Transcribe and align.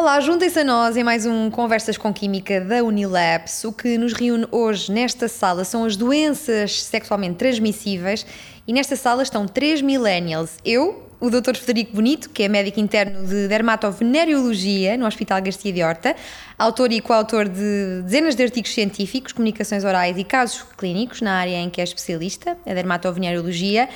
Olá, 0.00 0.18
juntem-se 0.18 0.58
a 0.58 0.64
nós 0.64 0.96
em 0.96 1.04
mais 1.04 1.26
um 1.26 1.50
Conversas 1.50 1.98
com 1.98 2.10
Química 2.10 2.58
da 2.58 2.82
Unilabs. 2.82 3.64
O 3.64 3.70
que 3.70 3.98
nos 3.98 4.14
reúne 4.14 4.46
hoje 4.50 4.90
nesta 4.90 5.28
sala 5.28 5.62
são 5.62 5.84
as 5.84 5.94
doenças 5.94 6.84
sexualmente 6.84 7.36
transmissíveis 7.36 8.24
e 8.66 8.72
nesta 8.72 8.96
sala 8.96 9.22
estão 9.22 9.46
três 9.46 9.82
millennials. 9.82 10.56
Eu, 10.64 11.06
o 11.20 11.28
Dr. 11.28 11.54
Frederico 11.54 11.96
Bonito, 11.96 12.30
que 12.30 12.42
é 12.42 12.48
médico 12.48 12.80
interno 12.80 13.26
de 13.26 13.46
dermatovenereologia 13.46 14.96
no 14.96 15.04
Hospital 15.04 15.42
Garcia 15.42 15.70
de 15.70 15.82
Horta, 15.82 16.16
autor 16.58 16.90
e 16.92 17.02
coautor 17.02 17.46
de 17.46 18.00
dezenas 18.02 18.34
de 18.34 18.42
artigos 18.42 18.72
científicos, 18.72 19.34
comunicações 19.34 19.84
orais 19.84 20.16
e 20.16 20.24
casos 20.24 20.64
clínicos 20.78 21.20
na 21.20 21.34
área 21.34 21.58
em 21.58 21.68
que 21.68 21.78
é 21.78 21.84
especialista, 21.84 22.56
a 22.64 22.72
dermatovenereologia. 22.72 23.86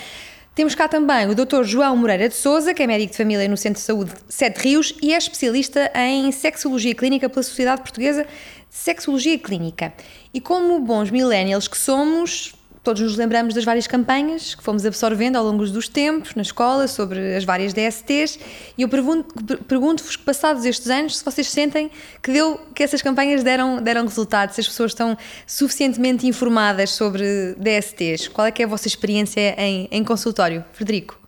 Temos 0.55 0.77
cá 0.77 0.86
também 0.86 1.27
o 1.29 1.34
Dr. 1.34 1.64
João 1.64 1.96
Moreira 1.96 2.29
de 2.29 2.35
Souza, 2.36 2.72
que 2.72 2.81
é 2.81 2.86
médico 2.86 3.11
de 3.11 3.17
família 3.17 3.49
no 3.49 3.57
Centro 3.57 3.81
de 3.81 3.86
Saúde 3.86 4.13
Sete 4.29 4.58
Rios 4.58 4.94
e 5.03 5.13
é 5.13 5.18
especialista 5.18 5.90
em 5.96 6.30
sexologia 6.30 6.94
clínica 6.94 7.29
pela 7.29 7.43
Sociedade 7.43 7.82
Portuguesa 7.82 8.22
de 8.22 8.29
Sexologia 8.71 9.36
Clínica. 9.36 9.93
E 10.32 10.40
como 10.40 10.79
bons 10.79 11.11
millennials 11.11 11.67
que 11.67 11.77
somos, 11.77 12.54
todos 12.84 13.00
nos 13.00 13.16
lembramos 13.16 13.54
das 13.54 13.64
várias 13.64 13.86
campanhas 13.86 14.54
que 14.54 14.62
fomos 14.62 14.84
absorvendo 14.84 15.36
ao 15.36 15.44
longo 15.44 15.66
dos 15.66 15.88
tempos 15.88 16.34
na 16.34 16.43
escola 16.43 16.86
sobre 16.86 17.34
as 17.34 17.43
várias 17.43 17.72
DSTs 17.72 18.38
e 18.76 18.82
eu 18.82 18.88
pergunto-vos 18.88 20.16
que 20.16 20.22
passados 20.22 20.66
estes 20.66 20.88
anos 20.88 21.16
se 21.16 21.24
vocês 21.24 21.48
sentem 21.48 21.90
que 22.22 22.30
deu 22.30 22.60
que 22.74 22.82
essas 22.82 23.00
campanhas 23.00 23.43
deram 23.43 23.82
deram 23.82 24.04
resultado, 24.04 24.52
se 24.52 24.60
as 24.60 24.68
pessoas 24.68 24.90
estão 24.90 25.16
suficientemente 25.46 26.26
informadas 26.26 26.90
sobre 26.90 27.54
DSTs. 27.54 28.29
Qual 28.29 28.46
é 28.46 28.50
que 28.50 28.62
é 28.62 28.66
a 28.66 28.68
vossa 28.68 28.86
experiência 28.86 29.54
em, 29.58 29.88
em 29.90 30.04
consultório, 30.04 30.62
Frederico? 30.72 31.18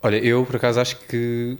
Olha, 0.00 0.16
eu 0.16 0.46
por 0.46 0.56
acaso 0.56 0.78
acho 0.78 0.96
que 1.08 1.58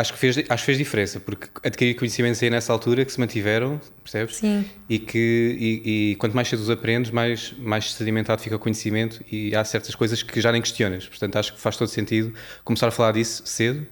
acho 0.00 0.12
que 0.12 0.18
fez, 0.18 0.38
acho 0.38 0.62
que 0.62 0.66
fez 0.66 0.78
diferença, 0.78 1.20
porque 1.20 1.48
adquiri 1.62 1.94
conhecimentos 1.94 2.42
aí 2.42 2.50
nessa 2.50 2.72
altura 2.72 3.04
que 3.04 3.12
se 3.12 3.20
mantiveram, 3.20 3.80
percebes? 4.02 4.36
Sim. 4.36 4.64
E 4.88 4.98
que 4.98 5.56
e, 5.58 6.12
e 6.12 6.16
quanto 6.16 6.34
mais 6.34 6.48
cedo 6.48 6.60
os 6.60 6.70
aprendes, 6.70 7.10
mais, 7.10 7.54
mais 7.58 7.92
sedimentado 7.92 8.40
fica 8.40 8.56
o 8.56 8.58
conhecimento 8.58 9.22
e 9.30 9.54
há 9.54 9.64
certas 9.64 9.94
coisas 9.94 10.22
que 10.22 10.40
já 10.40 10.50
nem 10.50 10.62
questionas. 10.62 11.06
Portanto, 11.06 11.36
acho 11.36 11.54
que 11.54 11.60
faz 11.60 11.76
todo 11.76 11.88
sentido 11.88 12.32
começar 12.64 12.88
a 12.88 12.90
falar 12.90 13.12
disso 13.12 13.42
cedo 13.44 13.86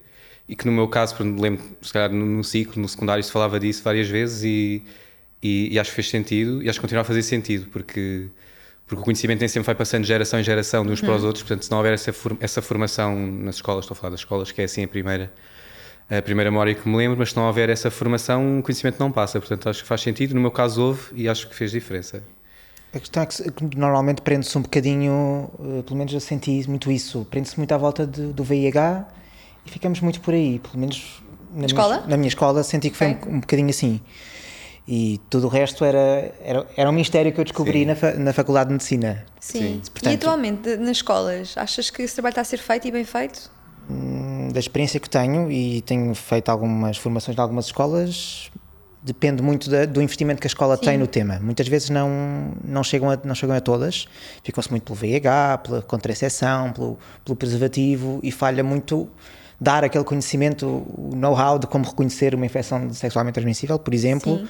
e 0.48 0.56
que 0.56 0.64
no 0.66 0.72
meu 0.72 0.88
caso, 0.88 1.14
lembro, 1.22 1.62
se 1.82 1.92
calhar 1.92 2.10
no, 2.10 2.24
no 2.24 2.42
ciclo, 2.42 2.80
no 2.80 2.88
secundário, 2.88 3.22
se 3.22 3.30
falava 3.30 3.60
disso 3.60 3.82
várias 3.82 4.08
vezes 4.08 4.42
e, 4.44 4.82
e, 5.42 5.74
e, 5.74 5.78
acho 5.78 5.90
que 5.90 5.96
fez 5.96 6.08
sentido 6.08 6.62
e 6.62 6.70
acho 6.70 6.78
que 6.78 6.82
continua 6.82 7.02
a 7.02 7.04
fazer 7.04 7.22
sentido, 7.22 7.66
porque 7.70 8.28
porque 8.86 9.02
o 9.02 9.04
conhecimento 9.04 9.40
nem 9.40 9.48
sempre 9.48 9.66
vai 9.66 9.74
passando 9.74 10.00
de 10.00 10.08
geração 10.08 10.40
em 10.40 10.42
geração 10.42 10.82
de 10.82 10.90
uns 10.90 11.00
uhum. 11.00 11.08
para 11.08 11.16
os 11.16 11.22
outros, 11.22 11.42
portanto, 11.42 11.62
se 11.62 11.70
não 11.70 11.76
houver 11.76 11.92
essa, 11.92 12.10
essa 12.40 12.62
formação 12.62 13.14
nas 13.14 13.56
escolas, 13.56 13.84
estou 13.84 13.94
a 13.94 13.98
falar 13.98 14.12
das 14.12 14.20
escolas, 14.20 14.50
que 14.50 14.62
é 14.62 14.64
assim 14.64 14.82
a 14.82 14.88
primeira, 14.88 15.30
a 16.10 16.22
primeira 16.22 16.50
memória 16.50 16.74
que 16.74 16.88
me 16.88 16.96
lembro, 16.96 17.18
mas 17.18 17.30
se 17.30 17.36
não 17.36 17.46
houver 17.46 17.68
essa 17.68 17.90
formação, 17.90 18.60
o 18.60 18.62
conhecimento 18.62 18.98
não 18.98 19.12
passa. 19.12 19.38
Portanto, 19.38 19.68
acho 19.68 19.82
que 19.82 19.88
faz 19.88 20.00
sentido. 20.00 20.34
No 20.34 20.40
meu 20.40 20.50
caso, 20.50 20.82
houve 20.82 21.02
e 21.12 21.28
acho 21.28 21.48
que 21.48 21.54
fez 21.54 21.70
diferença. 21.70 22.22
A 22.94 22.98
questão 22.98 23.22
é 23.22 23.26
que 23.26 23.76
normalmente 23.76 24.22
prende-se 24.22 24.56
um 24.56 24.62
bocadinho, 24.62 25.50
eh, 25.60 25.82
pelo 25.82 25.96
menos 25.96 26.12
eu 26.14 26.20
senti 26.20 26.66
muito 26.66 26.90
isso, 26.90 27.26
prende-se 27.30 27.58
muito 27.58 27.70
à 27.72 27.76
volta 27.76 28.06
de, 28.06 28.32
do 28.32 28.42
VIH 28.42 29.06
e 29.66 29.70
ficamos 29.70 30.00
muito 30.00 30.22
por 30.22 30.32
aí, 30.32 30.58
pelo 30.58 30.78
menos 30.78 31.22
na, 31.54 31.66
escola? 31.66 31.96
Minha, 31.96 32.08
na 32.08 32.16
minha 32.16 32.28
escola 32.28 32.62
senti 32.62 32.88
que 32.88 32.96
foi 32.96 33.08
um, 33.08 33.34
um, 33.34 33.40
bocadinho 33.40 33.68
assim. 33.68 34.00
E 34.86 35.20
tudo 35.28 35.48
o 35.48 35.50
resto 35.50 35.84
era, 35.84 36.34
era, 36.42 36.66
era 36.74 36.88
um 36.88 36.92
mistério 36.94 37.30
que 37.30 37.38
eu 37.38 37.44
descobri 37.44 37.84
na, 37.84 37.94
na 38.18 38.32
Faculdade 38.32 38.68
de 38.68 38.72
Medicina. 38.72 39.26
Sim. 39.38 39.58
Sim. 39.58 39.82
Portanto, 39.92 40.12
e 40.12 40.16
atualmente, 40.16 40.76
nas 40.78 40.96
escolas, 40.96 41.58
achas 41.58 41.90
que 41.90 42.00
esse 42.00 42.14
trabalho 42.14 42.32
está 42.32 42.40
a 42.40 42.44
ser 42.44 42.56
feito 42.56 42.88
e 42.88 42.90
bem 42.90 43.04
feito? 43.04 43.50
Hum, 43.90 44.48
da 44.52 44.60
experiência 44.60 45.00
que 45.00 45.08
tenho 45.08 45.50
e 45.50 45.80
tenho 45.82 46.14
feito 46.14 46.50
algumas 46.50 46.98
formações 46.98 47.36
em 47.36 47.40
algumas 47.40 47.66
escolas 47.66 48.50
depende 49.02 49.42
muito 49.42 49.70
da, 49.70 49.86
do 49.86 50.02
investimento 50.02 50.40
que 50.40 50.46
a 50.46 50.48
escola 50.50 50.76
Sim. 50.76 50.82
tem 50.82 50.98
no 50.98 51.06
tema. 51.06 51.38
Muitas 51.40 51.66
vezes 51.68 51.88
não, 51.88 52.52
não, 52.62 52.82
chegam, 52.84 53.10
a, 53.10 53.18
não 53.24 53.34
chegam 53.34 53.56
a 53.56 53.60
todas, 53.60 54.06
ficam-se 54.42 54.70
muito 54.70 54.82
pelo 54.82 54.96
VIH, 54.96 55.58
pela 55.58 55.82
contracepção, 55.82 56.72
pelo, 56.72 56.98
pelo 57.24 57.36
preservativo 57.36 58.20
e 58.22 58.30
falha 58.30 58.62
muito 58.62 59.08
dar 59.60 59.82
aquele 59.84 60.04
conhecimento, 60.04 60.66
o 60.66 61.12
know-how 61.16 61.58
de 61.58 61.66
como 61.66 61.84
reconhecer 61.84 62.34
uma 62.34 62.44
infecção 62.44 62.92
sexualmente 62.92 63.34
transmissível, 63.34 63.78
por 63.78 63.94
exemplo. 63.94 64.38
Sim 64.38 64.48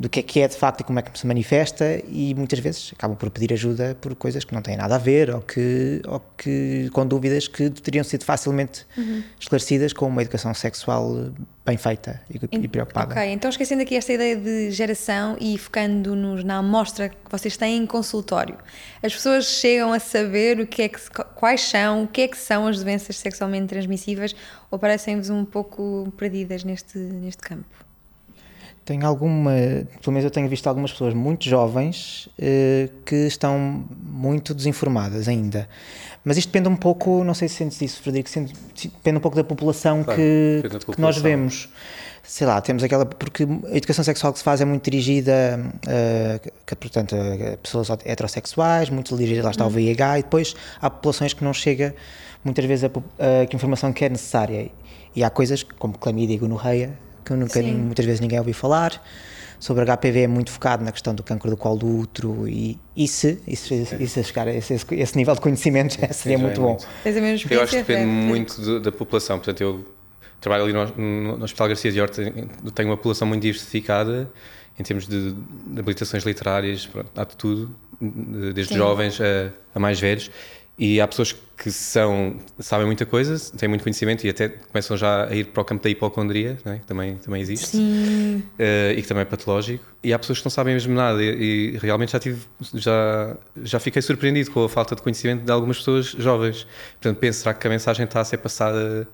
do 0.00 0.08
que 0.08 0.20
é 0.20 0.22
que 0.22 0.40
é 0.40 0.48
de 0.48 0.56
facto 0.56 0.80
e 0.80 0.84
como 0.84 0.98
é 0.98 1.02
que 1.02 1.16
se 1.16 1.26
manifesta 1.26 2.02
e 2.08 2.34
muitas 2.34 2.58
vezes 2.58 2.90
acabam 2.96 3.18
por 3.18 3.28
pedir 3.28 3.52
ajuda 3.52 3.94
por 4.00 4.14
coisas 4.14 4.42
que 4.44 4.54
não 4.54 4.62
têm 4.62 4.74
nada 4.74 4.94
a 4.94 4.98
ver 4.98 5.28
ou 5.28 5.42
que, 5.42 6.00
ou 6.08 6.18
que 6.38 6.88
com 6.94 7.06
dúvidas 7.06 7.46
que 7.46 7.68
teriam 7.68 8.02
sido 8.02 8.24
facilmente 8.24 8.86
uhum. 8.96 9.22
esclarecidas 9.38 9.92
com 9.92 10.06
uma 10.06 10.22
educação 10.22 10.54
sexual 10.54 11.30
bem 11.66 11.76
feita 11.76 12.18
e, 12.30 12.40
e, 12.50 12.66
preocupada. 12.66 13.12
Ok, 13.12 13.30
então 13.30 13.50
esquecendo 13.50 13.82
aqui 13.82 13.94
esta 13.94 14.10
ideia 14.14 14.36
de 14.36 14.70
geração 14.70 15.36
e 15.38 15.58
focando-nos 15.58 16.42
na 16.44 16.56
amostra 16.56 17.10
que 17.10 17.30
vocês 17.30 17.58
têm 17.58 17.76
em 17.76 17.86
consultório, 17.86 18.56
as 19.02 19.12
pessoas 19.12 19.44
chegam 19.44 19.92
a 19.92 19.98
saber 19.98 20.60
o 20.60 20.66
que 20.66 20.80
é 20.80 20.88
que, 20.88 20.98
quais 21.34 21.60
são, 21.60 22.04
o 22.04 22.08
que 22.08 22.22
é 22.22 22.28
que 22.28 22.38
são 22.38 22.66
as 22.66 22.82
doenças 22.82 23.18
sexualmente 23.18 23.66
transmissíveis 23.66 24.34
ou 24.70 24.78
parecem-vos 24.78 25.28
um 25.28 25.44
pouco 25.44 26.10
perdidas 26.16 26.64
neste, 26.64 26.96
neste 26.96 27.42
campo? 27.42 27.89
Tenho 28.90 29.06
alguma, 29.06 29.52
pelo 30.02 30.12
menos 30.12 30.24
eu 30.24 30.32
tenho 30.32 30.48
visto 30.48 30.66
algumas 30.66 30.90
pessoas 30.90 31.14
muito 31.14 31.48
jovens 31.48 32.28
eh, 32.36 32.88
que 33.06 33.14
estão 33.14 33.84
muito 34.02 34.52
desinformadas 34.52 35.28
ainda. 35.28 35.68
Mas 36.24 36.36
isto 36.36 36.48
depende 36.48 36.68
um 36.68 36.74
pouco, 36.74 37.22
não 37.22 37.32
sei 37.32 37.46
se 37.46 37.54
sentes 37.54 37.80
isso, 37.80 38.02
Frederico, 38.02 38.28
depende 38.82 39.18
um 39.18 39.20
pouco 39.20 39.36
da 39.36 39.44
população, 39.44 40.02
claro, 40.02 40.20
que, 40.20 40.60
da 40.64 40.70
população. 40.70 40.94
que 40.96 41.00
nós 41.00 41.18
vemos. 41.18 41.68
Sei 42.24 42.44
lá, 42.44 42.60
temos 42.60 42.82
aquela. 42.82 43.06
Porque 43.06 43.44
a 43.72 43.76
educação 43.76 44.02
sexual 44.02 44.32
que 44.32 44.40
se 44.40 44.44
faz 44.44 44.60
é 44.60 44.64
muito 44.64 44.82
dirigida 44.90 45.60
a, 45.86 46.74
portanto, 46.74 47.14
a 47.14 47.56
pessoas 47.58 47.90
heterossexuais, 48.04 48.90
muito 48.90 49.16
dirigida, 49.16 49.44
lá 49.44 49.52
está 49.52 49.64
o 49.64 49.70
VIH, 49.70 50.18
e 50.18 50.22
depois 50.24 50.56
há 50.82 50.90
populações 50.90 51.32
que 51.32 51.44
não 51.44 51.52
chega 51.52 51.94
muitas 52.42 52.64
vezes 52.64 52.86
a, 52.86 52.88
a, 52.88 53.42
a 53.42 53.54
informação 53.54 53.92
que 53.92 54.04
é 54.04 54.08
necessária. 54.08 54.68
E 55.14 55.22
há 55.22 55.30
coisas 55.30 55.62
como 55.62 55.96
clamídia 55.96 56.34
e 56.34 56.38
gonorreia 56.38 56.98
que 57.24 57.32
nunca, 57.34 57.62
muitas 57.62 58.04
vezes 58.04 58.20
ninguém 58.20 58.38
ouviu 58.38 58.54
falar. 58.54 59.02
Sobre 59.58 59.84
HPV 59.84 60.22
é 60.22 60.26
muito 60.26 60.50
focado 60.50 60.82
na 60.82 60.90
questão 60.90 61.14
do 61.14 61.22
câncer 61.22 61.50
do 61.50 61.56
colo 61.56 61.76
do 61.76 61.98
útero 61.98 62.48
e, 62.48 62.78
e 62.96 63.06
se, 63.06 63.42
e 63.46 63.54
se, 63.54 63.74
e 64.00 64.08
se 64.08 64.24
chegar 64.24 64.48
a 64.48 64.54
esse, 64.54 64.72
esse, 64.72 65.16
nível 65.16 65.34
de 65.34 65.40
conhecimento 65.42 66.00
já 66.00 66.10
seria 66.14 66.38
Sim, 66.38 66.44
muito 66.44 66.60
é 66.60 66.64
bom. 66.64 66.78
Muito. 67.04 67.52
Eu 67.52 67.62
acho 67.62 67.72
que 67.72 67.76
depende 67.76 68.06
muito 68.06 68.80
da 68.80 68.90
população, 68.90 69.36
portanto 69.36 69.60
eu 69.60 69.84
trabalho 70.40 70.64
ali 70.64 70.72
no, 70.72 71.36
no 71.36 71.44
Hospital 71.44 71.68
Garcia 71.68 71.92
de 71.92 72.00
Horta, 72.00 72.22
tenho 72.74 72.88
uma 72.88 72.96
população 72.96 73.28
muito 73.28 73.42
diversificada 73.42 74.32
em 74.78 74.82
termos 74.82 75.06
de, 75.06 75.32
de 75.32 75.78
habilitações 75.78 76.24
literárias, 76.24 76.86
pronto, 76.86 77.10
há 77.14 77.24
de 77.24 77.36
tudo, 77.36 77.74
desde 78.00 78.72
Sim. 78.72 78.78
jovens 78.78 79.20
a, 79.20 79.52
a 79.74 79.78
mais 79.78 80.00
velhos 80.00 80.30
e 80.80 80.98
há 80.98 81.06
pessoas 81.06 81.36
que 81.58 81.70
são, 81.70 82.36
sabem 82.58 82.86
muita 82.86 83.04
coisa, 83.04 83.36
têm 83.54 83.68
muito 83.68 83.82
conhecimento 83.82 84.26
e 84.26 84.30
até 84.30 84.48
começam 84.48 84.96
já 84.96 85.26
a 85.26 85.34
ir 85.34 85.44
para 85.44 85.60
o 85.60 85.64
campo 85.64 85.84
da 85.84 85.90
hipocondria, 85.90 86.56
é? 86.64 86.78
que 86.78 86.86
também, 86.86 87.16
também 87.16 87.42
existe, 87.42 87.76
Sim. 87.76 88.42
Uh, 88.58 88.96
e 88.96 89.02
que 89.02 89.06
também 89.06 89.20
é 89.20 89.24
patológico. 89.26 89.84
E 90.02 90.10
há 90.10 90.18
pessoas 90.18 90.38
que 90.38 90.46
não 90.46 90.50
sabem 90.50 90.72
mesmo 90.72 90.94
nada 90.94 91.22
e, 91.22 91.74
e, 91.74 91.76
realmente 91.76 92.12
já, 92.12 92.18
tive, 92.18 92.46
já, 92.72 93.36
já 93.62 93.78
fiquei 93.78 94.00
surpreendido 94.00 94.50
com 94.52 94.64
a 94.64 94.70
falta 94.70 94.96
de 94.96 95.02
conhecimento 95.02 95.44
de 95.44 95.52
algumas 95.52 95.76
pessoas 95.76 96.06
jovens. 96.06 96.66
Portanto, 96.92 97.18
penso, 97.18 97.40
será 97.40 97.52
que 97.52 97.66
a 97.66 97.70
mensagem 97.70 98.06
está 98.06 98.20
a 98.22 98.24
ser 98.24 98.38
passada... 98.38 99.06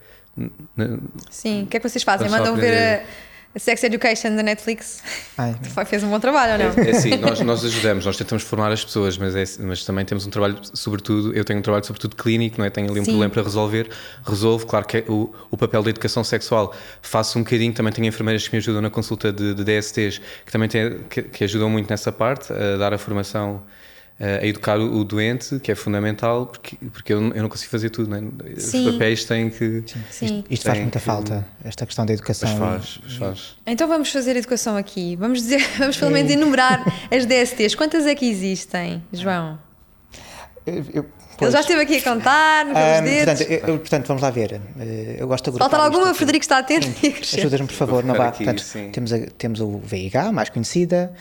Sim, 1.28 1.64
o 1.64 1.66
que 1.66 1.78
é 1.78 1.80
que 1.80 1.88
vocês 1.88 2.04
fazem? 2.04 2.30
Mandam 2.30 2.54
ver... 2.54 3.00
A 3.00 3.25
a 3.56 3.58
Sex 3.58 3.82
Education 3.82 4.36
da 4.36 4.42
Netflix 4.42 5.02
Ai, 5.38 5.56
fez 5.86 6.04
um 6.04 6.10
bom 6.10 6.20
trabalho, 6.20 6.52
ou 6.52 6.58
não? 6.58 6.84
É, 6.84 6.90
é 6.90 6.92
sim, 6.92 7.16
nós, 7.16 7.40
nós 7.40 7.64
ajudamos, 7.64 8.04
nós 8.04 8.16
tentamos 8.16 8.44
formar 8.44 8.70
as 8.70 8.84
pessoas, 8.84 9.16
mas, 9.16 9.34
é, 9.34 9.44
mas 9.64 9.82
também 9.82 10.04
temos 10.04 10.26
um 10.26 10.30
trabalho, 10.30 10.58
sobretudo, 10.74 11.34
eu 11.34 11.44
tenho 11.44 11.58
um 11.58 11.62
trabalho 11.62 11.84
sobretudo 11.84 12.14
clínico, 12.14 12.58
não 12.58 12.66
é? 12.66 12.70
tenho 12.70 12.90
ali 12.90 13.00
um 13.00 13.04
sim. 13.04 13.12
problema 13.12 13.32
para 13.32 13.42
resolver, 13.42 13.88
resolvo, 14.24 14.66
claro 14.66 14.86
que 14.86 14.98
é 14.98 15.04
o, 15.08 15.34
o 15.50 15.56
papel 15.56 15.82
da 15.82 15.88
educação 15.88 16.22
sexual 16.22 16.74
faço 17.00 17.38
um 17.38 17.42
bocadinho, 17.42 17.72
também 17.72 17.92
tenho 17.92 18.06
enfermeiras 18.06 18.46
que 18.46 18.54
me 18.54 18.58
ajudam 18.58 18.82
na 18.82 18.90
consulta 18.90 19.32
de, 19.32 19.54
de 19.54 19.64
DSTs, 19.64 20.20
que 20.44 20.52
também 20.52 20.68
tem, 20.68 20.98
que, 21.08 21.22
que 21.22 21.44
ajudam 21.44 21.70
muito 21.70 21.88
nessa 21.88 22.12
parte, 22.12 22.52
a 22.52 22.76
dar 22.76 22.92
a 22.92 22.98
formação 22.98 23.62
a 24.18 24.46
educar 24.46 24.78
o 24.78 25.04
doente, 25.04 25.60
que 25.60 25.70
é 25.70 25.74
fundamental, 25.74 26.46
porque, 26.46 26.76
porque 26.90 27.12
eu, 27.12 27.20
eu 27.34 27.42
não 27.42 27.50
consigo 27.50 27.70
fazer 27.70 27.90
tudo, 27.90 28.08
né? 28.08 28.26
os 28.56 28.92
papéis 28.92 29.24
têm 29.26 29.50
que. 29.50 29.84
Sim. 29.86 30.00
Sim. 30.10 30.26
Isto, 30.38 30.44
isto 30.52 30.62
faz 30.64 30.78
muita 30.78 30.98
que, 30.98 31.04
falta, 31.04 31.46
esta 31.62 31.84
questão 31.84 32.06
da 32.06 32.14
educação. 32.14 32.56
Faz, 32.56 32.98
faz. 33.18 33.56
Então 33.66 33.86
vamos 33.86 34.10
fazer 34.10 34.34
educação 34.34 34.74
aqui. 34.74 35.16
Vamos 35.16 35.42
dizer, 35.42 35.60
vamos 35.78 35.98
pelo 35.98 36.10
menos 36.10 36.32
enumerar 36.32 36.82
as 37.10 37.26
DSTs. 37.26 37.74
Quantas 37.74 38.06
é 38.06 38.14
que 38.14 38.26
existem, 38.26 39.02
João? 39.12 39.58
Eu, 40.64 40.84
eu, 40.94 41.06
Ele 41.38 41.50
já 41.50 41.60
esteve 41.60 41.82
aqui 41.82 41.98
a 41.98 42.02
contar, 42.02 42.64
no 42.64 42.70
um, 42.70 43.04
dedos. 43.04 43.38
Portanto, 43.38 43.68
eu, 43.68 43.78
portanto, 43.78 44.06
vamos 44.06 44.22
lá 44.22 44.30
ver. 44.30 44.60
Eh, 44.80 45.16
eu 45.18 45.28
gosto 45.28 45.52
de 45.52 45.58
Falta 45.58 45.76
alguma, 45.76 46.14
Frederico 46.14 46.42
está 46.42 46.58
atento. 46.58 46.88
Ajudas-me, 47.36 47.66
por 47.66 47.74
favor, 47.74 48.02
não 48.02 48.14
vá. 48.14 48.32
Portanto, 48.32 48.64
temos, 48.92 49.12
a, 49.12 49.18
temos 49.36 49.60
o 49.60 49.78
VIH, 49.78 50.32
mais 50.32 50.48
conhecida. 50.48 51.12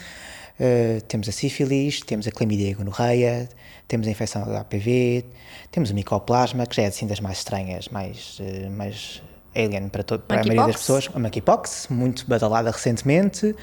Uh, 0.59 1.01
temos 1.07 1.27
a 1.27 1.31
sífilis, 1.33 1.99
temos 2.01 2.25
a 2.27 2.31
clamídia 2.31 2.69
e 2.69 2.73
a 2.73 2.75
gonorreia, 2.77 3.49
temos 3.89 4.07
a 4.07 4.11
infecção 4.11 4.43
do 4.45 4.51
HPV, 4.63 5.25
temos 5.69 5.91
o 5.91 5.93
micoplasma, 5.93 6.65
que 6.65 6.77
já 6.77 6.83
é 6.83 6.87
assim 6.87 7.05
das 7.07 7.19
mais 7.19 7.39
estranhas, 7.39 7.89
mais, 7.89 8.39
uh, 8.39 8.71
mais 8.71 9.21
alien 9.53 9.89
para, 9.89 10.03
to- 10.03 10.19
para 10.19 10.41
a 10.41 10.43
maioria 10.45 10.67
das 10.67 10.77
pessoas. 10.77 11.09
A 11.13 11.19
monkeypox, 11.19 11.87
muito 11.89 12.25
badalada 12.27 12.71
recentemente. 12.71 13.53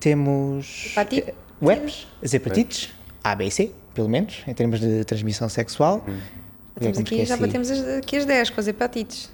Temos 0.00 0.86
Hepatite? 0.92 1.30
eh, 1.30 1.34
herpes, 1.70 2.06
as 2.22 2.34
hepatites, 2.34 2.90
A, 3.22 3.34
B 3.34 3.46
e 3.46 3.50
C, 3.50 3.72
pelo 3.94 4.08
menos, 4.08 4.42
em 4.46 4.54
termos 4.54 4.80
de 4.80 5.04
transmissão 5.04 5.48
sexual. 5.48 6.04
Temos 6.78 6.96
Como 6.98 7.06
aqui, 7.06 7.16
já 7.18 7.22
esqueci. 7.34 7.40
batemos 7.40 7.70
as- 7.70 7.98
aqui 7.98 8.16
as 8.16 8.24
10 8.24 8.50
com 8.50 8.60
as 8.60 8.66
hepatites. 8.68 9.30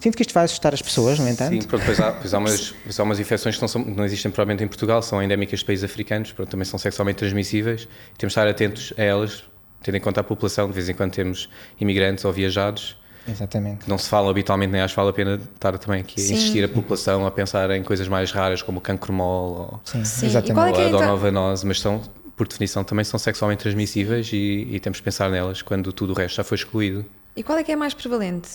Sinto 0.00 0.16
que 0.16 0.22
isto 0.22 0.34
vai 0.34 0.44
assustar 0.44 0.72
as 0.74 0.82
pessoas, 0.82 1.18
no 1.18 1.28
entanto. 1.28 1.50
Sim, 1.52 1.62
pronto, 1.66 1.84
pois 1.84 1.98
há, 1.98 2.12
pois 2.12 2.34
há, 2.34 2.38
umas, 2.38 2.70
pois 2.84 3.00
há 3.00 3.02
umas 3.02 3.18
infecções 3.18 3.56
que 3.56 3.60
não, 3.62 3.68
são, 3.68 3.82
não 3.84 4.04
existem 4.04 4.30
propriamente 4.30 4.62
em 4.62 4.68
Portugal, 4.68 5.00
são 5.02 5.22
endémicas 5.22 5.60
de 5.60 5.64
países 5.64 5.84
africanos, 5.84 6.32
pronto, 6.32 6.48
também 6.50 6.64
são 6.64 6.78
sexualmente 6.78 7.18
transmissíveis. 7.18 7.88
Temos 8.18 8.32
de 8.34 8.38
estar 8.38 8.46
atentos 8.46 8.92
a 8.98 9.02
elas, 9.02 9.44
tendo 9.82 9.96
em 9.96 10.00
conta 10.00 10.20
a 10.20 10.24
população. 10.24 10.66
De 10.68 10.74
vez 10.74 10.88
em 10.88 10.94
quando 10.94 11.12
temos 11.12 11.48
imigrantes 11.80 12.24
ou 12.24 12.32
viajados 12.32 12.96
Exatamente. 13.26 13.84
que 13.84 13.88
não 13.90 13.98
se 13.98 14.08
falam 14.08 14.28
habitualmente, 14.30 14.70
nem 14.72 14.80
acho 14.82 14.92
que 14.94 14.96
vale 14.96 15.10
a 15.10 15.12
pena 15.12 15.40
estar 15.54 15.76
também 15.78 16.00
aqui 16.02 16.20
a 16.20 16.24
Sim. 16.24 16.34
insistir 16.34 16.62
a 16.64 16.68
população 16.68 17.26
a 17.26 17.30
pensar 17.30 17.70
em 17.70 17.82
coisas 17.82 18.06
mais 18.06 18.30
raras 18.30 18.62
como 18.62 18.78
o 18.78 18.80
cancro 18.80 19.12
mol 19.12 19.80
Sim, 19.84 20.04
Sim, 20.04 20.26
exatamente. 20.26 20.54
qual 20.54 20.66
é 20.66 20.70
ou, 20.70 20.74
que 20.74 20.80
ou 20.80 20.86
a 20.86 20.88
então- 20.90 21.00
donovanose, 21.00 21.66
mas 21.66 21.80
são, 21.80 22.02
por 22.36 22.46
definição, 22.46 22.84
também 22.84 23.04
são 23.04 23.18
sexualmente 23.18 23.62
transmissíveis 23.62 24.30
e, 24.32 24.68
e 24.70 24.78
temos 24.78 24.98
de 24.98 25.02
pensar 25.02 25.30
nelas 25.30 25.62
quando 25.62 25.92
tudo 25.92 26.12
o 26.12 26.14
resto 26.14 26.36
já 26.36 26.44
foi 26.44 26.56
excluído. 26.56 27.04
E 27.34 27.42
qual 27.42 27.58
é 27.58 27.64
que 27.64 27.72
é 27.72 27.76
mais 27.76 27.94
prevalente? 27.94 28.48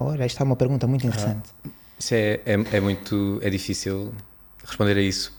Olha, 0.00 0.24
esta 0.24 0.42
é 0.42 0.44
uma 0.44 0.56
pergunta 0.56 0.86
muito 0.86 1.06
interessante. 1.06 1.50
Isso 1.98 2.14
é, 2.14 2.40
é, 2.46 2.54
é 2.72 2.80
muito 2.80 3.38
é 3.42 3.50
difícil 3.50 4.12
responder 4.64 4.96
a 4.96 5.02
isso 5.02 5.38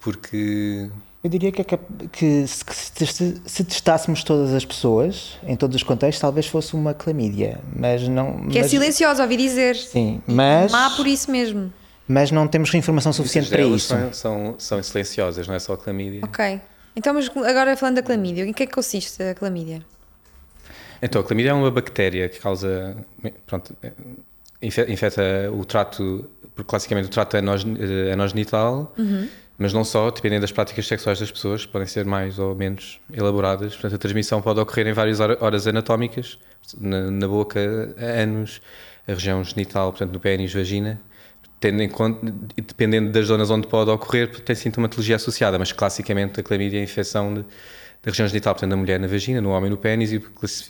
porque 0.00 0.90
Eu 1.22 1.30
diria 1.30 1.50
que, 1.50 1.62
é 1.62 1.64
que 1.64 2.46
se, 2.46 2.64
que 2.64 2.74
se- 2.74 3.06
se- 3.06 3.40
se 3.46 3.64
testássemos 3.64 4.22
todas 4.22 4.52
as 4.52 4.64
pessoas, 4.64 5.38
em 5.46 5.56
todos 5.56 5.76
os 5.76 5.82
contextos, 5.82 6.20
talvez 6.20 6.46
fosse 6.46 6.74
uma 6.74 6.92
clamídia, 6.92 7.60
mas 7.74 8.06
não... 8.08 8.48
Que 8.48 8.58
é 8.58 8.62
mas- 8.62 8.70
silenciosa, 8.70 9.22
ouvi 9.22 9.36
dizer. 9.36 9.74
Sim, 9.76 10.20
mas, 10.26 10.70
Má 10.70 10.90
por 10.90 11.06
isso 11.06 11.30
mesmo. 11.30 11.72
mas 12.06 12.30
não 12.30 12.46
temos 12.46 12.72
informação 12.74 13.12
suficiente 13.12 13.48
para 13.48 13.62
isso. 13.62 13.88
São, 13.88 14.12
são, 14.12 14.54
são 14.58 14.82
silenciosas, 14.82 15.48
não 15.48 15.54
é 15.54 15.58
só 15.58 15.72
a 15.72 15.78
clamídia. 15.78 16.20
Ok. 16.24 16.60
Então, 16.96 17.14
mas 17.14 17.28
agora 17.28 17.76
falando 17.76 17.96
da 17.96 18.02
clamídia, 18.02 18.44
em 18.44 18.52
que 18.52 18.62
é 18.62 18.66
que 18.66 18.72
consiste 18.74 19.22
a 19.22 19.34
clamídia? 19.34 19.82
Então, 21.04 21.20
a 21.20 21.24
clamídia 21.24 21.50
é 21.50 21.52
uma 21.52 21.70
bactéria 21.70 22.28
que 22.28 22.38
causa. 22.40 22.96
Pronto, 23.46 23.76
é, 23.82 23.92
infe- 24.62 24.90
infecta 24.90 25.22
o 25.52 25.64
trato, 25.64 26.24
porque 26.54 26.68
classicamente 26.68 27.06
o 27.08 27.10
trato 27.10 27.36
é 27.36 27.40
anos- 27.40 27.64
eh, 27.78 28.12
anogenital, 28.12 28.94
mas 29.58 29.72
não 29.72 29.84
só, 29.84 30.10
dependendo 30.10 30.40
das 30.40 30.50
práticas 30.52 30.86
sexuais 30.86 31.20
das 31.20 31.30
pessoas, 31.30 31.66
podem 31.66 31.86
ser 31.86 32.04
mais 32.06 32.38
ou 32.38 32.54
menos 32.54 32.98
elaboradas. 33.12 33.74
Portanto, 33.74 33.94
a 33.94 33.98
transmissão 33.98 34.40
pode 34.40 34.58
ocorrer 34.60 34.86
em 34.86 34.92
várias 34.92 35.20
hora- 35.20 35.36
horas 35.40 35.66
anatómicas, 35.66 36.38
na, 36.80 37.10
na 37.10 37.28
boca, 37.28 37.60
ânus, 37.98 38.60
a 39.06 39.12
região 39.12 39.44
genital, 39.44 39.90
portanto, 39.92 40.12
no 40.12 40.20
pênis, 40.20 40.52
vagina. 40.54 40.98
Conta, 41.92 42.20
dependendo 42.56 43.10
das 43.10 43.26
zonas 43.26 43.50
onde 43.50 43.66
pode 43.66 43.90
ocorrer, 43.90 44.28
tem 44.40 44.54
sintomatologia 44.54 45.16
associada, 45.16 45.58
mas 45.58 45.72
classicamente 45.72 46.38
a 46.38 46.42
clamídia 46.42 46.76
é 46.76 46.80
a 46.80 46.84
infecção 46.84 47.32
de, 47.32 47.44
da 48.04 48.10
região 48.10 48.28
genital, 48.28 48.54
portanto, 48.54 48.70
na 48.70 48.76
mulher 48.76 49.00
na 49.00 49.06
vagina, 49.06 49.40
no 49.40 49.50
homem 49.50 49.70
no 49.70 49.76
pênis 49.78 50.12
e, 50.12 50.20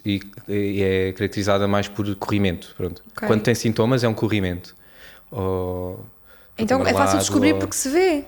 e- 0.04 0.20
e 0.48 0.82
é 0.82 1.12
caracterizada 1.12 1.66
mais 1.66 1.88
por 1.88 2.14
corrimento. 2.16 2.72
Pronto. 2.76 3.02
Ok. 3.16 3.26
Quando 3.26 3.42
tem 3.42 3.54
sintomas, 3.54 4.04
é 4.04 4.08
um 4.08 4.14
corrimento. 4.14 4.74
Ou, 5.30 6.04
Então 6.56 6.86
é 6.86 6.92
fácil 6.92 7.18
descobrir 7.18 7.52
ou- 7.54 7.58
porque 7.58 7.74
se 7.74 7.88
vê. 7.88 8.24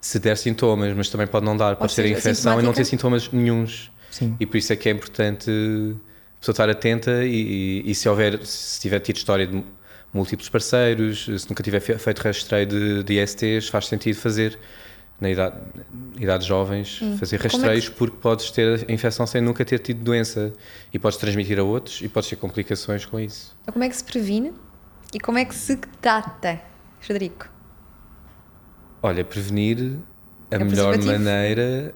se 0.00 0.18
der 0.18 0.36
sintomas, 0.36 0.94
mas 0.96 1.10
também 1.10 1.26
pode 1.26 1.44
não 1.44 1.56
dar, 1.56 1.76
pode 1.76 1.94
ter 1.94 2.02
a 2.02 2.04
seja, 2.06 2.18
infecção 2.18 2.58
e 2.58 2.62
não 2.62 2.72
ter 2.72 2.84
sintomas 2.86 3.30
nenhuns. 3.30 3.90
Sim. 4.10 4.34
E 4.40 4.46
por 4.46 4.56
isso 4.56 4.72
é 4.72 4.76
que 4.76 4.88
é 4.88 4.92
importante 4.92 5.50
a 5.50 6.40
pessoa 6.40 6.52
estar 6.54 6.68
atenta 6.70 7.24
e, 7.24 7.82
e- 7.84 7.90
e 7.90 7.94
se 7.94 8.08
houver, 8.08 8.44
se 8.46 8.80
tiver 8.80 9.00
tido 9.00 9.16
história 9.16 9.46
de 9.46 9.62
múltiplos 10.14 10.48
parceiros, 10.48 11.24
se 11.26 11.48
nunca 11.50 11.62
tiver 11.62 11.80
fe- 11.80 11.98
feito 11.98 12.20
rastreio 12.20 12.66
de, 12.66 13.02
de 13.04 13.20
ISTs, 13.22 13.68
faz 13.68 13.86
sentido 13.88 14.16
fazer 14.16 14.58
na 15.20 15.30
idade, 15.30 15.56
idades 16.18 16.46
jovens, 16.46 16.98
fazer 17.18 17.38
Como 17.38 17.48
é 17.48 17.50
que- 17.50 17.56
rastreios 17.56 17.88
porque 17.88 18.16
podes 18.18 18.50
ter 18.50 18.86
a 18.88 18.92
infecção 18.92 19.26
sem 19.26 19.40
nunca 19.40 19.64
ter 19.64 19.78
tido 19.80 20.02
doença 20.02 20.52
e 20.92 20.98
podes 20.98 21.18
transmitir 21.18 21.58
a 21.58 21.62
outros 21.64 22.00
e 22.02 22.08
podes 22.08 22.28
ter 22.30 22.36
complicações 22.36 23.04
com 23.04 23.18
isso. 23.18 23.56
Então, 23.62 23.72
como 23.72 23.84
é 23.84 23.88
que 23.88 23.96
se 23.96 24.04
previne 24.04 24.52
e 25.12 25.18
como 25.18 25.38
é 25.38 25.44
que 25.44 25.54
se 25.54 25.76
trata, 26.00 26.60
Frederico? 27.00 27.48
Olha, 29.02 29.24
prevenir 29.24 29.96
a 30.50 30.56
É 30.56 30.58
melhor 30.58 30.96
maneira 30.98 31.94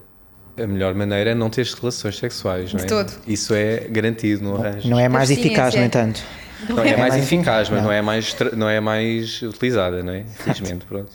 a 0.57 0.67
melhor 0.67 0.95
maneira 0.95 1.31
é 1.31 1.35
não 1.35 1.49
ter 1.49 1.67
relações 1.67 2.19
sexuais, 2.19 2.75
não 2.75 2.81
é? 2.81 2.83
De 2.83 2.89
todo. 2.89 3.13
Isso 3.27 3.55
é 3.55 3.89
garantido 3.89 4.43
no 4.45 4.57
arranjo. 4.57 4.89
Não 4.89 4.99
é 4.99 5.09
mais 5.09 5.31
eficaz, 5.31 5.75
no 5.75 5.83
entanto. 5.83 6.23
Não, 6.69 6.79
é, 6.81 6.91
é 6.91 6.97
mais 6.97 7.15
mais 7.15 7.25
eficaz, 7.25 7.71
mas 7.71 7.79
não. 7.79 7.87
não. 7.87 7.93
é 7.93 8.03
mais 8.03 8.37
não 8.55 8.69
é 8.69 8.79
mais 8.81 9.43
utilizada, 9.43 10.03
não 10.03 10.13
é? 10.13 10.25
Felizmente, 10.25 10.85
pronto. 10.85 11.11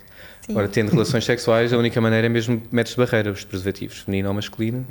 Agora, 0.49 0.67
tendo 0.67 0.91
relações 0.91 1.25
sexuais, 1.25 1.73
a 1.73 1.77
única 1.77 1.99
maneira 1.99 2.27
é 2.27 2.29
mesmo 2.29 2.61
métodos 2.71 2.91
de 2.93 2.97
barreira, 2.97 3.31
os 3.31 3.43
preservativos, 3.43 3.99
feminino 3.99 4.29
ou 4.29 4.33
masculino, 4.33 4.85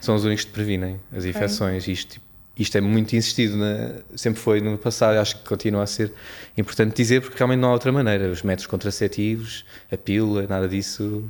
são 0.00 0.14
os 0.14 0.24
únicos 0.24 0.44
que 0.44 0.50
previnem 0.52 0.98
as 1.14 1.24
infecções. 1.24 1.86
Isto, 1.88 2.20
isto 2.58 2.78
é 2.78 2.80
muito 2.80 3.14
insistido, 3.14 3.56
na- 3.56 3.90
sempre 4.16 4.40
foi 4.40 4.60
no 4.60 4.78
passado, 4.78 5.18
acho 5.18 5.36
que 5.38 5.44
continua 5.48 5.82
a 5.82 5.86
ser 5.86 6.12
importante 6.56 6.94
dizer, 6.96 7.20
porque 7.20 7.36
realmente 7.36 7.60
não 7.60 7.68
há 7.68 7.72
outra 7.72 7.92
maneira. 7.92 8.30
Os 8.30 8.42
métodos 8.42 8.66
contraceptivos, 8.66 9.64
a 9.92 9.96
pílula, 9.96 10.46
nada 10.48 10.66
disso, 10.68 11.24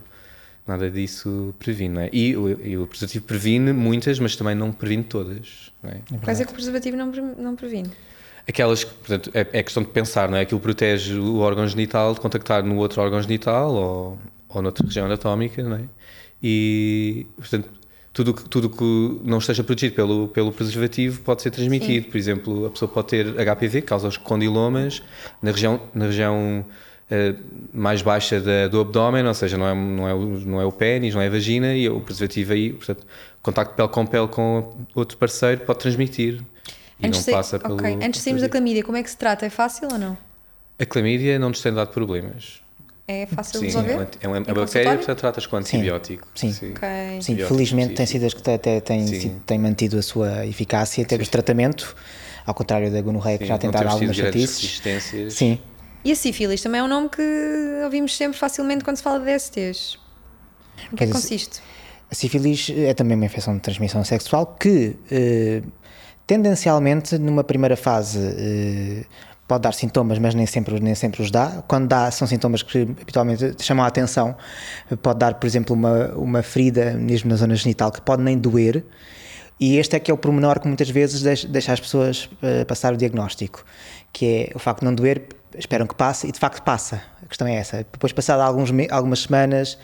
nada 0.66 0.90
disso 0.90 1.54
previne, 1.58 1.94
não 1.94 2.00
é? 2.02 2.10
E, 2.12 2.36
o- 2.36 2.60
e 2.66 2.76
o 2.78 2.86
preservativo 2.86 3.24
previne 3.24 3.72
muitas, 3.72 4.18
mas 4.18 4.36
também 4.36 4.54
não 4.54 4.70
previne 4.72 5.02
todas, 5.04 5.72
não 5.82 5.90
é? 5.90 6.00
Quais 6.22 6.40
é 6.40 6.44
que 6.44 6.50
o 6.52 6.54
preservativo 6.54 6.96
não, 6.96 7.10
pre- 7.10 7.20
não 7.38 7.56
previne? 7.56 7.90
Aquelas 8.46 8.84
que, 8.84 8.92
portanto, 8.94 9.30
é, 9.32 9.40
é 9.52 9.62
questão 9.62 9.82
de 9.82 9.88
pensar, 9.88 10.28
não 10.28 10.36
é? 10.36 10.42
Aquilo 10.42 10.60
protege 10.60 11.14
o 11.18 11.38
órgão 11.38 11.66
genital 11.66 12.12
de 12.12 12.20
contactar 12.20 12.62
no 12.62 12.76
outro 12.76 13.00
órgão 13.00 13.20
genital 13.22 13.72
ou, 13.72 14.18
ou 14.48 14.62
noutra 14.62 14.84
região 14.86 15.06
anatómica, 15.06 15.62
não 15.62 15.76
é? 15.76 15.82
E, 16.42 17.26
portanto, 17.38 17.70
tudo 18.12 18.34
que, 18.34 18.48
tudo 18.48 18.68
que 18.68 19.20
não 19.24 19.38
esteja 19.38 19.64
protegido 19.64 19.96
pelo, 19.96 20.28
pelo 20.28 20.52
preservativo 20.52 21.22
pode 21.22 21.40
ser 21.42 21.50
transmitido. 21.50 22.06
Por 22.10 22.16
exemplo, 22.18 22.66
a 22.66 22.70
pessoa 22.70 22.88
pode 22.88 23.08
ter 23.08 23.26
HPV, 23.34 23.80
que 23.80 23.86
causa 23.88 24.06
os 24.08 24.16
condilomas, 24.18 25.02
na 25.40 25.50
região, 25.50 25.80
na 25.94 26.04
região 26.06 26.64
eh, 27.10 27.34
mais 27.72 28.02
baixa 28.02 28.40
da- 28.40 28.68
do 28.68 28.78
abdômen, 28.80 29.26
ou 29.26 29.34
seja, 29.34 29.56
não 29.56 29.66
é, 29.66 29.74
não, 29.74 30.08
é, 30.08 30.14
não 30.44 30.60
é 30.60 30.64
o 30.66 30.70
pênis, 30.72 31.14
não 31.14 31.22
é 31.22 31.26
a 31.28 31.30
vagina, 31.30 31.74
e 31.74 31.88
o 31.88 31.98
preservativo 32.00 32.52
aí, 32.52 32.72
portanto, 32.74 33.06
contacto 33.42 33.74
pele 33.74 33.88
com 33.88 34.06
pele 34.06 34.28
com 34.28 34.76
outro 34.94 35.16
parceiro 35.16 35.62
pode 35.62 35.78
transmitir. 35.78 36.40
E 37.04 37.08
Antes 37.08 37.20
não 37.20 37.24
de- 37.26 37.30
passa 37.32 37.58
pelo. 37.58 37.74
ok. 37.74 37.94
Antes 37.94 38.12
de 38.12 38.18
sairmos 38.20 38.42
da 38.42 38.48
clamídia, 38.48 38.82
como 38.82 38.96
é 38.96 39.02
que 39.02 39.10
se 39.10 39.16
trata? 39.16 39.44
É 39.46 39.50
fácil 39.50 39.88
ou 39.92 39.98
não? 39.98 40.16
A 40.78 40.84
clamídia 40.86 41.38
não 41.38 41.48
nos 41.50 41.60
tem 41.60 41.72
dado 41.72 41.88
problemas. 41.92 42.60
É 43.06 43.26
fácil 43.26 43.60
Sim, 43.60 43.66
resolver? 43.66 43.92
é 44.20 44.28
uma, 44.28 44.36
é 44.38 44.40
uma 44.40 44.40
bactéria, 44.54 44.96
portanto, 44.96 45.18
tratas 45.18 45.46
com 45.46 45.56
antibiótico. 45.56 46.26
Sim. 46.34 46.52
Sim, 46.52 46.72
Antibióticos 46.72 47.48
felizmente 47.48 47.94
tem 47.94 48.06
sido 48.06 48.24
as 48.24 48.32
que 48.32 48.50
até 48.50 48.80
têm, 48.80 49.06
Sim. 49.06 49.20
sido- 49.20 49.40
têm 49.40 49.58
mantido 49.58 49.98
a 49.98 50.02
sua 50.02 50.46
eficácia 50.46 51.02
em 51.02 51.04
termos 51.04 51.26
de 51.26 51.30
tratamento, 51.30 51.94
ao 52.46 52.54
contrário 52.54 52.90
da 52.90 53.02
gonorreia 53.02 53.36
que 53.36 53.44
Sim, 53.44 53.48
já 53.48 53.58
tem 53.58 53.70
dado 53.70 53.88
algumas 53.88 54.16
chatices. 54.16 54.80
Sim, 55.30 55.58
E 56.02 56.12
a 56.12 56.16
sífilis 56.16 56.62
também 56.62 56.80
é 56.80 56.84
um 56.84 56.88
nome 56.88 57.10
que 57.10 57.22
ouvimos 57.84 58.16
sempre 58.16 58.38
facilmente 58.38 58.82
quando 58.84 58.96
se 58.96 59.02
fala 59.02 59.18
de 59.20 59.26
DSTs. 59.26 59.98
Em 60.92 60.96
que 60.96 61.04
é 61.04 61.06
que 61.06 61.12
consiste? 61.12 61.60
A 62.10 62.14
sífilis 62.14 62.70
é 62.74 62.92
também 62.94 63.16
uma 63.16 63.26
infecção 63.26 63.54
de 63.54 63.60
transmissão 63.60 64.02
sexual 64.04 64.46
que, 64.58 64.96
eh, 65.10 65.62
tendencialmente, 66.26 67.18
numa 67.18 67.44
primeira 67.44 67.76
fase, 67.76 68.18
eh, 68.18 69.04
pode 69.46 69.62
dar 69.62 69.72
sintomas, 69.72 70.18
mas 70.18 70.34
nem 70.34 70.46
sempre, 70.46 70.80
nem 70.80 70.94
sempre 70.94 71.22
os 71.22 71.30
dá. 71.30 71.62
Quando 71.68 71.88
dá, 71.88 72.10
são 72.10 72.26
sintomas 72.26 72.62
que 72.62 72.82
habitualmente 72.82 73.62
chamam 73.62 73.84
a 73.84 73.88
atenção. 73.88 74.34
Pode 75.02 75.18
dar, 75.18 75.34
por 75.34 75.46
exemplo, 75.46 75.74
uma, 75.74 76.08
uma 76.14 76.42
ferida 76.42 76.92
mesmo 76.94 77.30
na 77.30 77.36
zona 77.36 77.54
genital 77.54 77.92
que 77.92 78.00
pode 78.00 78.22
nem 78.22 78.38
doer. 78.38 78.84
E 79.60 79.76
este 79.78 79.96
é 79.96 80.00
que 80.00 80.10
é 80.10 80.14
o 80.14 80.18
pormenor 80.18 80.58
que 80.60 80.66
muitas 80.66 80.90
vezes 80.90 81.22
deixa, 81.46 81.72
as 81.72 81.80
pessoas 81.80 82.28
eh, 82.42 82.64
passar 82.64 82.92
o 82.92 82.96
diagnóstico, 82.96 83.64
que 84.12 84.26
é 84.26 84.52
o 84.54 84.58
facto 84.58 84.80
de 84.80 84.86
não 84.86 84.94
doer, 84.94 85.22
esperam 85.58 85.86
que 85.86 85.94
passe 85.94 86.26
e 86.26 86.32
de 86.32 86.38
facto 86.38 86.62
passa. 86.62 87.02
A 87.22 87.26
questão 87.26 87.46
é 87.46 87.54
essa. 87.54 87.78
Depois, 87.78 88.12
passado 88.12 88.40
alguns 88.40 88.70
algumas 88.90 89.20
semanas 89.20 89.78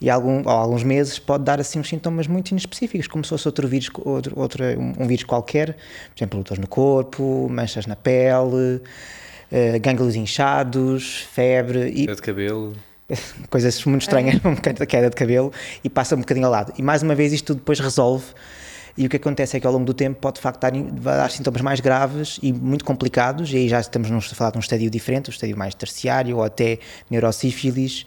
e 0.00 0.08
algum, 0.08 0.42
ou 0.44 0.50
alguns 0.50 0.82
meses, 0.82 1.18
pode 1.18 1.44
dar 1.44 1.60
assim 1.60 1.78
uns 1.78 1.88
sintomas 1.88 2.26
muito 2.26 2.50
inespecíficos, 2.50 3.06
como 3.06 3.24
se 3.24 3.30
fosse 3.30 3.46
outro 3.46 3.66
vírus, 3.68 3.90
outro, 4.04 4.38
outro, 4.38 4.64
um, 4.64 4.94
um 4.98 5.06
vírus 5.06 5.24
qualquer, 5.24 5.74
por 5.74 6.16
exemplo, 6.16 6.42
dores 6.42 6.58
no 6.58 6.68
corpo, 6.68 7.48
manchas 7.50 7.86
na 7.86 7.96
pele, 7.96 8.80
eh, 9.50 9.78
gânglios 9.78 10.16
inchados, 10.16 11.26
febre 11.32 11.88
e 11.88 12.02
Queda 12.02 12.14
de 12.14 12.22
cabelo. 12.22 12.76
coisas 13.50 13.84
muito 13.84 14.02
estranhas, 14.02 14.40
uma 14.44 14.56
queda 14.56 14.84
queda 14.86 15.10
de 15.10 15.16
cabelo 15.16 15.52
e 15.84 15.88
passa 15.88 16.16
um 16.16 16.20
bocadinho 16.20 16.46
ao 16.46 16.52
lado. 16.52 16.72
E 16.76 16.82
mais 16.82 17.02
uma 17.02 17.14
vez 17.14 17.32
isto 17.32 17.46
tudo 17.46 17.58
depois 17.58 17.78
resolve 17.78 18.24
e 18.98 19.04
o 19.06 19.08
que 19.10 19.16
acontece 19.16 19.56
é 19.56 19.60
que 19.60 19.66
ao 19.66 19.72
longo 19.72 19.84
do 19.84 19.92
tempo 19.92 20.18
pode 20.20 20.36
de 20.36 20.40
facto 20.40 20.60
dar, 20.60 20.70
dar 20.72 21.30
sintomas 21.30 21.60
mais 21.60 21.80
graves 21.80 22.38
e 22.42 22.52
muito 22.52 22.84
complicados 22.84 23.52
e 23.52 23.56
aí 23.56 23.68
já 23.68 23.78
estamos 23.80 24.10
num- 24.10 24.18
a 24.18 24.20
falar 24.22 24.50
de 24.52 24.56
um 24.56 24.60
estádio 24.60 24.88
diferente, 24.90 25.28
um 25.28 25.32
estádio 25.32 25.56
mais 25.56 25.74
terciário 25.74 26.36
ou 26.38 26.42
até 26.44 26.78
neurosífilis 27.10 28.06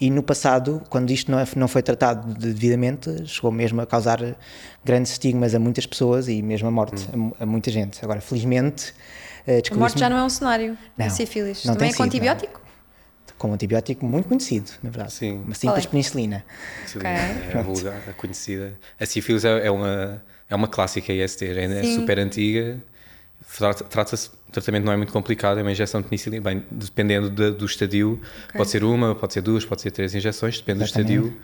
e 0.00 0.10
no 0.10 0.22
passado, 0.22 0.82
quando 0.88 1.10
isto 1.10 1.30
não, 1.30 1.38
é- 1.38 1.46
não 1.56 1.68
foi 1.68 1.82
tratado 1.82 2.32
devidamente, 2.34 3.26
chegou 3.26 3.50
mesmo 3.52 3.80
a 3.80 3.86
causar 3.86 4.20
grandes 4.84 5.12
estigmas 5.12 5.54
a 5.54 5.58
muitas 5.58 5.86
pessoas 5.86 6.28
e 6.28 6.40
mesmo 6.42 6.68
a 6.68 6.70
morte 6.70 7.06
a 7.12 7.16
mu- 7.16 7.36
a, 7.38 7.44
muita 7.46 7.70
gente. 7.70 8.02
Agora, 8.04 8.20
felizmente, 8.20 8.94
Uh, 9.48 9.74
A 9.74 9.78
morte 9.78 9.98
já 9.98 10.08
não 10.10 10.18
é 10.18 10.22
um 10.22 10.28
cenário 10.28 10.76
Não, 10.98 11.06
da 11.06 11.10
sífilis. 11.10 11.64
não 11.64 11.72
Também 11.72 11.88
tem 11.88 11.94
é 11.94 11.96
com 11.96 12.02
sido, 12.04 12.12
antibiótico? 12.14 12.60
com 13.38 13.48
um 13.48 13.54
antibiótico 13.54 14.04
muito 14.04 14.28
conhecido, 14.28 14.70
na 14.82 14.90
verdade. 14.90 15.14
Sim. 15.14 15.42
Uma 15.46 15.54
simples 15.54 15.86
é? 15.86 15.88
penicilina. 15.88 16.44
Sim, 16.86 16.98
Ok. 16.98 17.10
É 17.10 17.52
a 17.58 17.62
vulgar, 17.62 18.02
a 18.06 18.12
conhecida. 18.12 18.78
A 19.00 19.06
sífilis 19.06 19.42
é, 19.46 19.66
é 19.66 19.70
uma, 19.70 20.22
é 20.50 20.54
uma 20.54 20.68
clássica 20.68 21.12
IST, 21.12 21.44
é, 21.46 21.64
é 21.64 21.82
Sim. 21.82 21.94
super 22.00 22.18
antiga. 22.18 22.78
Trata- 23.56 23.84
Trata-se, 23.84 24.28
o 24.48 24.52
tratamento 24.52 24.84
não 24.84 24.92
é 24.92 24.96
muito 24.96 25.12
complicado, 25.12 25.58
é 25.58 25.62
uma 25.62 25.72
injeção 25.72 26.02
de 26.02 26.08
penicilina. 26.08 26.42
Bem, 26.42 26.64
dependendo 26.70 27.30
da- 27.30 27.50
do 27.50 27.64
estadio, 27.64 28.20
pode 28.54 28.68
ser 28.70 28.84
uma, 28.84 29.14
pode 29.14 29.32
ser 29.32 29.40
duas, 29.40 29.64
pode 29.64 29.80
ser 29.80 29.90
três 29.90 30.14
injeções, 30.14 30.58
depende 30.58 30.82
Exatamente. 30.84 31.18
do 31.18 31.26
estadio. 31.26 31.42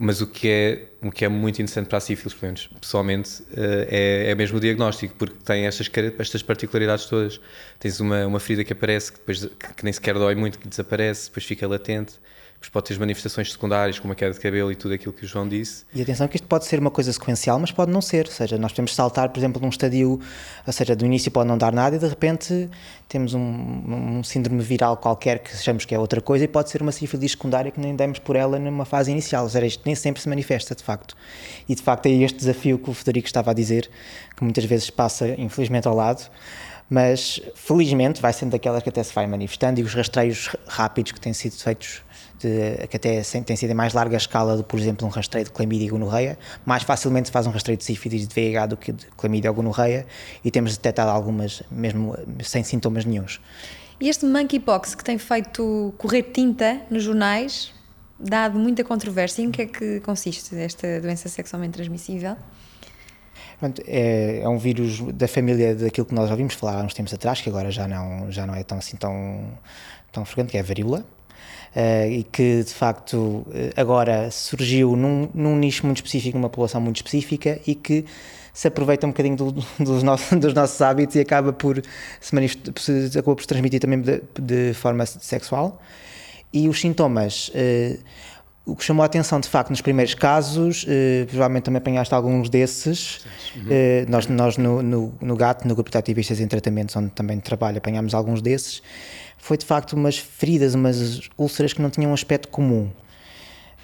Mas 0.00 0.20
o 0.20 0.28
que, 0.28 0.48
é, 0.48 0.82
o 1.02 1.10
que 1.10 1.24
é 1.24 1.28
muito 1.28 1.56
interessante 1.60 1.88
para 1.88 1.98
a 1.98 2.00
sífilis, 2.00 2.32
pelo 2.32 2.46
menos 2.52 2.68
pessoalmente, 2.80 3.42
eh, 3.56 4.24
é, 4.26 4.30
é 4.30 4.34
mesmo 4.36 4.58
o 4.58 4.60
diagnóstico, 4.60 5.12
porque 5.18 5.34
tem 5.44 5.66
estas, 5.66 5.90
estas 6.20 6.40
particularidades 6.40 7.06
todas. 7.06 7.40
Tens 7.80 7.98
uma, 7.98 8.24
uma 8.24 8.38
ferida 8.38 8.62
que 8.62 8.72
aparece, 8.72 9.10
que, 9.12 9.18
depois, 9.18 9.44
que 9.76 9.82
nem 9.84 9.92
sequer 9.92 10.14
dói 10.14 10.36
muito, 10.36 10.56
que 10.60 10.68
desaparece, 10.68 11.28
depois 11.28 11.44
fica 11.44 11.66
latente, 11.66 12.12
depois 12.60 12.70
pode 12.70 12.86
ter 12.86 12.98
manifestações 12.98 13.52
secundárias, 13.52 14.00
como 14.00 14.12
a 14.12 14.16
queda 14.16 14.34
de 14.34 14.40
cabelo 14.40 14.72
e 14.72 14.74
tudo 14.74 14.92
aquilo 14.92 15.12
que 15.12 15.24
o 15.24 15.28
João 15.28 15.48
disse. 15.48 15.84
E 15.94 16.02
atenção 16.02 16.26
que 16.26 16.36
isto 16.36 16.48
pode 16.48 16.64
ser 16.64 16.80
uma 16.80 16.90
coisa 16.90 17.12
sequencial, 17.12 17.56
mas 17.60 17.70
pode 17.70 17.92
não 17.92 18.00
ser. 18.00 18.26
Ou 18.26 18.32
seja, 18.32 18.58
nós 18.58 18.72
podemos 18.72 18.96
saltar, 18.96 19.28
por 19.28 19.38
exemplo, 19.38 19.62
num 19.62 19.68
estadio, 19.68 20.20
ou 20.66 20.72
seja, 20.72 20.96
do 20.96 21.06
início 21.06 21.30
pode 21.30 21.48
não 21.48 21.56
dar 21.56 21.72
nada 21.72 21.94
e 21.94 21.98
de 22.00 22.06
repente 22.08 22.68
temos 23.08 23.32
um, 23.32 23.40
um 24.18 24.24
síndrome 24.24 24.60
viral 24.60 24.96
qualquer 24.96 25.38
que 25.38 25.52
achamos 25.52 25.84
que 25.84 25.94
é 25.94 25.98
outra 26.00 26.20
coisa 26.20 26.46
e 26.46 26.48
pode 26.48 26.68
ser 26.68 26.82
uma 26.82 26.90
sífilis 26.90 27.30
secundária 27.30 27.70
que 27.70 27.78
nem 27.78 27.94
demos 27.94 28.18
por 28.18 28.34
ela 28.34 28.58
numa 28.58 28.84
fase 28.84 29.12
inicial. 29.12 29.44
Ou 29.44 29.50
seja, 29.50 29.66
isto 29.66 29.82
nem 29.86 29.94
sempre 29.94 30.20
se 30.20 30.28
manifesta, 30.28 30.74
de 30.74 30.82
facto. 30.82 31.16
E 31.68 31.76
de 31.76 31.82
facto 31.82 32.06
é 32.06 32.10
este 32.10 32.38
desafio 32.38 32.76
que 32.76 32.90
o 32.90 32.92
Federico 32.92 33.28
estava 33.28 33.52
a 33.52 33.54
dizer, 33.54 33.88
que 34.36 34.42
muitas 34.42 34.64
vezes 34.64 34.90
passa, 34.90 35.28
infelizmente, 35.38 35.86
ao 35.86 35.94
lado. 35.94 36.28
Mas 36.90 37.40
felizmente 37.54 38.20
vai 38.20 38.32
sendo 38.32 38.50
daquelas 38.50 38.82
que 38.82 38.88
até 38.88 39.02
se 39.02 39.14
vai 39.14 39.26
manifestando 39.26 39.78
e 39.78 39.82
os 39.84 39.94
rastreios 39.94 40.56
rápidos 40.66 41.12
que 41.12 41.20
têm 41.20 41.34
sido 41.34 41.54
feitos 41.54 42.02
de- 42.38 42.86
que 42.88 42.96
até 42.96 43.22
tem 43.22 43.56
sido 43.56 43.70
em 43.70 43.74
mais 43.74 43.92
larga 43.94 44.16
escala 44.16 44.56
do, 44.56 44.64
por 44.64 44.78
exemplo, 44.78 45.06
um 45.06 45.10
rastreio 45.10 45.44
de 45.44 45.50
clamídia 45.50 45.86
e 45.86 45.88
gonorreia, 45.88 46.38
mais 46.64 46.82
facilmente 46.82 47.28
se 47.28 47.32
faz 47.32 47.46
um 47.46 47.50
rastreio 47.50 47.76
de 47.76 47.84
sífilis 47.84 48.24
e 48.24 48.26
de 48.26 48.34
VIH 48.34 48.66
do 48.66 48.76
que 48.76 48.92
de 48.92 49.06
clamídia 49.16 49.50
ou 49.50 49.54
gonorreia 49.54 50.06
e 50.44 50.50
temos 50.50 50.76
detectado 50.76 51.10
algumas 51.10 51.62
mesmo 51.70 52.16
sem 52.42 52.62
sintomas 52.64 53.04
nenhuns. 53.04 53.40
E 54.00 54.08
este 54.08 54.24
monkeypox 54.26 54.94
que 54.94 55.02
tem 55.04 55.18
feito 55.18 55.92
correr 55.98 56.22
tinta 56.22 56.80
nos 56.88 57.02
jornais, 57.02 57.72
dado 58.18 58.58
muita 58.58 58.84
controvérsia, 58.84 59.42
em 59.42 59.50
que 59.50 59.62
é 59.62 59.66
que 59.66 60.00
consiste 60.00 60.54
esta 60.56 61.00
doença 61.00 61.28
sexualmente 61.28 61.72
transmissível? 61.74 62.36
É, 63.86 64.40
é 64.42 64.48
um 64.48 64.56
vírus 64.56 65.00
da 65.14 65.26
família 65.26 65.74
daquilo 65.74 66.06
que 66.06 66.14
nós 66.14 66.30
ouvimos 66.30 66.54
falar 66.54 66.80
há 66.80 66.84
uns 66.84 66.94
tempos 66.94 67.12
atrás, 67.12 67.40
que 67.40 67.48
agora 67.48 67.72
já 67.72 67.88
não, 67.88 68.30
já 68.30 68.46
não 68.46 68.54
é 68.54 68.62
tão 68.62 68.78
assim 68.78 68.96
tão, 68.96 69.50
tão 70.12 70.24
frequente, 70.24 70.50
que 70.52 70.56
é 70.56 70.60
a 70.60 70.62
varíola. 70.62 71.04
Eh, 71.82 72.08
e 72.18 72.22
que 72.24 72.64
de 72.64 72.74
facto 72.74 73.46
eh, 73.52 73.72
agora 73.76 74.30
surgiu 74.30 74.96
num, 74.96 75.28
num 75.34 75.56
nicho 75.56 75.86
muito 75.86 75.98
específico, 75.98 76.36
numa 76.38 76.48
população 76.50 76.80
muito 76.80 76.96
específica 76.96 77.60
e 77.66 77.74
que 77.74 78.04
se 78.52 78.66
aproveita 78.66 79.06
um 79.06 79.10
bocadinho 79.10 79.36
do- 79.36 79.52
dos, 79.78 80.02
nossos, 80.02 80.36
dos 80.38 80.52
nossos 80.54 80.80
hábitos 80.82 81.14
e 81.16 81.20
acaba 81.20 81.52
por 81.52 81.80
se, 82.20 82.34
manifest- 82.34 82.72
se 82.80 83.18
acaba 83.18 83.36
por 83.36 83.42
se 83.42 83.48
transmitir 83.48 83.80
também 83.80 84.00
de, 84.00 84.20
de 84.40 84.74
forma 84.74 85.06
sexual. 85.06 85.80
E 86.52 86.68
os 86.68 86.80
sintomas, 86.80 87.50
eh, 87.54 87.98
o 88.64 88.74
que 88.76 88.82
chamou 88.84 89.02
a 89.02 89.06
atenção 89.06 89.38
de 89.40 89.48
facto 89.48 89.70
nos 89.70 89.80
primeiros 89.80 90.14
casos, 90.14 90.84
eh, 90.88 91.24
provavelmente 91.28 91.64
também 91.64 91.78
apanhaste 91.78 92.14
alguns 92.14 92.48
desses. 92.50 93.20
Eh, 93.70 94.04
nós 94.08 94.26
nós 94.26 94.56
no, 94.58 94.82
no, 94.82 95.14
no 95.20 95.36
GAT, 95.36 95.64
no 95.66 95.74
Grupo 95.74 95.90
de 95.90 95.96
Ativistas 95.98 96.40
em 96.40 96.48
Tratamentos, 96.48 96.96
onde 96.96 97.10
também 97.10 97.38
trabalho, 97.40 97.78
apanhámos 97.78 98.14
alguns 98.14 98.40
desses. 98.42 98.82
Foi 99.38 99.56
de 99.56 99.64
facto 99.64 99.94
umas 99.94 100.18
feridas, 100.18 100.74
umas 100.74 101.20
úlceras 101.38 101.72
que 101.72 101.80
não 101.80 101.88
tinham 101.90 102.10
um 102.10 102.14
aspecto 102.14 102.48
comum. 102.48 102.90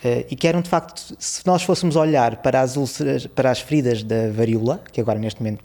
Eh, 0.04 0.26
e 0.30 0.36
que 0.36 0.46
eram 0.46 0.60
de 0.60 0.68
facto, 0.68 1.16
se 1.18 1.46
nós 1.46 1.62
fôssemos 1.62 1.96
olhar 1.96 2.36
para 2.36 2.60
as 2.60 2.76
úlceras, 2.76 3.26
para 3.26 3.50
as 3.50 3.60
feridas 3.60 4.02
da 4.02 4.30
varíola, 4.30 4.82
que 4.92 5.00
agora 5.00 5.18
neste 5.18 5.40
momento 5.42 5.64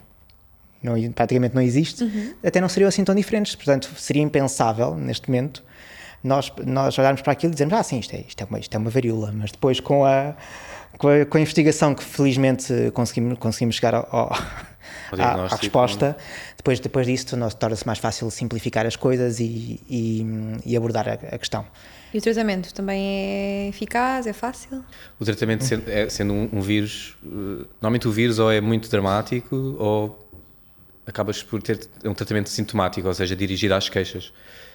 não, 0.81 0.93
praticamente 1.11 1.53
não 1.53 1.61
existe, 1.61 2.33
até 2.41 2.61
não 2.61 2.69
seriam 2.69 2.87
assim 2.87 3.03
tão 3.03 3.13
diferentes. 3.13 3.55
Portanto, 3.55 3.91
seria 3.97 4.21
impensável 4.23 4.95
neste 4.95 5.27
momento 5.29 5.61
nós, 6.23 6.51
nós 6.65 6.97
olharmos 6.97 7.21
para 7.21 7.33
aquilo 7.33 7.51
e 7.51 7.55
dizermos: 7.55 7.73
Ah, 7.77 7.83
sim, 7.83 7.99
isto 7.99 8.15
é, 8.15 8.23
isto 8.27 8.41
é, 8.41 8.45
uma, 8.45 8.59
isto 8.59 8.73
é 8.73 8.77
uma 8.77 8.89
varíola. 8.89 9.31
Mas 9.33 9.51
depois, 9.51 9.79
com 9.81 10.05
a, 10.05 10.35
com 10.97 11.09
a, 11.09 11.25
com 11.25 11.37
a 11.37 11.41
investigação 11.41 11.93
que 11.93 12.03
felizmente 12.03 12.73
conseguimos, 12.93 13.37
conseguimos 13.39 13.75
chegar 13.75 13.93
ao, 13.95 14.07
ao- 14.09 14.37
à, 15.17 15.33
à 15.45 15.47
resposta, 15.55 16.17
depois, 16.57 16.79
depois 16.79 17.05
disso 17.07 17.35
nós- 17.37 17.53
torna-se 17.53 17.85
mais 17.85 17.99
fácil 17.99 18.29
simplificar 18.31 18.85
as 18.85 18.95
coisas 18.95 19.39
e, 19.39 19.79
e, 19.89 20.25
e 20.65 20.75
abordar 20.77 21.07
a, 21.07 21.13
a 21.13 21.37
questão. 21.37 21.65
E 22.13 22.17
o 22.17 22.21
tratamento 22.21 22.73
também 22.73 23.01
é 23.05 23.67
eficaz, 23.69 24.25
é 24.25 24.33
fácil? 24.33 24.83
O 25.19 25.25
tratamento 25.25 25.63
sendo, 25.63 25.87
é- 25.89 26.09
sendo 26.09 26.33
um, 26.33 26.49
um 26.53 26.61
vírus, 26.61 27.15
eh, 27.23 27.65
normalmente 27.79 28.07
o 28.07 28.11
vírus 28.11 28.39
ou 28.39 28.51
é 28.51 28.59
muito 28.59 28.89
dramático 28.89 29.55
ou 29.77 30.27
acabas 31.05 31.41
por 31.43 31.61
ter 31.61 31.79
um 32.05 32.13
tratamento 32.13 32.49
sintomático, 32.49 33.07
ou 33.07 33.13
seja, 33.13 33.35
dirigido 33.35 33.73
às 33.75 33.89
queixas. 33.89 34.31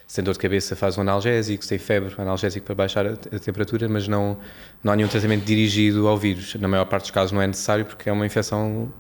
Se 0.07 0.17
tem 0.17 0.25
dor 0.25 0.33
de 0.35 0.39
cabeça, 0.39 0.77
faz 0.77 0.99
um 0.99 1.01
analgésico, 1.01 1.63
se 1.63 1.71
tem 1.71 1.79
febre, 1.79 2.15
analgésico 2.19 2.67
para 2.67 2.75
baixar 2.75 3.07
a, 3.07 3.13
a 3.13 3.39
temperatura, 3.39 3.89
mas 3.89 4.07
não, 4.07 4.37
não 4.83 4.93
há 4.93 4.97
nenhum 4.97 5.09
tratamento 5.09 5.45
dirigido 5.45 6.07
ao 6.07 6.19
vírus. 6.19 6.55
Na 6.57 6.69
maior 6.69 6.85
parte 6.85 7.05
dos 7.05 7.11
casos 7.11 7.33
não 7.33 7.41
é 7.41 7.47
necessário 7.47 7.85
porque 7.87 8.09
é 8.09 8.13
uma 8.13 8.27
infecção 8.27 8.93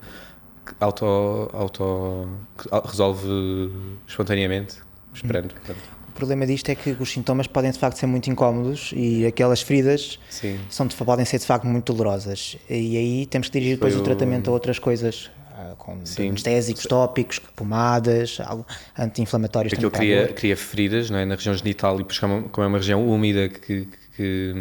auto, 0.80 1.04
auto 1.52 2.28
resolve 2.85 3.28
espontaneamente, 4.06 4.76
esperando. 5.12 5.52
portanto. 5.54 5.94
O 6.09 6.12
problema 6.16 6.47
disto 6.47 6.68
é 6.68 6.75
que 6.76 6.97
os 7.00 7.11
sintomas 7.11 7.49
podem 7.49 7.73
de 7.73 7.78
facto 7.78 7.99
ser 7.99 8.06
muito 8.06 8.30
incómodos 8.30 8.92
e 8.94 9.26
aquelas 9.26 9.61
feridas 9.62 10.18
Sim. 10.30 10.61
são, 10.71 10.87
de- 10.87 10.94
podem 10.94 11.25
ser 11.25 11.38
de 11.40 11.44
facto 11.47 11.66
muito 11.66 11.92
dolorosas. 11.92 12.56
E 12.71 12.97
aí 12.97 13.26
temos 13.26 13.49
que 13.49 13.54
dirigir 13.54 13.76
depois 13.76 13.97
o 13.97 13.99
o- 13.99 14.02
tratamento 14.02 14.49
a 14.49 14.52
outras 14.52 14.78
coisas, 14.78 15.28
ah, 15.52 15.75
com 15.76 15.99
Sim. 16.06 16.28
anestésicos, 16.28 16.85
tópicos, 16.87 17.40
pomadas, 17.56 18.38
anti-inflamatórios. 18.97 19.73
Aquilo 19.73 19.90
cria, 19.90 20.28
cria 20.28 20.56
feridas 20.56 21.11
não 21.11 21.18
é? 21.18 21.25
na 21.25 21.35
região 21.35 21.54
genital 21.54 21.97
e 21.97 21.99
depois 21.99 22.18
como 22.21 22.49
como 22.49 22.64
é 22.64 22.68
uma 22.68 22.78
região 22.78 23.04
úmida 23.06 23.49
que, 23.49 23.88
que 24.16 24.54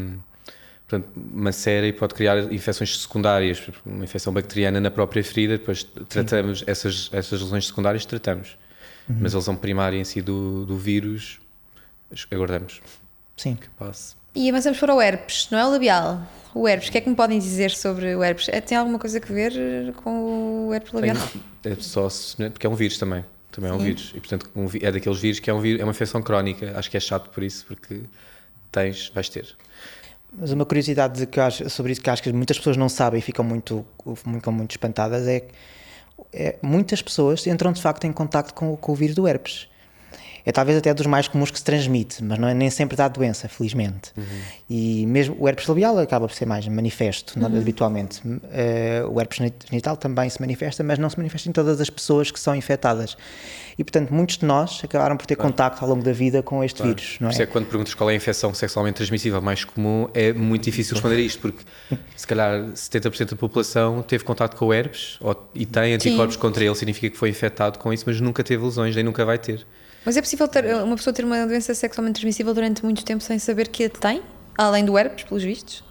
portanto, 0.94 1.10
macera 1.34 1.88
e 1.88 1.94
pode 1.94 2.14
criar 2.14 2.52
infecções 2.54 3.00
secundárias, 3.02 3.62
uma 3.86 4.04
infecção 4.04 4.32
bacteriana 4.32 4.80
na 4.80 4.92
própria 4.92 5.24
ferida, 5.24 5.58
depois 5.58 5.84
tratamos 6.08 6.64
essas, 6.68 7.10
essas 7.12 7.42
lesões 7.42 7.68
secundárias, 7.68 8.06
tratamos. 8.06 8.58
Uhum. 9.10 9.18
Mas 9.22 9.34
a 9.34 9.38
lesão 9.38 9.56
primária 9.56 9.98
em 9.98 10.04
si 10.04 10.22
do, 10.22 10.66
do 10.66 10.78
vírus, 10.78 11.40
aguardamos 12.32 12.82
Sim. 13.36 13.56
que 13.56 13.68
passe. 13.70 14.16
E 14.36 14.50
avançamos 14.50 14.80
para 14.80 14.94
o 14.94 15.02
herpes, 15.02 15.48
não 15.52 15.60
é 15.60 15.66
o 15.66 15.72
labial. 15.72 16.22
O 16.56 16.68
herpes, 16.68 16.90
o 16.90 16.92
que 16.92 16.98
é 17.00 17.02
que 17.02 17.10
me 17.10 17.16
podem 17.16 17.40
dizer 17.40 17.72
sobre 17.72 18.16
o 18.16 18.24
herpes? 18.24 18.48
É- 18.50 18.62
Tem 18.62 18.78
alguma 18.78 19.00
coisa 19.00 19.18
a 19.20 19.22
ver 19.34 19.94
com 20.04 20.68
o 20.68 20.74
herpes 20.74 20.92
labial? 20.94 21.18
Tem- 21.62 21.74
é 21.74 21.76
só 21.80 22.10
se- 22.10 22.36
porque 22.52 22.66
é 22.66 22.70
um 22.70 22.76
vírus 22.76 22.98
também. 22.98 23.26
Também 23.52 23.70
é 23.70 23.74
um 23.74 23.80
Sim. 23.80 23.86
vírus. 23.86 24.12
E 24.16 24.20
portanto 24.20 24.50
um 24.56 24.68
é 24.82 24.92
daqueles 24.92 25.20
vírus 25.20 25.40
que 25.40 25.50
é, 25.50 25.54
um 25.54 25.60
vírus, 25.60 25.82
é 25.82 25.84
uma 25.84 25.92
infecção 25.92 26.22
crónica. 26.22 26.74
Acho 26.78 26.90
que 26.90 26.98
é 26.98 27.00
chato 27.00 27.30
por 27.30 27.44
isso, 27.44 27.66
porque 27.68 28.02
tens, 28.72 29.10
vais 29.14 29.30
ter. 29.30 29.56
Mas 30.36 30.52
uma 30.52 30.66
curiosidade 30.66 31.20
de 31.20 31.26
que 31.28 31.40
acho- 31.40 31.70
sobre 31.70 31.92
isso 31.92 32.02
que 32.02 32.10
acho 32.10 32.24
que 32.24 32.34
muitas 32.34 32.58
pessoas 32.58 32.76
não 32.76 32.90
sabem 32.90 33.20
e 33.20 33.22
ficam 33.22 33.46
muito, 33.46 33.86
ficam 34.16 34.52
muito 34.52 34.72
espantadas 34.72 35.28
é 35.28 35.42
que 35.42 35.54
é, 36.34 36.58
muitas 36.62 37.02
pessoas 37.02 37.46
entram 37.48 37.72
de 37.72 37.82
facto 37.82 38.06
em 38.06 38.12
contacto 38.12 38.54
com, 38.54 38.76
com 38.76 38.92
o 38.92 38.96
vírus 38.96 39.16
do 39.16 39.28
herpes. 39.28 39.68
É 40.46 40.52
talvez 40.52 40.78
até 40.78 40.94
dos 40.94 41.06
mais 41.06 41.28
comuns 41.28 41.50
que 41.52 41.58
se 41.58 41.64
transmite, 41.64 42.22
mas 42.24 42.38
não 42.38 42.48
é 42.48 42.54
nem 42.54 42.70
sempre 42.70 42.98
dá 42.98 43.08
doença, 43.08 43.48
felizmente. 43.48 44.12
E 44.70 45.06
mesmo 45.08 45.36
o 45.40 45.48
herpes 45.48 45.68
labial 45.68 45.98
acaba 46.00 46.28
por 46.28 46.34
ser 46.36 46.46
mais 46.46 46.68
manifesto 46.68 47.40
não- 47.40 47.48
habitualmente. 47.48 48.22
Eh, 48.52 49.04
o 49.10 49.20
herpes 49.22 49.38
genital 49.70 49.96
também 49.96 50.30
se 50.30 50.42
manifesta, 50.42 50.84
mas 50.84 51.00
não 51.00 51.10
se 51.10 51.18
manifesta 51.18 51.48
em 51.50 51.52
todas 51.52 51.80
as 51.80 51.90
pessoas 51.90 52.30
que 52.30 52.40
são 52.40 52.54
infectadas. 52.56 53.16
E 53.78 53.84
portanto, 53.84 54.14
muitos 54.14 54.38
de 54.38 54.46
nós 54.46 54.82
acabaram 54.84 55.16
por 55.18 55.26
ter 55.26 55.36
contacto 55.36 55.82
ao 55.84 55.90
longo 55.90 56.04
da 56.04 56.12
vida 56.12 56.44
com 56.44 56.64
este 56.64 56.84
vírus, 56.84 57.18
não 57.20 57.30
Por 57.30 57.34
isso 57.34 57.42
é? 57.42 57.44
é 57.44 57.46
que 57.48 57.52
quando 57.52 57.66
perguntas 57.66 57.94
qual 57.96 58.10
é 58.10 58.14
a 58.14 58.16
infecção 58.16 58.54
sexualmente 58.54 58.98
transmissível 58.98 59.42
mais 59.42 59.64
comum, 59.64 60.08
é 60.14 60.32
muito 60.34 60.64
difícil 60.66 60.94
responder 60.94 61.16
a 61.16 61.20
isto, 61.20 61.40
porque 61.40 61.64
se 62.16 62.28
calhar 62.28 62.62
70% 62.76 63.32
da 63.32 63.36
população 63.36 64.04
teve 64.04 64.24
contato 64.24 64.56
com 64.58 64.68
o 64.68 64.74
herpes 64.74 65.18
ou, 65.22 65.50
e 65.56 65.66
tem 65.66 65.94
anticorpos 65.94 66.36
contra 66.36 66.64
ele, 66.64 66.76
significa 66.76 67.10
que 67.10 67.18
foi 67.18 67.30
infectado 67.30 67.80
com 67.80 67.92
isso, 67.92 68.04
mas 68.06 68.20
nunca 68.22 68.44
teve 68.44 68.64
lesões, 68.64 68.94
nem 68.96 69.04
nunca 69.04 69.26
vai 69.26 69.38
ter. 69.40 69.66
Mas 70.06 70.18
é 70.18 70.22
possível 70.22 70.48
ter, 70.48 70.66
uma 70.84 70.96
pessoa 70.96 71.14
ter 71.14 71.24
uma 71.24 71.46
doença 71.46 71.74
sexualmente 71.74 72.16
transmissível 72.16 72.54
durante 72.54 72.84
muito 72.84 73.04
tempo 73.06 73.24
sem 73.24 73.40
saber 73.40 73.68
que 73.70 73.86
a 73.86 73.90
tem? 73.90 74.22
Além 74.58 74.86
do 74.86 74.98
herpes, 74.98 75.24
pelos 75.24 75.44
vistos? 75.44 75.84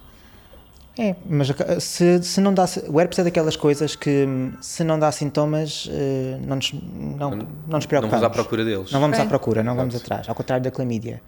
É, 0.98 1.16
mas 1.26 1.50
se, 1.80 2.22
se 2.22 2.40
não 2.40 2.52
dá. 2.52 2.66
O 2.88 3.00
herpes 3.00 3.18
é 3.18 3.24
daquelas 3.24 3.56
coisas 3.56 3.96
que 3.96 4.26
hum, 4.28 4.52
se 4.60 4.84
não 4.84 4.98
dá 4.98 5.10
sintomas, 5.10 5.88
eh, 5.90 6.38
não 6.46 6.56
nos, 6.56 6.72
não, 6.72 7.30
não 7.30 7.36
nos 7.36 7.46
Não 7.66 7.80
preocupamos. 7.80 8.10
vamos 8.10 8.24
à 8.24 8.30
procura 8.30 8.64
deles. 8.64 8.92
Não 8.92 9.00
vamos 9.00 9.18
à 9.18 9.24
procura, 9.24 9.62
não 9.62 9.74
vamos 9.74 9.94
atrás, 9.96 10.28
ao 10.28 10.34
contrário 10.34 10.62
da 10.62 10.70
clamídia. 10.70 11.22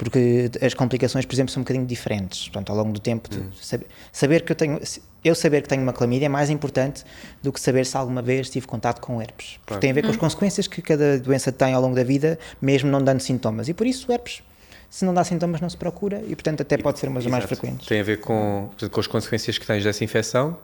Porque 0.00 0.50
as 0.62 0.72
complicações, 0.72 1.26
por 1.26 1.34
exemplo, 1.34 1.52
são 1.52 1.60
um 1.60 1.64
bocadinho 1.64 1.84
diferentes. 1.84 2.44
Portanto, 2.48 2.70
ao 2.70 2.76
longo 2.78 2.90
do 2.90 2.98
tempo, 3.00 3.28
Hum. 3.34 3.50
de 3.50 3.62
saber, 3.66 3.86
saber 4.10 4.42
que 4.46 4.52
eu 4.52 4.56
tenho. 4.56 4.80
Eu 5.22 5.34
saber 5.34 5.60
que 5.60 5.68
tenho 5.68 5.82
uma 5.82 5.92
clamídia 5.92 6.24
é 6.24 6.28
mais 6.30 6.48
importante 6.48 7.04
do 7.42 7.52
que 7.52 7.60
saber 7.60 7.84
se 7.84 7.94
alguma 7.94 8.22
vez 8.22 8.48
tive 8.48 8.66
contato 8.66 8.98
com 9.02 9.20
herpes. 9.20 9.56
Porque 9.56 9.66
Claro. 9.66 9.80
tem 9.82 9.90
a 9.90 9.92
ver 9.92 10.02
com 10.02 10.08
as 10.10 10.16
consequências 10.16 10.66
que 10.66 10.80
cada 10.80 11.18
doença 11.18 11.52
tem 11.52 11.74
ao 11.74 11.82
longo 11.82 11.94
da 11.94 12.02
vida, 12.02 12.38
mesmo 12.62 12.90
não 12.90 13.02
dando 13.04 13.20
sintomas. 13.20 13.68
E 13.68 13.74
por 13.74 13.86
isso, 13.86 14.06
o 14.08 14.12
herpes, 14.14 14.40
se 14.88 15.04
não 15.04 15.12
dá 15.12 15.22
sintomas, 15.22 15.60
não 15.60 15.68
se 15.68 15.76
procura 15.76 16.22
e, 16.26 16.34
portanto, 16.34 16.62
até 16.62 16.78
pode 16.78 16.98
ser 16.98 17.08
uma 17.08 17.20
das 17.20 17.30
mais 17.30 17.44
frequentes. 17.44 17.86
Tem 17.86 18.00
a 18.00 18.02
ver 18.02 18.20
com, 18.20 18.68
portanto, 18.70 18.90
com 18.90 19.00
as 19.00 19.06
consequências 19.06 19.58
que 19.58 19.66
tens 19.66 19.84
dessa 19.84 20.02
infecção. 20.02 20.56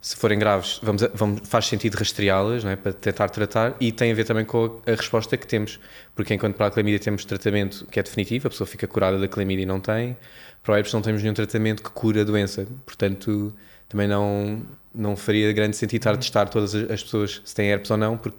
Se 0.00 0.14
forem 0.16 0.38
graves, 0.38 0.78
vamos, 0.82 1.02
vamos- 1.12 1.40
faz 1.48 1.66
sentido 1.66 1.96
rastreá-las 1.96 2.64
é? 2.64 2.76
para 2.76 2.92
tentar 2.92 3.28
tratar 3.30 3.74
e 3.80 3.90
tem 3.90 4.12
a 4.12 4.14
ver 4.14 4.24
também 4.24 4.44
com 4.44 4.80
a, 4.86 4.92
a 4.92 4.94
resposta 4.94 5.36
que 5.36 5.46
temos. 5.46 5.80
Porque 6.14 6.32
enquanto 6.32 6.54
para 6.56 6.66
a 6.66 6.70
clamídia 6.70 7.00
temos 7.00 7.24
tratamento 7.24 7.84
que 7.90 7.98
é 7.98 8.02
definitivo, 8.02 8.46
a 8.46 8.50
pessoa 8.50 8.66
fica 8.66 8.86
curada 8.86 9.18
da 9.18 9.26
clamídia 9.26 9.64
e 9.64 9.66
não 9.66 9.80
tem, 9.80 10.16
para 10.62 10.72
o 10.74 10.76
herpes 10.76 10.92
não 10.92 11.02
temos 11.02 11.22
nenhum 11.22 11.34
tratamento 11.34 11.82
que 11.82 11.90
cura 11.90 12.20
a 12.20 12.24
doença. 12.24 12.66
Portanto, 12.86 13.52
também 13.88 14.06
não, 14.06 14.62
não 14.94 15.16
faria 15.16 15.52
grande 15.52 15.76
sentido 15.76 16.00
estar 16.00 16.14
a 16.14 16.16
testar 16.16 16.46
todas 16.48 16.74
as 16.74 16.90
as 16.90 17.02
pessoas 17.02 17.42
se 17.44 17.54
têm 17.54 17.68
herpes 17.70 17.90
ou 17.90 17.96
não, 17.96 18.16
porque 18.16 18.38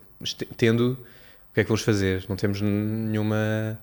tendo, 0.55 0.93
o 0.93 1.53
que 1.53 1.59
é 1.59 1.63
que 1.63 1.67
vamos 1.67 1.81
fazer? 1.81 2.25
Não 2.29 2.35
temos 2.37 2.61
nenhuma 2.61 3.77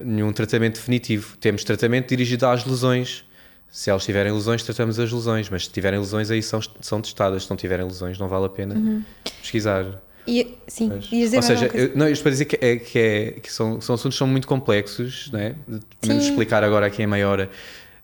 nenhum 0.00 0.32
tratamento 0.32 0.76
definitivo. 0.76 1.36
Temos 1.38 1.64
tratamento 1.64 2.08
dirigido 2.08 2.46
às 2.46 2.64
lesões. 2.64 3.24
Se 3.70 3.90
elas 3.90 4.04
tiverem 4.04 4.32
lesões, 4.32 4.62
tratamos 4.62 4.98
as 4.98 5.12
lesões, 5.12 5.48
mas 5.50 5.64
se 5.66 5.70
tiverem 5.70 5.98
lesões, 5.98 6.30
aí 6.30 6.42
são, 6.42 6.60
são 6.80 7.00
testadas. 7.00 7.44
Se 7.44 7.50
não 7.50 7.56
tiverem 7.56 7.84
lesões, 7.84 8.18
não 8.18 8.26
vale 8.28 8.46
a 8.46 8.48
pena 8.48 9.04
pesquisar. 9.40 9.84
E, 10.26 10.56
sim, 10.66 10.88
Mas- 10.88 11.04
dizer 11.04 11.36
Ou 11.36 11.42
seja, 11.42 11.66
eu, 11.72 11.92
não, 11.94 12.08
isto 12.08 12.22
para 12.22 12.30
dizer 12.32 12.44
que, 12.44 12.58
é, 12.64 12.76
que, 12.76 12.98
é, 12.98 13.30
que 13.32 13.50
são, 13.52 13.80
são 13.80 13.94
assuntos 13.94 14.14
que 14.14 14.18
são 14.18 14.26
muito 14.26 14.46
complexos, 14.46 15.30
é? 15.34 15.54
Podemos 16.00 16.24
Sim. 16.24 16.30
explicar 16.30 16.62
agora 16.64 16.86
aqui 16.86 17.02
em 17.02 17.06
meia 17.06 17.28
hora. 17.28 17.48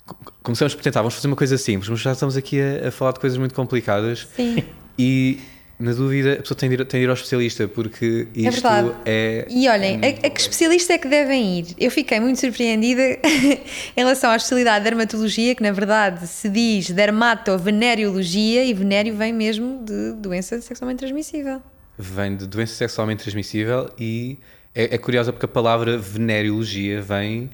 Co- 0.07 0.17
Começamos 0.43 0.75
por 0.75 0.83
tentar, 0.83 1.01
vamos 1.01 1.15
fazer 1.15 1.27
uma 1.27 1.37
coisa 1.37 1.59
simples, 1.59 1.89
mas 1.91 2.01
já 2.01 2.13
estamos 2.13 2.37
aqui 2.37 2.59
a, 2.61 2.89
a 2.89 2.91
falar 2.91 3.13
de 3.13 3.21
coisas 3.21 3.39
muito 3.39 3.55
complicadas 3.55 4.27
Sim. 4.37 4.63
e, 4.99 5.39
na 5.79 5.93
dúvida, 5.93 6.35
a 6.35 6.37
pessoa 6.37 6.57
tem 6.57 6.69
de 6.69 6.77
ir, 6.77 6.85
tem 6.85 7.01
de 7.01 7.05
ir 7.07 7.09
ao 7.09 7.15
especialista, 7.15 7.67
porque 7.67 8.29
isto 8.35 8.63
verdade. 8.63 8.93
é. 9.05 9.47
E 9.51 9.69
olhem, 9.69 10.01
a, 10.03 10.27
a 10.27 10.31
que 10.31 10.41
especialista 10.41 10.93
é 10.93 10.99
que 10.99 11.09
devem 11.09 11.59
ir? 11.59 11.67
Eu 11.79 11.91
fiquei 11.91 12.21
muito 12.21 12.39
surpreendida 12.41 13.03
em 13.23 13.61
relação 13.97 14.31
à 14.31 14.37
especialidade 14.37 14.85
de 14.85 14.91
dermatologia, 14.91 15.55
que 15.55 15.63
na 15.63 15.73
verdade 15.73 16.27
se 16.27 16.49
diz 16.49 16.91
dermatoveneriologia 16.91 18.65
e 18.65 18.73
venério 18.73 19.17
vem 19.17 19.33
mesmo 19.33 19.85
de 19.85 20.13
doença 20.13 20.61
sexualmente 20.61 21.01
transmissível. 21.01 21.61
vem 21.99 22.37
de 22.37 22.47
doença 22.47 22.75
sexualmente 22.75 23.23
transmissível 23.23 23.91
e 23.99 24.39
é, 24.75 24.95
é 24.95 24.99
curiosa 24.99 25.33
porque 25.33 25.47
a 25.47 25.49
palavra 25.49 25.99
veneriologia 25.99 27.01
vem 27.03 27.51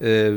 eh, 0.00 0.32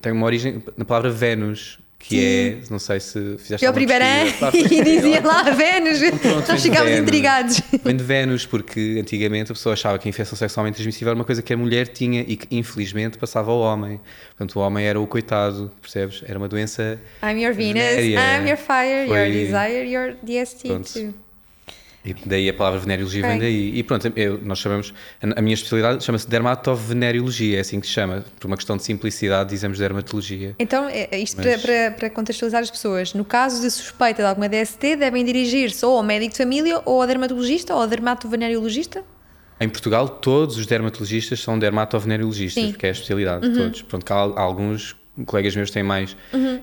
tem 0.00 0.12
uma 0.12 0.26
origem 0.26 0.62
na 0.76 0.84
palavra 0.84 1.10
Vênus 1.10 1.78
que 2.06 2.58
é, 2.62 2.70
não 2.70 2.78
sei 2.78 3.00
se 3.00 3.36
fizeste 3.38 3.64
Eu 3.64 3.72
primeiro 3.72 4.04
pesquisa. 4.38 4.74
e 4.74 4.84
dizia 4.84 5.20
lá 5.24 5.42
Vênus, 5.50 5.98
pronto, 6.20 6.48
nós 6.52 6.62
ficámos 6.62 6.90
Vênus. 6.90 7.00
intrigados. 7.02 7.60
Vem 7.82 7.96
de 7.96 8.04
Vênus, 8.04 8.44
porque 8.46 8.98
antigamente 9.00 9.50
a 9.50 9.54
pessoa 9.54 9.72
achava 9.72 9.98
que 9.98 10.06
a 10.06 10.10
infecção 10.10 10.36
sexualmente 10.36 10.74
transmissível 10.76 11.08
era 11.10 11.18
uma 11.18 11.24
coisa 11.24 11.40
que 11.42 11.52
a 11.52 11.56
mulher 11.56 11.88
tinha 11.88 12.20
e 12.26 12.36
que 12.36 12.46
infelizmente 12.54 13.16
passava 13.16 13.50
ao 13.50 13.58
homem. 13.60 14.00
Portanto, 14.36 14.56
o 14.58 14.62
homem 14.62 14.84
era 14.86 15.00
o 15.00 15.06
coitado, 15.06 15.72
percebes? 15.80 16.22
Era 16.26 16.38
uma 16.38 16.48
doença 16.48 17.00
I'm 17.22 17.42
your 17.42 17.54
Venus. 17.54 17.82
I'm 17.98 18.46
your 18.48 18.58
fire, 18.58 19.06
your 19.06 19.16
Foi- 19.18 19.30
desire, 19.32 19.88
your 19.90 20.16
DST 20.22 20.68
Pronto. 20.68 20.92
too. 20.92 21.14
E 22.04 22.12
daí 22.26 22.48
a 22.50 22.52
palavra 22.54 22.78
veneriologia 22.78 23.20
Ok. 23.22 23.30
vem 23.30 23.38
daí. 23.40 23.78
E 23.78 23.82
pronto, 23.82 24.12
eu- 24.14 24.38
nós 24.42 24.58
chamamos, 24.58 24.92
a 25.22 25.40
minha 25.40 25.54
especialidade 25.54 26.04
chama-se 26.04 26.28
dermatoveneriologia, 26.28 27.56
é 27.56 27.60
assim 27.60 27.80
que 27.80 27.86
se 27.86 27.94
chama. 27.94 28.22
Por 28.38 28.46
uma 28.46 28.56
questão 28.56 28.76
de 28.76 28.82
simplicidade, 28.82 29.48
dizemos 29.50 29.78
dermatologia. 29.78 30.54
Então, 30.58 30.86
é- 30.86 31.08
é 31.10 31.18
isto 31.18 31.40
Mas- 31.42 31.62
para, 31.62 31.90
para, 31.92 32.10
contextualizar 32.10 32.60
as 32.62 32.70
pessoas, 32.70 33.14
no 33.14 33.24
caso 33.24 33.62
de 33.62 33.70
suspeita 33.70 34.22
de 34.22 34.28
alguma 34.28 34.48
DST, 34.50 34.96
devem 34.96 35.24
dirigir-se 35.24 35.84
ou 35.86 35.96
ao 35.96 36.02
médico 36.02 36.32
de 36.32 36.36
família, 36.38 36.82
ou 36.84 37.00
ao 37.00 37.06
dermatologista, 37.08 37.74
ou 37.74 37.80
ao 37.80 37.86
dermatoveneriologista? 37.88 39.02
Em 39.58 39.68
Portugal, 39.68 40.06
todos 40.08 40.58
os 40.58 40.66
dermatologistas 40.66 41.40
são 41.40 41.58
dermatoveneriologistas, 41.58 42.62
Sim. 42.64 42.72
porque 42.72 42.84
é 42.84 42.88
a 42.90 42.92
especialidade 42.92 43.48
de 43.48 43.56
todos. 43.56 43.80
Pronto, 43.82 44.10
há 44.12 44.40
alguns 44.42 44.94
colegas 45.26 45.54
meus 45.54 45.70
têm 45.70 45.84
mais 45.84 46.16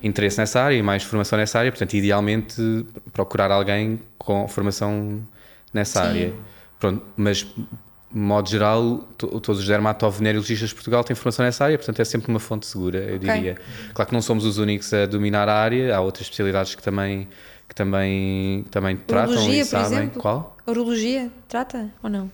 interesse 0.04 0.38
nessa 0.38 0.62
área 0.62 0.76
e 0.76 0.84
mais 0.84 1.02
formação 1.04 1.40
nessa 1.40 1.58
área, 1.58 1.72
portanto, 1.72 1.94
idealmente 1.94 2.86
procurar 3.14 3.50
alguém 3.50 4.00
com 4.18 4.46
formação 4.48 5.26
nessa 5.74 6.02
Sim. 6.04 6.08
área. 6.10 6.34
Pronto, 6.80 7.04
mas 7.16 7.38
de 7.38 8.20
modo 8.20 8.50
geral, 8.50 8.98
to- 9.18 9.40
todos 9.40 9.62
os 9.62 9.68
dermatoveneriologistas 9.68 10.70
de 10.70 10.76
Portugal 10.76 11.04
têm 11.04 11.16
formação 11.16 11.46
nessa 11.46 11.64
área, 11.64 11.78
portanto 11.78 12.00
é 12.02 12.06
sempre 12.06 12.30
uma 12.30 12.40
fonte 12.40 12.66
segura, 12.66 12.98
eu 13.00 13.18
diria. 13.18 13.58
Claro 13.94 14.10
que 14.10 14.14
não 14.14 14.22
somos 14.22 14.46
os 14.46 14.58
únicos 14.58 14.92
a 14.94 15.06
dominar 15.06 15.48
a 15.48 15.54
área, 15.56 15.96
há 15.96 16.02
outras 16.02 16.24
especialidades 16.26 16.76
que 16.76 16.82
também, 16.84 17.28
que 17.70 17.76
também, 17.76 18.66
também 18.70 18.98
tratam 18.98 19.34
Urologia, 19.36 19.62
e 19.62 19.66
por 19.66 19.70
sabem. 19.70 19.86
exemplo? 20.00 20.22
Qual? 20.22 20.58
Urologia, 20.68 21.32
trata 21.48 21.90
ou 22.04 22.10
não? 22.10 22.30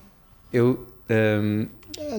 Eu. 0.51 0.87
hum, 1.09 1.67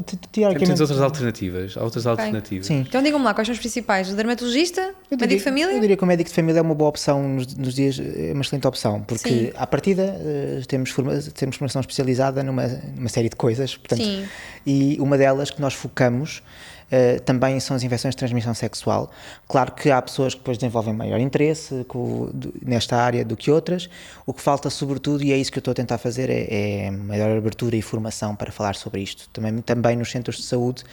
Te- 0.05 0.17
te- 0.17 0.41
temos 0.59 0.81
outras 0.81 1.01
alternativas. 1.01 1.77
Há 1.77 1.85
outras 1.85 2.07
alternativas. 2.07 2.67
sim. 2.67 2.85
Então 2.88 3.03
digam-me 3.03 3.25
lá, 3.25 3.33
quais 3.33 3.47
são 3.47 3.53
os 3.53 3.59
principais? 3.61 4.11
O 4.12 4.17
dermatologista, 4.17 4.81
Eu 4.81 4.91
médico 5.17 5.19
diria, 5.21 5.37
de 5.38 5.45
família? 5.45 5.73
Eu 5.73 5.81
diria 5.81 5.97
que 5.97 6.03
o 6.03 6.07
médico 6.07 6.29
de 6.29 6.35
família 6.35 6.59
é 6.59 6.62
uma 6.62 6.75
boa 6.75 6.91
opção 6.91 7.23
nos, 7.29 7.55
nos 7.57 7.75
dias, 7.75 7.99
é 7.99 8.33
uma 8.33 8.43
excelente 8.43 8.67
opção, 8.67 9.01
porque 9.03 9.29
Sim. 9.29 9.51
à 9.57 9.67
partida 9.67 10.03
eh, 10.21 10.62
temos, 10.67 10.91
forma, 10.91 11.12
temos 11.35 11.57
formação 11.57 11.81
especializada 11.81 12.43
numa, 12.43 12.67
numa 12.97 13.09
série 13.09 13.29
de 13.29 13.37
coisas, 13.37 13.77
portanto, 13.77 14.03
Sim. 14.03 14.25
e 14.67 14.97
uma 15.01 15.17
delas 15.17 15.51
que 15.51 15.61
nós 15.61 15.75
focamos 15.75 16.43
eh, 16.90 17.18
também 17.18 17.59
são 17.61 17.77
as 17.77 17.83
infecções 17.83 18.14
de 18.14 18.18
transmissão 18.18 18.55
sexual. 18.55 19.11
Claro 19.46 19.72
que 19.72 19.90
há 19.90 20.01
pessoas 20.01 20.35
que 20.35 20.40
depois 20.40 20.57
desenvolvem 20.59 20.94
maior 20.94 21.20
interesse 21.20 21.85
co- 21.87 22.31
do- 22.33 22.53
nesta 22.62 22.96
área 22.96 23.24
do 23.24 23.37
que 23.37 23.51
outras. 23.51 23.88
O 24.27 24.33
que 24.33 24.40
falta, 24.40 24.70
sobretudo, 24.70 25.22
e 25.22 25.33
é 25.33 25.37
isso 25.37 25.51
que 25.53 25.59
eu 25.59 25.61
estou 25.61 25.72
a 25.72 25.74
tentar 25.74 25.98
fazer, 25.98 26.31
é, 26.31 26.87
é 26.87 26.90
maior 26.90 27.37
abertura 27.37 27.77
e 27.77 27.83
formação 27.83 28.35
para 28.35 28.51
falar 28.51 28.74
sobre 28.74 29.01
isto. 29.03 29.29
Também, 29.33 29.59
também 29.59 29.96
nos 29.96 30.11
centros 30.11 30.37
de 30.37 30.42
saúde 30.44 30.85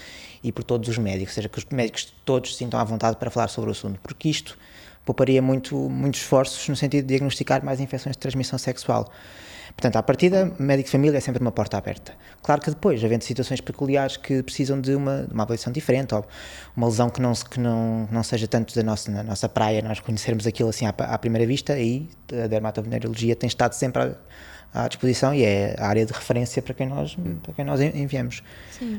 e 0.44 0.52
por 0.52 0.64
todos 0.64 0.88
os 0.90 0.98
médicos, 0.98 1.32
ou 1.32 1.36
seja, 1.36 1.50
que 1.50 1.58
os 1.58 1.66
médicos 1.66 2.14
todos 2.24 2.52
se 2.52 2.58
sintam 2.60 2.80
à 2.80 2.84
vontade 2.84 3.18
para 3.18 3.32
falar 3.32 3.48
sobre 3.48 3.70
o 3.70 3.72
assunto, 3.72 4.00
porque 4.04 4.30
isto 4.30 4.58
pouparia 5.04 5.42
muito, 5.42 5.76
muitos 5.76 6.22
esforços 6.22 6.68
no 6.68 6.76
sentido 6.76 7.04
de 7.04 7.10
diagnosticar 7.10 7.64
mais 7.64 7.80
infecções 7.80 8.16
de 8.16 8.20
transmissão 8.20 8.58
sexual. 8.60 9.12
Portanto, 9.76 9.98
à 9.98 10.04
partida, 10.04 10.54
médico 10.58 10.86
de 10.88 10.92
família 10.92 11.18
é 11.18 11.22
sempre 11.22 11.42
uma 11.42 11.52
porta 11.52 11.78
aberta. 11.78 12.14
Claro 12.42 12.62
que 12.62 12.70
depois, 12.70 13.04
havendo 13.04 13.24
situações 13.24 13.60
peculiares 13.60 14.16
que 14.16 14.42
precisam 14.42 14.80
de 14.80 14.96
uma, 14.96 15.28
uma 15.30 15.44
avaliação 15.44 15.72
diferente, 15.74 16.16
ou 16.16 16.26
uma 16.78 16.88
lesão 16.88 17.10
que 17.10 17.22
não, 17.22 17.34
que 17.34 17.60
não, 17.60 18.08
não 18.10 18.24
seja 18.24 18.48
tanto 18.48 18.74
da 18.74 18.82
nossa, 18.84 19.12
na 19.12 19.22
nossa 19.22 19.50
praia, 19.50 19.82
nós 19.82 20.00
conhecermos 20.00 20.48
aquilo 20.48 20.70
assim 20.70 20.86
à, 20.86 20.90
à 20.92 21.18
primeira 21.18 21.46
vista, 21.46 21.74
aí 21.74 22.08
a 22.32 22.48
dermatovenerologia 22.48 23.36
tem 23.36 23.48
estado 23.48 23.74
sempre 23.74 24.02
à, 24.74 24.84
à 24.86 24.88
disposição 24.88 25.34
e 25.36 25.44
é 25.44 25.76
a 25.78 25.88
área 25.88 26.06
de 26.06 26.14
referência 26.14 26.62
para 26.62 26.74
quem 26.74 26.88
nós, 26.88 27.18
para 27.44 27.54
quem 27.54 27.66
nós 27.66 27.82
en- 27.82 27.92
enviamos. 27.96 28.44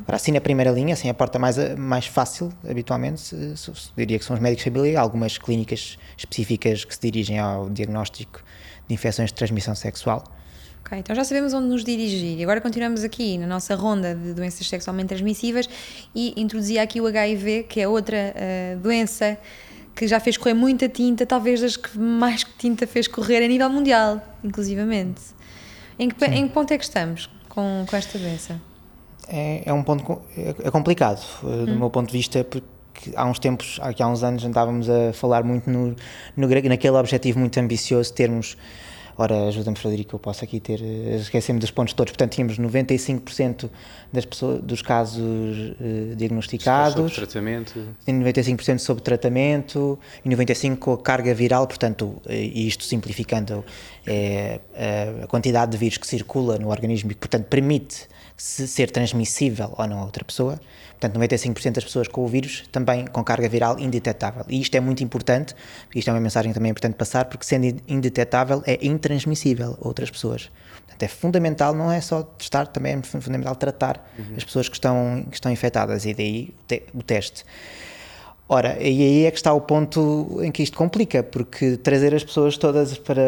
Agora, 0.02 0.16
assim 0.16 0.30
na 0.32 0.42
primeira 0.42 0.70
linha, 0.70 0.92
assim 0.92 1.08
a 1.08 1.14
porta 1.14 1.38
mais, 1.38 1.56
mais 1.78 2.06
fácil, 2.06 2.52
habitualmente, 2.68 3.18
se- 3.22 3.56
se- 3.56 3.74
se- 3.74 3.90
diria 3.96 4.18
que 4.18 4.24
são 4.26 4.34
os 4.36 4.42
médicos 4.42 4.64
de 4.64 4.70
família, 4.70 5.00
algumas 5.00 5.38
clínicas 5.38 5.96
específicas 6.18 6.84
que 6.84 6.94
se 6.94 7.00
dirigem 7.00 7.38
ao 7.38 7.70
diagnóstico 7.70 8.40
de 8.86 8.94
infecções 8.94 9.30
de 9.30 9.34
transmissão 9.34 9.74
sexual. 9.74 10.22
Ok, 10.86 10.96
então 11.00 11.16
já 11.16 11.24
sabemos 11.24 11.52
onde 11.52 11.66
nos 11.66 11.82
dirigir. 11.82 12.38
E 12.38 12.42
agora 12.44 12.60
continuamos 12.60 13.02
aqui 13.02 13.36
na 13.38 13.46
nossa 13.46 13.74
ronda 13.74 14.14
de 14.14 14.32
doenças 14.32 14.68
sexualmente 14.68 15.08
transmissíveis 15.08 15.68
e 16.14 16.32
introduzia 16.40 16.80
aqui 16.80 17.00
o 17.00 17.08
HIV, 17.08 17.64
que 17.64 17.80
é 17.80 17.88
outra 17.88 18.16
eh, 18.16 18.78
doença 18.80 19.36
que 19.96 20.06
já 20.06 20.20
fez 20.20 20.36
correr 20.36 20.54
muita 20.54 20.88
tinta, 20.88 21.26
talvez 21.26 21.60
das 21.60 21.76
que 21.76 21.98
mais 21.98 22.44
tinta 22.56 22.86
fez 22.86 23.08
correr 23.08 23.44
a 23.44 23.48
nível 23.48 23.68
mundial, 23.68 24.22
inclusivamente. 24.44 25.22
Em 25.98 26.08
que, 26.08 26.24
em 26.24 26.46
que 26.46 26.54
ponto 26.54 26.72
é 26.72 26.78
que 26.78 26.84
estamos 26.84 27.28
com, 27.48 27.84
com 27.84 27.96
esta 27.96 28.16
doença? 28.16 28.60
É, 29.26 29.62
é 29.66 29.72
um 29.72 29.82
ponto 29.82 30.22
é, 30.36 30.54
é 30.68 30.70
complicado 30.70 31.20
eh, 31.42 31.66
do 31.66 31.74
meu 31.74 31.90
ponto 31.90 32.12
de 32.12 32.16
vista 32.16 32.44
porque 32.44 33.12
há 33.16 33.26
uns 33.26 33.40
tempos, 33.40 33.80
aqui 33.82 34.04
há 34.04 34.06
uns 34.06 34.22
anos 34.22 34.44
andávamos 34.44 34.88
a 34.88 35.12
falar 35.12 35.42
muito 35.42 35.68
no, 35.68 35.96
no 36.36 36.48
naquele 36.48 36.96
objetivo 36.96 37.40
muito 37.40 37.58
ambicioso 37.58 38.10
de 38.10 38.14
termos 38.14 38.56
Ora, 39.18 39.48
ajuda-me, 39.48 39.76
Frederico, 39.78 40.14
eu 40.14 40.18
posso 40.18 40.44
aqui 40.44 40.60
ter. 40.60 40.78
eh, 40.82 41.16
Esqueci-me 41.16 41.58
dos 41.58 41.70
pontos 41.70 41.94
todos. 41.94 42.12
Portanto, 42.12 42.32
tínhamos 42.34 42.58
95% 42.58 43.70
das 44.12 44.26
pessoas, 44.26 44.60
dos 44.62 44.82
casos 44.82 45.56
Sobre 45.56 46.14
diagnosticados, 46.16 47.14
tratamento. 47.14 47.82
tem 48.04 48.14
95% 48.20 48.78
sobre 48.78 49.02
tratamento 49.02 49.98
e 50.24 50.28
95% 50.28 50.76
com 50.78 50.92
a 50.92 50.98
carga 50.98 51.32
viral, 51.34 51.66
portanto, 51.66 52.20
eh, 52.26 52.36
e 52.44 52.66
isto 52.68 52.84
simplificando, 52.84 53.64
é 54.06 54.60
a 55.22 55.26
quantidade 55.26 55.72
de 55.72 55.78
vírus 55.78 55.96
que 55.98 56.06
circula 56.06 56.58
no 56.58 56.68
organismo 56.68 57.10
e 57.10 57.14
que, 57.14 57.20
portanto, 57.20 57.46
permite 57.46 58.06
se- 58.36 58.68
ser 58.68 58.90
transmissível 58.90 59.72
ou 59.78 59.86
não 59.86 60.00
a 60.00 60.04
outra 60.04 60.24
pessoa. 60.24 60.60
Portanto, 60.98 61.18
95% 61.20 61.72
das 61.72 61.84
pessoas 61.84 62.08
com 62.08 62.24
o 62.24 62.26
vírus 62.26 62.64
também 62.72 63.06
com 63.06 63.22
carga 63.22 63.48
viral 63.48 63.78
indetetável. 63.78 64.44
E 64.48 64.60
isto 64.60 64.74
é 64.74 64.80
muito 64.80 65.04
importante, 65.04 65.54
isto 65.94 66.08
é 66.08 66.12
uma 66.12 66.20
mensagem 66.20 66.52
também 66.52 66.70
importante 66.70 66.94
passar, 66.94 67.26
porque 67.26 67.44
sendo 67.44 67.66
in- 67.66 67.80
indetetável 67.86 68.62
é 68.66 68.78
intransmissível 68.84 69.76
a 69.80 69.86
outras 69.86 70.10
pessoas. 70.10 70.50
Portanto, 70.80 71.02
é 71.02 71.08
fundamental, 71.08 71.74
não 71.74 71.92
é 71.92 72.00
só 72.00 72.22
testar, 72.22 72.66
também 72.66 72.94
é 72.94 73.02
fundamental 73.02 73.54
tratar 73.56 74.10
as 74.36 74.42
pessoas 74.44 74.68
que 74.70 74.76
estão, 74.76 75.26
que 75.30 75.36
estão 75.36 75.52
infectadas 75.52 76.06
e 76.06 76.14
daí 76.14 76.54
o 76.94 77.02
teste. 77.02 77.44
Ora, 78.48 78.76
e 78.80 79.02
aí 79.02 79.24
é 79.26 79.30
que 79.30 79.36
está 79.38 79.52
o 79.52 79.60
ponto 79.60 80.38
em 80.40 80.52
que 80.52 80.62
isto 80.62 80.78
complica, 80.78 81.20
porque 81.22 81.76
trazer 81.76 82.14
as 82.14 82.22
pessoas 82.22 82.56
todas 82.56 82.96
para, 82.96 83.22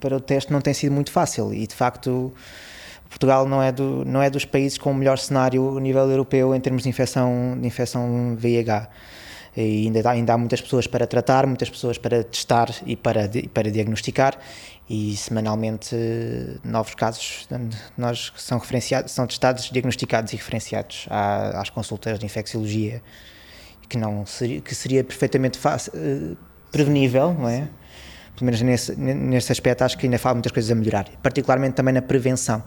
para 0.00 0.16
o 0.16 0.20
teste 0.20 0.52
não 0.52 0.60
tem 0.60 0.74
sido 0.74 0.92
muito 0.92 1.12
fácil 1.12 1.54
e 1.54 1.66
de 1.68 1.74
facto 1.74 2.32
Portugal 3.10 3.46
não 3.46 3.62
é, 3.62 3.70
do, 3.70 4.04
não 4.06 4.22
é 4.22 4.30
dos 4.30 4.44
países 4.46 4.78
com 4.78 4.92
o 4.92 4.94
melhor 4.94 5.18
cenário 5.18 5.76
a 5.76 5.80
nível 5.80 6.08
europeu 6.08 6.54
em 6.54 6.60
termos 6.60 6.84
de 6.84 6.88
infecção, 6.88 7.58
de 7.60 7.66
infecção 7.66 8.34
VIH. 8.38 8.88
E 9.56 9.86
ainda, 9.86 10.08
há, 10.08 10.12
ainda 10.12 10.32
há 10.32 10.38
muitas 10.38 10.60
pessoas 10.60 10.86
para 10.86 11.06
tratar, 11.08 11.44
muitas 11.44 11.68
pessoas 11.68 11.98
para 11.98 12.22
testar 12.22 12.70
e 12.86 12.94
para, 12.94 13.28
para 13.52 13.68
diagnosticar 13.70 14.38
e 14.88 15.16
semanalmente 15.16 15.94
novos 16.64 16.94
casos 16.94 17.48
nós 17.98 18.32
são 18.36 18.58
referenciados, 18.58 19.10
são 19.12 19.26
testados, 19.26 19.68
diagnosticados 19.70 20.32
e 20.32 20.36
referenciados 20.36 21.06
à- 21.10 21.60
às 21.60 21.68
consultas 21.68 22.18
de 22.18 22.24
infecciologia 22.24 23.02
que 23.88 23.98
não 23.98 24.24
seria, 24.24 24.60
que 24.60 24.72
seria 24.74 25.02
perfeitamente 25.02 25.58
fácil, 25.58 25.92
eh, 25.96 26.36
prevenível, 26.70 27.34
não 27.34 27.48
é? 27.48 27.68
Pelo 28.36 28.46
menos 28.46 28.62
nesse, 28.62 28.94
nesse 28.96 29.50
aspecto 29.50 29.82
acho 29.82 29.98
que 29.98 30.06
ainda 30.06 30.16
falta 30.16 30.36
muitas 30.36 30.52
coisas 30.52 30.70
a 30.70 30.74
melhorar, 30.76 31.06
particularmente 31.20 31.74
também 31.74 31.92
na 31.92 32.00
prevenção, 32.00 32.62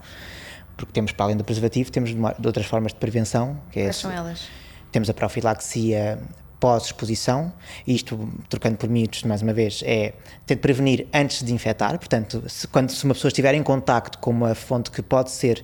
porque 0.78 0.92
temos 0.92 1.12
para 1.12 1.26
além 1.26 1.38
do 1.38 1.44
preservativo, 1.44 1.92
temos 1.92 2.10
de 2.10 2.16
uma- 2.18 2.36
de 2.38 2.46
outras 2.48 2.66
formas 2.66 2.92
de 2.94 3.00
prevenção, 3.00 3.60
que 3.72 3.80
é 3.80 3.84
Quais 3.84 3.96
esse- 3.96 4.02
são 4.02 4.12
elas? 4.12 4.48
temos 4.92 5.10
a 5.10 5.14
profilaxia 5.14 6.20
pós-exposição, 6.60 7.52
isto, 7.86 8.30
trocando 8.50 8.78
por 8.78 8.88
miúdos 8.90 9.24
mais 9.24 9.42
uma 9.42 9.54
vez, 9.54 9.82
é 9.86 10.14
ter 10.46 10.56
de 10.56 10.62
prevenir 10.62 11.08
antes 11.14 11.44
de 11.44 11.54
infectar, 11.54 11.98
portanto, 12.00 12.44
se, 12.48 12.68
quando, 12.68 12.90
se 12.90 13.04
uma 13.04 13.14
pessoa 13.14 13.28
estiver 13.30 13.54
em 13.54 13.62
contacto 13.62 14.18
com 14.20 14.32
uma 14.32 14.56
fonte 14.56 14.90
que 14.90 15.02
pode 15.02 15.30
ser, 15.32 15.64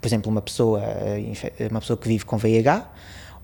por 0.00 0.08
exemplo, 0.08 0.30
uma 0.30 0.42
pessoa, 0.42 0.80
eh, 0.82 1.68
uma 1.70 1.80
pessoa 1.80 1.96
que 1.96 2.08
vive 2.08 2.24
com 2.24 2.36
VIH, 2.36 2.84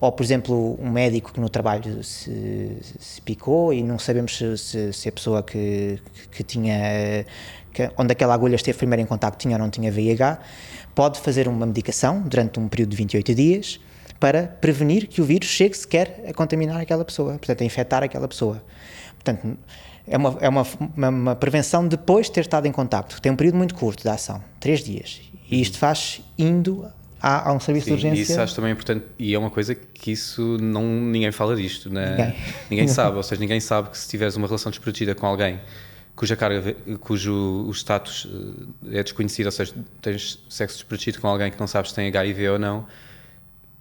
ou, 0.00 0.12
por 0.12 0.22
exemplo, 0.22 0.78
um 0.80 0.90
médico 0.90 1.32
que 1.32 1.40
no 1.40 1.48
trabalho 1.48 2.02
se, 2.04 2.78
se 2.98 3.20
picou 3.22 3.72
e 3.72 3.82
não 3.82 3.98
sabemos 3.98 4.36
se, 4.36 4.56
se, 4.56 4.92
se 4.92 5.08
a 5.08 5.12
pessoa 5.12 5.42
que, 5.42 5.98
que 6.30 6.44
tinha, 6.44 7.24
que, 7.72 7.90
onde 7.96 8.12
aquela 8.12 8.34
agulha 8.34 8.54
esteve 8.54 8.78
primeiro 8.78 9.02
em 9.02 9.06
contacto 9.06 9.38
tinha 9.38 9.56
ou 9.56 9.58
não 9.58 9.70
tinha 9.70 9.90
VIH, 9.90 10.38
pode 10.94 11.20
fazer 11.20 11.48
uma 11.48 11.66
medicação 11.66 12.22
durante 12.22 12.60
um 12.60 12.68
período 12.68 12.90
de 12.90 12.96
28 12.96 13.34
dias, 13.34 13.80
para 14.20 14.48
prevenir 14.60 15.06
que 15.06 15.20
o 15.20 15.24
vírus 15.24 15.48
chegue 15.48 15.76
sequer 15.76 16.24
a 16.28 16.32
contaminar 16.32 16.80
aquela 16.80 17.04
pessoa, 17.04 17.32
portanto, 17.34 17.62
a 17.62 17.64
infectar 17.64 18.02
aquela 18.02 18.26
pessoa. 18.26 18.62
Portanto, 19.14 19.56
é 20.06 20.16
uma, 20.16 20.38
é 20.40 20.48
uma, 20.48 20.66
uma, 20.96 21.08
uma 21.08 21.36
prevenção 21.36 21.86
depois 21.86 22.26
de 22.26 22.32
ter 22.32 22.40
estado 22.40 22.66
em 22.66 22.72
contacto. 22.72 23.20
Tem 23.20 23.30
um 23.30 23.36
período 23.36 23.56
muito 23.56 23.74
curto 23.74 24.02
de 24.02 24.08
ação, 24.08 24.42
três 24.58 24.82
dias. 24.82 25.20
E 25.50 25.60
isto 25.60 25.78
faz 25.78 26.20
indo 26.36 26.86
a, 27.20 27.50
a 27.50 27.52
um 27.52 27.60
serviço 27.60 27.86
Sim, 27.86 27.96
de 27.96 28.06
urgência. 28.06 28.32
isso 28.32 28.40
acho 28.40 28.54
também 28.54 28.72
importante 28.72 29.04
e 29.18 29.34
é 29.34 29.38
uma 29.38 29.50
coisa 29.50 29.74
que 29.74 30.12
isso 30.12 30.56
não 30.60 30.84
ninguém 30.84 31.32
fala 31.32 31.56
disto, 31.56 31.90
né? 31.90 32.10
Ninguém. 32.10 32.34
ninguém 32.70 32.88
sabe, 32.88 33.16
ou 33.16 33.22
seja, 33.22 33.40
ninguém 33.40 33.60
sabe 33.60 33.90
que 33.90 33.98
se 33.98 34.08
tiveres 34.08 34.36
uma 34.36 34.46
relação 34.46 34.70
desprotegida 34.70 35.14
com 35.14 35.26
alguém 35.26 35.60
cuja 36.18 36.34
carga, 36.34 36.74
cujo 36.98 37.32
o 37.32 37.70
status 37.70 38.26
eh, 38.90 38.98
é 38.98 39.02
desconhecido, 39.04 39.46
ou 39.46 39.52
seja, 39.52 39.72
tens 40.02 40.44
sexo 40.48 40.78
desprotegido 40.78 41.20
com 41.20 41.28
alguém 41.28 41.48
que 41.48 41.60
não 41.60 41.68
sabes 41.68 41.90
se 41.90 41.94
tem 41.96 42.08
HIV 42.08 42.48
ou 42.48 42.58
não, 42.58 42.88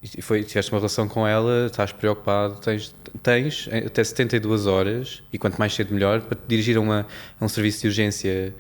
e 0.04 0.22
foi, 0.22 0.44
tiveste 0.44 0.72
uma 0.72 0.78
relação 0.78 1.08
com 1.08 1.28
ela, 1.28 1.66
estás 1.66 1.92
preocupado, 1.92 2.60
tens, 2.62 2.94
tens 3.24 3.68
até 3.88 4.04
72 4.04 4.68
horas, 4.68 5.24
e 5.34 5.40
quanto 5.40 5.58
mais 5.58 5.74
cedo 5.74 5.92
melhor, 5.92 6.22
para 6.22 6.38
te 6.38 6.44
dirigir 6.48 6.78
a, 6.78 6.80
uma, 6.80 7.08
a 7.40 7.44
um 7.44 7.50
serviço 7.50 7.82
de 7.82 7.88
urgência 7.88 8.54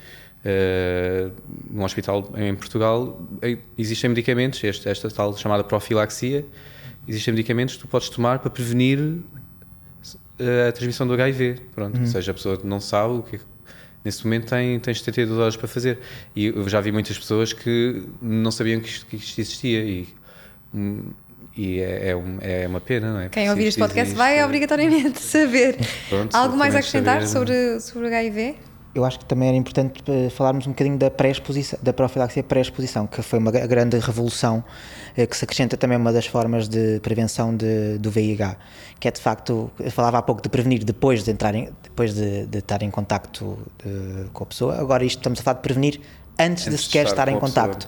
uh, 0.45 1.31
num 1.69 1.83
hospital 1.83 2.31
em 2.37 2.55
Portugal, 2.55 3.21
eh, 3.41 3.57
existem 3.77 4.09
medicamentos, 4.09 4.63
este, 4.63 4.87
esta 4.89 5.09
tal 5.09 5.35
chamada 5.37 5.63
profilaxia, 5.63 6.45
existem 7.07 7.33
medicamentos 7.33 7.75
que 7.75 7.81
tu 7.81 7.87
podes 7.87 8.09
tomar 8.09 8.39
para 8.39 8.49
prevenir 8.49 8.99
eh, 10.39 10.67
a 10.69 10.71
transmissão 10.71 11.07
do 11.07 11.13
HIV, 11.13 11.59
pronto, 11.73 11.99
ou 11.99 12.05
seja, 12.05 12.31
a 12.31 12.33
pessoa 12.33 12.59
não 12.63 12.79
sabe 12.79 13.13
o 13.13 13.23
que 13.23 13.39
Nesse 14.05 14.23
momento 14.23 14.47
tem, 14.47 14.79
tens 14.79 14.99
72 15.01 15.37
horas 15.37 15.57
para 15.57 15.67
fazer. 15.67 15.99
E 16.33 16.45
eu 16.45 16.69
já 16.69 16.79
vi 16.79 16.93
muitas 16.93 17.19
pessoas 17.19 17.51
que 17.51 18.03
não 18.21 18.51
sabiam 18.51 18.79
que 18.79 18.87
isto, 18.87 19.05
que 19.05 19.17
isto 19.17 19.41
existia. 19.41 19.83
E, 19.83 20.07
hum, 20.73 21.09
e 21.57 21.79
é, 21.81 22.09
é, 22.11 22.15
um- 22.15 22.37
é 22.39 22.65
uma 22.67 22.79
pena, 22.79 23.11
não 23.11 23.19
é? 23.19 23.27
Quem 23.27 23.49
ouvir 23.49 23.65
este 23.65 23.79
podcast 23.79 24.03
existe- 24.13 24.17
vai 24.17 24.41
obrigatoriamente 24.45 25.19
saber. 25.19 25.75
Pronto, 26.07 26.33
Algo 26.33 26.55
mais 26.55 26.73
a 26.73 26.77
acrescentar 26.79 27.27
saber, 27.27 27.27
sobre, 27.27 27.79
sobre 27.81 28.05
o 28.05 28.07
HIV? 28.07 28.55
Eu 28.97 29.05
acho 29.05 29.19
que 29.19 29.25
também 29.25 29.47
era 29.49 29.57
importante 29.57 30.01
eh, 30.07 30.29
falarmos 30.29 30.65
um 30.65 30.71
bocadinho 30.71 30.97
da 30.97 31.11
pré-exposição, 31.11 31.77
da 31.83 31.93
profilaxia 31.93 32.41
pré-exposição, 32.41 33.05
que 33.05 33.21
foi 33.21 33.37
uma 33.37 33.51
gra- 33.51 33.67
grande 33.67 33.97
revolução, 33.99 34.63
eh, 35.15 35.25
que 35.27 35.37
se 35.37 35.45
acrescenta 35.45 35.77
também 35.77 35.97
uma 35.97 36.11
das 36.11 36.25
formas 36.25 36.67
de 36.67 36.99
prevenção 37.01 37.55
de- 37.55 37.97
do 37.99 38.09
VIH, 38.09 38.57
que 38.99 39.07
é 39.07 39.11
de 39.11 39.21
facto, 39.21 39.69
eu 39.79 39.91
falava 39.91 40.17
há 40.17 40.21
pouco 40.21 40.41
de 40.41 40.49
prevenir 40.49 40.83
depois 40.83 41.23
de 41.23 41.29
entrar 41.31 41.53
em, 41.53 41.69
depois 41.83 42.15
de, 42.15 42.47
de 42.47 42.57
estar 42.57 42.81
em 42.81 42.89
contacto 42.89 43.57
eh, 43.85 44.25
com 44.33 44.43
a 44.43 44.47
pessoa, 44.47 44.75
agora 44.79 45.05
isto 45.05 45.19
estamos 45.19 45.39
a 45.39 45.43
falar 45.43 45.57
de 45.57 45.61
prevenir 45.61 46.01
antes, 46.39 46.63
de 46.63 46.69
Antes 46.69 46.79
de 46.81 46.85
sequer 46.87 47.05
estar 47.05 47.27
estar 47.27 47.31
em 47.31 47.39
contacto. 47.39 47.87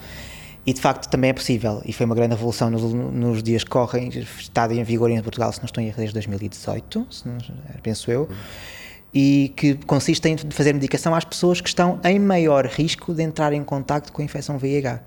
E 0.65 0.73
de 0.73 0.81
facto 0.81 1.09
também 1.09 1.31
é 1.31 1.33
possível, 1.33 1.81
e 1.85 1.91
foi 1.93 2.05
uma 2.05 2.13
grande 2.13 2.35
revolução 2.35 2.69
nos, 2.69 2.83
nos 2.93 3.41
dias 3.41 3.63
que 3.63 3.69
correm, 3.71 4.09
está 4.09 4.71
em 4.71 4.83
vigor 4.83 5.09
em 5.09 5.19
Portugal, 5.23 5.51
se 5.51 5.59
não 5.59 5.65
estou 5.65 5.81
em 5.83 5.87
erro, 5.87 5.95
desde 5.97 6.13
2018, 6.13 7.07
se 7.09 7.27
não- 7.27 7.37
penso 7.81 8.11
eu, 8.11 8.29
e 9.13 9.53
que 9.55 9.75
consiste 9.75 10.27
em 10.29 10.37
fazer 10.51 10.73
medicação 10.73 11.15
às 11.15 11.25
pessoas 11.25 11.61
que 11.61 11.67
estão 11.69 11.99
em 12.03 12.19
maior 12.19 12.65
risco 12.65 13.13
de 13.13 13.23
entrar 13.23 13.53
em 13.53 13.63
contacto 13.63 14.11
com 14.11 14.21
a 14.21 14.25
infecção 14.25 14.57
VIH. 14.57 15.01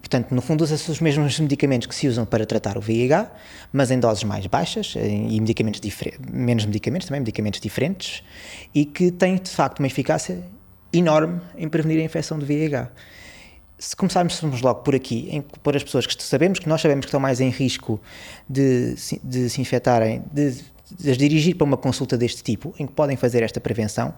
Portanto, 0.00 0.34
no 0.34 0.42
fundo, 0.42 0.62
usa-se 0.62 0.90
os 0.90 1.00
mesmos 1.00 1.40
medicamentos 1.40 1.86
que 1.86 1.94
se 1.94 2.06
usam 2.06 2.26
para 2.26 2.44
tratar 2.44 2.76
o 2.76 2.80
VIH, 2.80 3.30
mas 3.72 3.90
em 3.90 3.98
doses 3.98 4.22
mais 4.24 4.46
baixas 4.46 4.94
em- 4.96 5.34
e 5.34 5.40
medicamentos 5.40 5.80
menos 6.30 6.66
medicamentos 6.66 7.08
também, 7.08 7.20
medicamentos 7.20 7.58
diferentes, 7.60 8.22
e 8.74 8.84
que 8.84 9.10
têm 9.10 9.36
de 9.36 9.50
facto 9.50 9.78
uma 9.78 9.86
eficácia 9.86 10.42
enorme 10.92 11.40
em 11.56 11.68
prevenir 11.68 12.00
a 12.00 12.04
infecção 12.04 12.38
do 12.38 12.44
VIH. 12.44 12.90
Se 13.78 13.96
começarmos 13.96 14.40
logo 14.60 14.82
por 14.82 14.94
aqui, 14.94 15.26
em 15.30 15.40
pôr 15.40 15.74
as 15.74 15.82
pessoas 15.82 16.06
que 16.06 16.22
sabemos 16.22 16.58
que 16.58 16.68
nós 16.68 16.80
sabemos 16.82 17.06
que 17.06 17.08
estão 17.08 17.18
mais 17.20 17.40
em 17.40 17.48
risco 17.48 18.00
de, 18.48 18.94
de 19.22 19.48
se 19.48 19.60
infectarem, 19.60 20.22
de, 20.32 20.54
de 20.90 21.10
as 21.10 21.16
dirigir 21.16 21.56
para 21.56 21.64
uma 21.64 21.76
consulta 21.76 22.16
deste 22.16 22.42
tipo, 22.42 22.74
em 22.78 22.86
que 22.86 22.92
podem 22.92 23.16
fazer 23.16 23.42
esta 23.42 23.60
prevenção, 23.60 24.14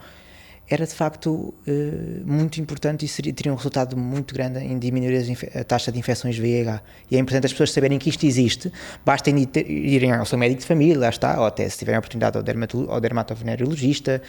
era 0.69 0.85
de 0.85 0.93
facto 0.93 1.55
eh, 1.67 2.23
muito 2.25 2.61
importante 2.61 3.05
e 3.05 3.09
seria, 3.09 3.33
teria 3.33 3.53
um 3.53 3.57
resultado 3.57 3.97
muito 3.97 4.35
grande 4.35 4.59
em 4.59 4.77
diminuir 4.79 5.17
a 5.55 5.63
taxa 5.63 5.93
de 5.93 5.99
infecções 5.99 6.37
VIH. 6.37 6.83
E 7.09 7.17
é 7.17 7.21
importante 7.21 7.47
as 7.47 7.53
pessoas 7.53 7.71
saberem 7.71 7.99
que 7.99 8.11
isto 8.11 8.27
existe, 8.27 8.73
basta 9.05 9.31
irem 9.31 10.13
ao 10.13 10.27
seu 10.27 10.37
médico 10.37 10.63
de 10.63 10.67
família, 10.67 10.99
lá 10.99 11.09
está, 11.09 11.39
ou 11.39 11.47
até 11.47 11.69
se 11.69 11.79
tiverem 11.79 11.97
a 11.97 11.99
oportunidade 12.01 12.37
ao, 12.37 12.43
dermato, 12.43 12.85
ao 12.91 13.01
dermatovenerologista, 13.01 14.21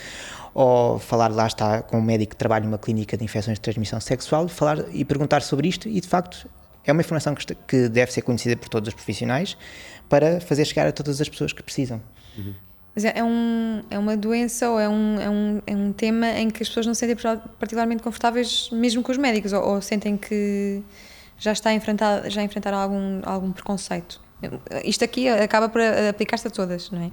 ou 0.53 0.99
falar 0.99 1.29
lá 1.29 1.47
está 1.47 1.81
com 1.81 1.97
um 1.97 2.03
médico 2.03 2.31
que 2.31 2.37
trabalha 2.37 2.65
numa 2.65 2.77
clínica 2.77 3.17
de 3.17 3.23
infecções 3.23 3.57
de 3.57 3.61
transmissão 3.61 3.99
sexual, 3.99 4.47
falar 4.47 4.85
e 4.93 5.03
perguntar 5.03 5.41
sobre 5.41 5.67
isto 5.67 5.89
e 5.89 5.99
de 5.99 6.07
facto 6.07 6.47
é 6.85 6.91
uma 6.91 7.01
informação 7.01 7.35
que 7.67 7.89
deve 7.89 8.13
ser 8.13 8.21
conhecida 8.21 8.55
por 8.55 8.69
todos 8.69 8.87
os 8.87 8.93
profissionais 8.93 9.57
para 10.07 10.39
fazer 10.39 10.63
chegar 10.65 10.87
a 10.87 10.91
todas 10.91 11.19
as 11.19 11.27
pessoas 11.27 11.51
que 11.51 11.61
precisam. 11.61 12.01
Mas 12.95 13.05
é, 13.05 13.19
é 13.19 13.23
um, 13.23 13.83
é 13.91 13.99
uma 13.99 14.17
doença 14.17 14.69
ou 14.69 14.79
é 14.79 14.89
um, 14.89 15.19
é, 15.19 15.29
um, 15.29 15.61
é 15.67 15.75
um 15.75 15.93
tema 15.93 16.29
em 16.29 16.49
que 16.49 16.63
as 16.63 16.69
pessoas 16.69 16.87
não 16.87 16.93
se 16.93 17.01
sentem 17.01 17.15
particularmente 17.59 18.01
confortáveis 18.01 18.69
mesmo 18.71 19.03
com 19.03 19.11
os 19.11 19.17
médicos 19.19 19.53
ou, 19.53 19.63
ou 19.63 19.81
sentem 19.81 20.17
que 20.17 20.81
já 21.37 21.51
está 21.51 21.69
a 21.69 21.73
enfrentar, 21.73 22.27
já 22.29 22.41
enfrentaram 22.41 22.79
algum, 22.79 23.21
algum 23.23 23.51
preconceito. 23.51 24.19
Isto 24.83 25.03
aqui 25.03 25.29
acaba 25.29 25.69
por 25.69 25.81
aplicar-se 25.81 26.47
a 26.47 26.49
todas, 26.51 26.89
não 26.89 27.01
é? 27.01 27.11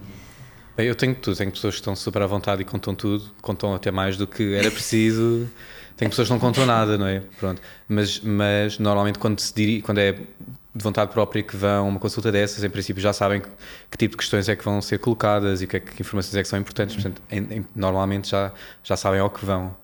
Eu 0.76 0.94
tenho 0.94 1.14
tudo, 1.14 1.37
tenho 1.37 1.52
pessoas 1.52 1.74
que 1.74 1.80
estão 1.80 1.94
super 1.94 2.22
à 2.22 2.26
vontade 2.26 2.62
e 2.62 2.64
contam 2.64 2.94
tudo, 2.94 3.30
contam 3.40 3.74
até 3.74 3.90
mais 3.90 4.16
do 4.16 4.26
que 4.26 4.54
era 4.54 4.70
preciso. 4.70 5.48
tenho 5.96 6.11
pessoas 6.11 6.28
que 6.28 6.33
não 6.35 6.40
contam 6.40 6.66
nada, 6.66 6.96
não 6.98 7.07
é? 7.07 7.22
Pronto. 7.38 7.61
Mas, 7.88 8.20
mas 8.20 8.78
normalmente 8.78 9.18
quando 9.18 9.38
se 9.40 9.54
diri, 9.54 9.80
quando 9.83 9.98
é 9.98 10.12
de 10.12 10.83
vontade 10.83 11.12
própria 11.12 11.42
que 11.42 11.57
vão 11.57 11.87
a 11.87 11.88
uma 11.88 12.00
consulta 12.00 12.33
dessas, 12.33 12.64
em 12.64 12.70
princípio 12.70 13.00
já 13.00 13.12
sabem 13.12 13.40
que, 13.40 13.48
que 13.90 13.96
tipo 13.98 14.12
de 14.12 14.16
questões 14.16 14.48
é 14.48 14.57
que 14.57 14.64
vão 14.64 14.83
ser 14.83 14.98
colocadas 14.98 15.62
e 15.62 15.66
que, 15.68 15.76
é 15.76 15.80
que 15.80 16.02
informações 16.02 16.35
é 16.35 16.42
que 16.42 16.48
são 16.48 16.59
importantes, 16.59 16.96
portanto, 16.96 17.22
em- 17.30 17.59
em- 17.59 17.66
normalmente 17.76 18.30
já, 18.30 18.50
já 18.83 18.96
sabem 18.96 19.20
ao 19.20 19.30
que 19.30 19.44
vão. 19.44 19.76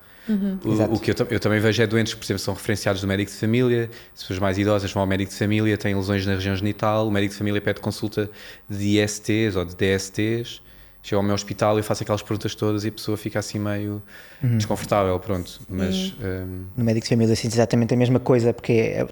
O, 0.64 0.94
o, 0.94 1.00
que 1.00 1.10
eu, 1.10 1.14
eu, 1.30 1.40
também 1.40 1.58
vejo 1.60 1.82
é 1.82 1.86
doentes 1.86 2.12
que, 2.14 2.20
por 2.20 2.24
exemplo, 2.26 2.40
são 2.40 2.54
referenciados 2.54 3.00
do 3.00 3.06
médico 3.08 3.30
de 3.32 3.36
família, 3.36 3.90
as 4.14 4.20
pessoas 4.22 4.38
mais 4.38 4.58
idosas 4.58 4.92
vão 4.92 5.00
ao 5.00 5.06
médico 5.06 5.30
de 5.32 5.36
família, 5.38 5.76
têm 5.76 5.94
lesões 5.94 6.24
na 6.26 6.34
região 6.34 6.54
genital, 6.54 7.08
o 7.08 7.10
médico 7.10 7.32
de 7.32 7.38
família 7.38 7.60
pede 7.60 7.80
consulta 7.80 8.30
de 8.68 9.00
ISTs 9.00 9.56
ou 9.56 9.64
de 9.64 9.74
DSTs, 9.74 10.60
chego 11.02 11.20
ao 11.20 11.22
meu 11.22 11.34
hospital 11.34 11.78
e 11.78 11.82
faço 11.82 12.02
aquelas 12.02 12.22
perguntas 12.22 12.54
todas 12.54 12.84
e 12.84 12.88
a 12.88 12.92
pessoa 12.92 13.16
fica 13.16 13.38
assim 13.38 13.58
meio 13.58 14.02
uhum. 14.42 14.56
desconfortável, 14.56 15.18
pronto. 15.18 15.60
Mas 15.68 16.14
um... 16.20 16.66
no 16.76 16.84
médico 16.84 17.04
de 17.04 17.08
família 17.08 17.34
sinto 17.34 17.54
exatamente 17.54 17.94
a 17.94 17.96
mesma 17.96 18.20
coisa, 18.20 18.52
porque 18.52 18.72
é 18.72 19.06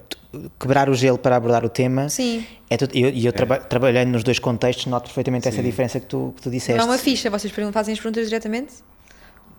quebrar 0.61 0.90
o 0.90 0.94
gelo 0.94 1.18
para 1.18 1.37
abordar 1.37 1.64
o 1.64 1.68
tema. 1.68 2.09
Sim. 2.09 2.44
É 2.68 2.77
e 2.92 3.03
eu, 3.03 3.11
eu 3.11 3.29
é. 3.29 3.33
traba, 3.33 3.59
trabalhando 3.59 4.11
nos 4.11 4.22
dois 4.22 4.38
contextos 4.38 4.87
noto 4.87 5.05
perfeitamente 5.05 5.44
Sim. 5.44 5.48
essa 5.51 5.62
diferença 5.62 6.01
que 6.01 6.07
tu, 6.07 6.35
que 6.37 6.42
tu 6.42 6.51
disseste. 6.51 6.79
Não 6.79 6.85
é 6.85 6.88
uma 6.90 6.98
ficha, 6.98 7.31
vocês 7.31 7.53
fazem 7.72 7.94
as 7.94 8.01
perguntas 8.01 8.27
diretamente? 8.27 8.74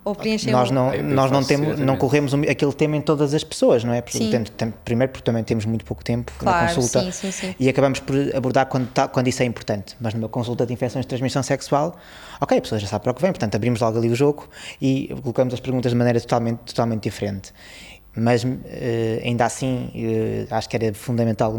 Ou 0.03 0.15
preenchem 0.15 0.51
nós 0.51 0.71
não, 0.71 0.89
um... 0.89 1.03
nós 1.03 1.29
não, 1.29 1.43
temos, 1.43 1.77
não 1.79 1.97
corremos 1.97 2.33
aquele 2.33 2.73
tema 2.73 2.95
em 2.95 3.01
todas 3.01 3.33
as 3.33 3.43
pessoas, 3.43 3.83
não 3.83 3.93
é? 3.93 4.01
Porque, 4.01 4.17
sim. 4.17 4.31
Tem, 4.55 4.73
primeiro 4.85 5.12
porque 5.12 5.25
também 5.25 5.43
temos 5.43 5.65
muito 5.65 5.83
pouco 5.83 6.03
tempo 6.03 6.31
claro, 6.38 6.67
na 6.67 6.73
consulta 6.73 7.01
sim, 7.03 7.12
sim, 7.12 7.31
sim. 7.31 7.55
e 7.59 7.67
acabamos 7.67 7.99
por 7.99 8.15
abordar 8.35 8.67
quando, 8.67 8.88
tá, 8.89 9.07
quando 9.07 9.27
isso 9.27 9.43
é 9.43 9.45
importante. 9.45 9.95
Mas 9.99 10.13
numa 10.13 10.29
consulta 10.29 10.65
de 10.65 10.73
infecções 10.73 11.05
de 11.05 11.09
transmissão 11.09 11.43
sexual, 11.43 11.97
ok, 12.39 12.57
a 12.57 12.62
pessoa 12.62 12.79
já 12.79 12.88
sabe 12.88 13.03
para 13.03 13.12
o 13.12 13.15
que 13.15 13.21
vem, 13.21 13.31
portanto 13.31 13.55
abrimos 13.55 13.81
logo 13.81 13.97
ali 13.97 14.09
o 14.09 14.15
jogo 14.15 14.47
e 14.81 15.13
colocamos 15.21 15.53
as 15.53 15.59
perguntas 15.59 15.91
de 15.91 15.97
maneira 15.97 16.19
totalmente, 16.19 16.59
totalmente 16.59 17.03
diferente. 17.03 17.53
Mas 18.15 18.43
uh, 18.43 18.47
ainda 19.23 19.45
assim, 19.45 19.91
uh, 19.95 20.55
acho 20.55 20.69
que 20.69 20.75
era 20.75 20.93
fundamental 20.93 21.53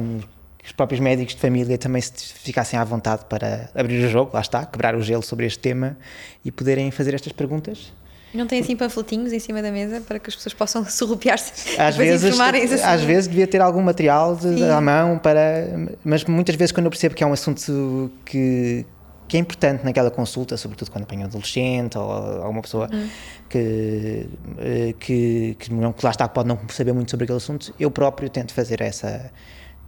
que 0.58 0.66
os 0.66 0.72
próprios 0.72 1.00
médicos 1.00 1.34
de 1.34 1.40
família 1.40 1.78
também 1.78 2.02
se 2.02 2.34
ficassem 2.34 2.78
à 2.78 2.84
vontade 2.84 3.24
para 3.28 3.70
abrir 3.74 4.04
o 4.04 4.08
jogo, 4.08 4.30
lá 4.34 4.40
está, 4.40 4.64
quebrar 4.66 4.94
o 4.94 5.02
gelo 5.02 5.22
sobre 5.22 5.46
este 5.46 5.58
tema 5.58 5.96
e 6.44 6.50
poderem 6.50 6.90
fazer 6.90 7.14
estas 7.14 7.32
perguntas 7.32 7.92
não 8.32 8.46
tem 8.46 8.60
assim 8.60 8.76
panfletinhos 8.76 9.32
em 9.32 9.38
cima 9.38 9.60
da 9.60 9.70
mesa 9.70 10.00
para 10.00 10.18
que 10.18 10.28
as 10.28 10.36
pessoas 10.36 10.54
possam 10.54 10.84
surrupiar-se 10.88 11.80
às 11.80 11.96
vezes 11.96 12.72
assim. 12.72 12.84
Às 12.84 13.02
vezes 13.02 13.28
devia 13.28 13.46
ter 13.46 13.60
algum 13.60 13.82
material 13.82 14.36
de, 14.36 14.62
à 14.64 14.80
mão 14.80 15.18
para. 15.18 15.66
Mas 16.04 16.24
muitas 16.24 16.54
vezes, 16.54 16.72
quando 16.72 16.86
eu 16.86 16.90
percebo 16.90 17.14
que 17.14 17.24
é 17.24 17.26
um 17.26 17.32
assunto 17.32 18.10
que, 18.24 18.86
que 19.26 19.36
é 19.36 19.40
importante 19.40 19.84
naquela 19.84 20.10
consulta, 20.10 20.56
sobretudo 20.56 20.90
quando 20.90 21.04
apanha 21.04 21.22
um 21.22 21.24
adolescente 21.24 21.98
ou 21.98 22.10
alguma 22.10 22.62
pessoa 22.62 22.88
uhum. 22.92 23.08
que, 23.48 24.26
eh, 24.58 24.94
que, 24.98 25.56
que, 25.58 25.72
não, 25.72 25.92
que 25.92 26.04
lá 26.04 26.10
está, 26.10 26.28
pode 26.28 26.48
não 26.48 26.58
saber 26.68 26.92
muito 26.92 27.10
sobre 27.10 27.24
aquele 27.24 27.38
assunto, 27.38 27.74
eu 27.78 27.90
próprio 27.90 28.28
tento 28.28 28.52
fazer 28.54 28.80
essa 28.80 29.30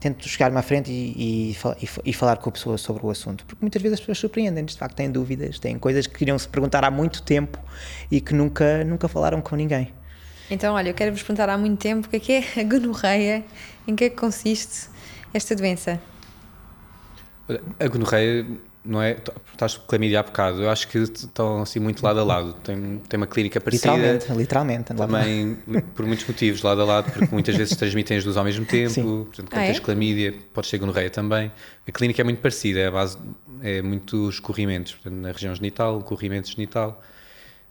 tento 0.02 0.28
chegar-me 0.28 0.58
à 0.58 0.62
frente 0.62 0.90
e, 0.90 1.52
e, 1.52 1.88
e, 2.04 2.12
falar 2.12 2.36
com 2.38 2.48
a 2.48 2.52
pessoa 2.52 2.76
sobre 2.76 3.06
o 3.06 3.10
assunto, 3.10 3.46
porque 3.46 3.62
muitas 3.62 3.80
vezes 3.80 3.94
as 3.94 4.00
pessoas 4.00 4.18
surpreendem-nos, 4.18 4.72
de 4.72 4.78
facto 4.78 4.96
têm 4.96 5.08
dúvidas, 5.08 5.60
têm 5.60 5.78
coisas 5.78 6.08
que 6.08 6.18
queriam 6.18 6.36
se 6.36 6.48
perguntar 6.48 6.84
há 6.84 6.90
muito 6.90 7.22
tempo 7.22 7.56
e 8.10 8.20
que 8.20 8.34
nunca, 8.34 8.82
nunca 8.84 9.06
falaram 9.06 9.40
com 9.40 9.54
ninguém. 9.54 9.92
Então, 10.50 10.74
olha, 10.74 10.90
eu 10.90 10.94
quero 10.94 11.12
vos 11.12 11.22
perguntar 11.22 11.48
há 11.48 11.56
muito 11.56 11.78
tempo 11.78 12.08
o 12.08 12.10
que 12.10 12.16
é 12.16 12.20
que 12.20 12.32
é 12.32 12.60
a 12.60 12.64
gonorreia, 12.64 13.44
em 13.86 13.94
que 13.94 14.04
é 14.04 14.10
que 14.10 14.16
consiste 14.16 14.88
esta 15.32 15.54
doença? 15.54 16.00
A 17.78 17.86
gonorreia 17.86 18.44
não 18.84 19.00
é? 19.00 19.16
Estás 19.52 19.76
com 19.76 19.86
clamídia 19.86 20.20
há 20.20 20.22
bocado. 20.22 20.62
Eu 20.62 20.70
acho 20.70 20.88
que 20.88 20.98
estão 20.98 21.62
assim 21.62 21.78
muito 21.78 22.02
lado 22.02 22.18
a 22.18 22.24
lado. 22.24 22.52
Tem, 22.64 23.00
tem 23.08 23.16
uma 23.16 23.26
clínica 23.26 23.60
parecida. 23.60 23.94
Literalmente, 23.94 24.32
literalmente. 24.32 24.94
Também 24.94 25.56
por 25.94 26.04
muitos 26.04 26.26
motivos, 26.26 26.62
lado 26.62 26.80
a 26.80 26.84
lado, 26.84 27.12
porque 27.12 27.32
muitas 27.32 27.56
vezes 27.56 27.76
transmitem 27.76 28.16
as 28.16 28.24
duas 28.24 28.36
ao 28.36 28.44
mesmo 28.44 28.64
tempo. 28.66 28.90
Sim. 28.90 29.24
Portanto, 29.24 29.50
quando 29.50 29.62
ah, 29.62 29.66
tens 29.66 29.76
é? 29.76 29.80
clamídia, 29.80 30.34
pode 30.52 30.66
ser 30.66 30.78
gonorreia 30.78 31.10
também. 31.10 31.52
A 31.86 31.92
clínica 31.92 32.20
é 32.22 32.24
muito 32.24 32.40
parecida, 32.40 32.80
é 32.80 32.86
a 32.88 32.90
base, 32.90 33.16
é 33.62 33.80
muitos 33.82 34.40
corrimentos. 34.40 34.94
Portanto, 34.94 35.14
na 35.14 35.30
região 35.30 35.54
genital, 35.54 36.00
corrimento 36.00 36.50
genital. 36.50 37.00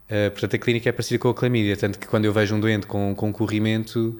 Uh, 0.04 0.30
portanto, 0.30 0.56
a 0.56 0.58
clínica 0.58 0.88
é 0.88 0.92
parecida 0.92 1.18
com 1.18 1.28
a 1.28 1.34
clamídia. 1.34 1.76
Tanto 1.76 1.98
que 1.98 2.06
quando 2.06 2.24
eu 2.24 2.32
vejo 2.32 2.54
um 2.54 2.60
doente 2.60 2.86
com, 2.86 3.14
com 3.14 3.30
corrimento, 3.32 4.18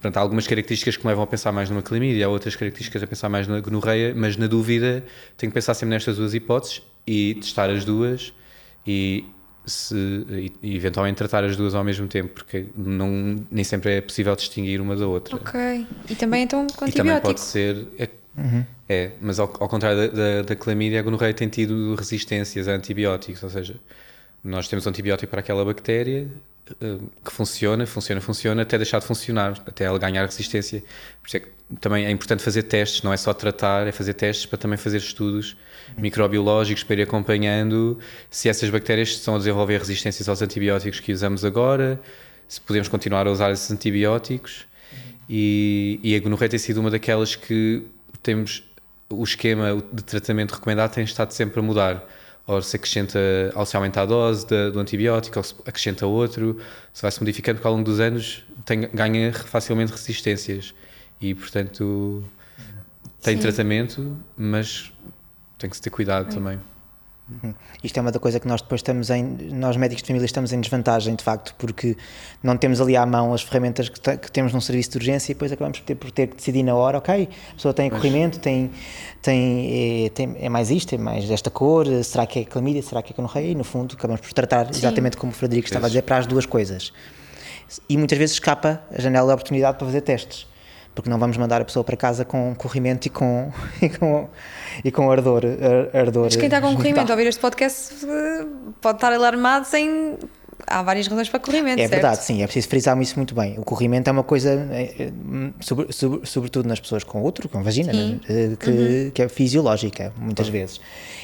Pronto, 0.00 0.16
há 0.16 0.20
algumas 0.20 0.46
características 0.46 0.96
que 0.96 1.04
me 1.04 1.08
levam 1.08 1.24
a 1.24 1.26
pensar 1.26 1.52
mais 1.52 1.70
numa 1.70 1.82
clamídia, 1.82 2.26
há 2.26 2.28
outras 2.28 2.54
características 2.54 3.02
a 3.02 3.06
pensar 3.06 3.28
mais 3.28 3.46
na 3.46 3.60
gonorreia, 3.60 4.14
mas 4.14 4.36
na 4.36 4.46
dúvida 4.46 5.04
tenho 5.36 5.50
que 5.50 5.54
pensar 5.54 5.74
sempre 5.74 5.94
nestas 5.94 6.16
duas 6.16 6.34
hipóteses 6.34 6.82
e 7.06 7.34
testar 7.36 7.70
as 7.70 7.84
duas 7.84 8.32
e, 8.86 9.24
se, 9.64 9.94
e, 10.28 10.52
e 10.62 10.76
eventualmente 10.76 11.16
tratar 11.16 11.44
as 11.44 11.56
duas 11.56 11.74
ao 11.74 11.82
mesmo 11.82 12.06
tempo, 12.06 12.34
porque 12.34 12.66
não, 12.76 13.36
nem 13.50 13.64
sempre 13.64 13.96
é 13.96 14.00
possível 14.00 14.36
distinguir 14.36 14.80
uma 14.80 14.94
da 14.94 15.06
outra. 15.06 15.36
Ok. 15.36 15.86
E 16.08 16.14
também 16.14 16.42
então 16.42 16.66
com 16.66 16.84
antibiótico? 16.84 16.90
E 16.90 16.92
também 16.92 17.20
pode 17.20 17.40
ser... 17.40 17.86
É, 17.98 18.08
uhum. 18.36 18.64
é 18.88 19.10
mas 19.20 19.38
ao, 19.38 19.46
ao 19.58 19.68
contrário 19.68 19.96
da, 19.98 20.06
da, 20.08 20.42
da 20.42 20.56
clamídia, 20.56 21.00
a 21.00 21.02
gonorreia 21.02 21.32
tem 21.32 21.48
tido 21.48 21.94
resistências 21.94 22.68
a 22.68 22.72
antibióticos, 22.72 23.42
ou 23.42 23.50
seja, 23.50 23.76
nós 24.44 24.68
temos 24.68 24.86
um 24.86 24.90
antibiótico 24.90 25.30
para 25.30 25.40
aquela 25.40 25.64
bactéria, 25.64 26.28
que 27.24 27.32
funciona, 27.32 27.86
funciona, 27.86 28.20
funciona, 28.20 28.62
até 28.62 28.76
deixar 28.76 28.98
de 28.98 29.06
funcionar, 29.06 29.62
até 29.66 29.84
ela 29.84 29.98
ganhar 29.98 30.24
resistência. 30.24 30.80
Por 31.20 31.26
isso 31.28 31.36
é 31.36 31.40
que 31.40 31.48
também 31.80 32.06
é 32.06 32.10
importante 32.10 32.42
fazer 32.42 32.62
testes, 32.64 33.02
não 33.02 33.12
é 33.12 33.16
só 33.16 33.32
tratar, 33.34 33.86
é 33.86 33.92
fazer 33.92 34.14
testes 34.14 34.46
para 34.46 34.58
também 34.58 34.78
fazer 34.78 34.98
estudos 34.98 35.56
microbiológicos 35.96 36.82
para 36.82 36.96
ir 36.96 37.02
acompanhando 37.02 37.98
se 38.30 38.48
essas 38.48 38.70
bactérias 38.70 39.10
estão 39.10 39.34
a 39.34 39.38
desenvolver 39.38 39.78
resistências 39.78 40.28
aos 40.28 40.42
antibióticos 40.42 41.00
que 41.00 41.12
usamos 41.12 41.44
agora, 41.44 42.00
se 42.46 42.60
podemos 42.60 42.88
continuar 42.88 43.26
a 43.26 43.30
usar 43.30 43.50
esses 43.50 43.70
antibióticos. 43.70 44.66
E, 45.28 46.00
e 46.02 46.16
a 46.16 46.20
gonorreia 46.20 46.48
tem 46.48 46.58
sido 46.58 46.80
uma 46.80 46.90
daquelas 46.90 47.36
que 47.36 47.84
temos 48.22 48.62
o 49.10 49.22
esquema 49.24 49.82
de 49.92 50.02
tratamento 50.02 50.52
recomendado 50.52 50.92
tem 50.92 51.04
estado 51.04 51.32
sempre 51.32 51.60
a 51.60 51.62
mudar 51.62 52.06
ou 52.48 52.62
se 52.62 52.76
acrescenta, 52.76 53.18
ou 53.54 53.66
se 53.66 53.76
aumenta 53.76 54.00
a 54.00 54.06
dose 54.06 54.46
de, 54.46 54.70
do 54.70 54.80
antibiótico, 54.80 55.38
ou 55.38 55.42
se 55.44 55.54
acrescenta 55.66 56.06
outro, 56.06 56.58
se 56.94 57.02
vai 57.02 57.10
se 57.10 57.20
modificando, 57.20 57.56
porque 57.56 57.68
ao 57.68 57.74
longo 57.74 57.84
dos 57.84 58.00
anos 58.00 58.42
tem, 58.64 58.88
ganha 58.92 59.32
facilmente 59.34 59.92
resistências 59.92 60.74
e, 61.20 61.34
portanto, 61.34 62.24
tem 63.22 63.36
Sim. 63.36 63.42
tratamento, 63.42 64.16
mas 64.34 64.90
tem 65.58 65.68
que 65.68 65.76
se 65.76 65.82
ter 65.82 65.90
cuidado 65.90 66.32
também. 66.34 66.58
Uhum. 67.30 67.52
Isto 67.84 67.98
é 67.98 68.00
uma 68.00 68.10
da 68.10 68.18
coisa 68.18 68.40
que 68.40 68.48
nós 68.48 68.62
depois 68.62 68.78
estamos 68.78 69.10
em, 69.10 69.22
nós 69.52 69.76
médicos 69.76 70.02
de 70.02 70.06
família 70.06 70.24
estamos 70.24 70.52
em 70.52 70.60
desvantagem 70.60 71.14
de 71.14 71.22
facto, 71.22 71.54
porque 71.58 71.94
não 72.42 72.56
temos 72.56 72.80
ali 72.80 72.96
à 72.96 73.04
mão 73.04 73.34
as 73.34 73.42
ferramentas 73.42 73.88
que, 73.90 74.16
que 74.16 74.32
temos 74.32 74.52
num 74.52 74.60
serviço 74.60 74.92
de 74.92 74.96
urgência 74.98 75.32
e 75.32 75.34
depois 75.34 75.52
acabamos 75.52 75.78
por 75.78 75.84
ter, 75.84 75.94
por 75.94 76.10
ter 76.10 76.28
que 76.28 76.36
decidir 76.36 76.62
na 76.62 76.74
hora, 76.74 76.96
ok, 76.96 77.28
a 77.50 77.54
pessoa 77.54 77.74
tem 77.74 77.90
corrimento, 77.90 78.38
tem, 78.38 78.70
tem, 79.20 80.06
é, 80.06 80.08
tem, 80.08 80.36
é 80.40 80.48
mais 80.48 80.70
isto, 80.70 80.94
é 80.94 80.98
mais 80.98 81.28
desta 81.28 81.50
cor, 81.50 81.86
será 82.02 82.26
que 82.26 82.40
é 82.40 82.44
clamídia, 82.44 82.82
será 82.82 83.02
que 83.02 83.12
é 83.12 83.16
canorreia? 83.16 83.52
E 83.52 83.54
no 83.54 83.64
fundo 83.64 83.94
acabamos 83.94 84.22
por 84.22 84.32
tratar 84.32 84.72
Sim. 84.72 84.80
exatamente 84.80 85.16
como 85.16 85.30
o 85.30 85.34
Frederico 85.34 85.66
estava 85.66 85.86
a 85.86 85.88
dizer, 85.88 86.02
para 86.02 86.16
as 86.16 86.26
duas 86.26 86.46
coisas. 86.46 86.92
E 87.88 87.98
muitas 87.98 88.16
vezes 88.16 88.36
escapa 88.36 88.82
a 88.90 89.00
janela 89.00 89.26
da 89.26 89.34
oportunidade 89.34 89.76
para 89.76 89.86
fazer 89.86 90.00
testes 90.00 90.46
porque 90.98 91.08
não 91.08 91.18
vamos 91.18 91.36
mandar 91.36 91.60
a 91.62 91.64
pessoa 91.64 91.84
para 91.84 91.96
casa 91.96 92.24
com 92.24 92.52
corrimento 92.56 93.06
e 93.06 93.10
com, 93.10 93.52
e 93.80 93.88
com, 93.88 94.28
e 94.84 94.90
com 94.90 95.08
ardor, 95.08 95.42
ardor. 95.94 96.24
Mas 96.24 96.34
quem 96.34 96.46
está 96.46 96.60
com 96.60 96.74
corrimento 96.74 97.12
a 97.12 97.14
ouvir 97.14 97.28
este 97.28 97.40
podcast 97.40 97.94
pode 98.80 98.96
estar 98.96 99.12
alarmado 99.12 99.64
sem. 99.64 100.18
Há 100.66 100.82
várias 100.82 101.06
razões 101.06 101.28
para 101.28 101.38
corrimento. 101.38 101.78
É 101.78 101.86
certo? 101.86 101.92
verdade, 101.92 102.24
sim, 102.24 102.42
é 102.42 102.46
preciso 102.46 102.68
frisar 102.68 103.00
isso 103.00 103.14
muito 103.14 103.32
bem. 103.32 103.56
O 103.60 103.62
corrimento 103.62 104.10
é 104.10 104.12
uma 104.12 104.24
coisa, 104.24 104.50
é, 104.72 104.82
é, 104.98 105.12
sobre, 105.60 105.92
sobre, 105.92 106.26
sobretudo 106.26 106.68
nas 106.68 106.80
pessoas 106.80 107.04
com 107.04 107.22
útero, 107.22 107.48
com 107.48 107.62
vagina, 107.62 107.92
né? 107.92 108.18
que, 108.58 108.70
uhum. 108.70 109.10
que 109.14 109.22
é 109.22 109.28
fisiológica, 109.28 110.12
muitas 110.18 110.48
uhum. 110.48 110.52
vezes. 110.52 110.80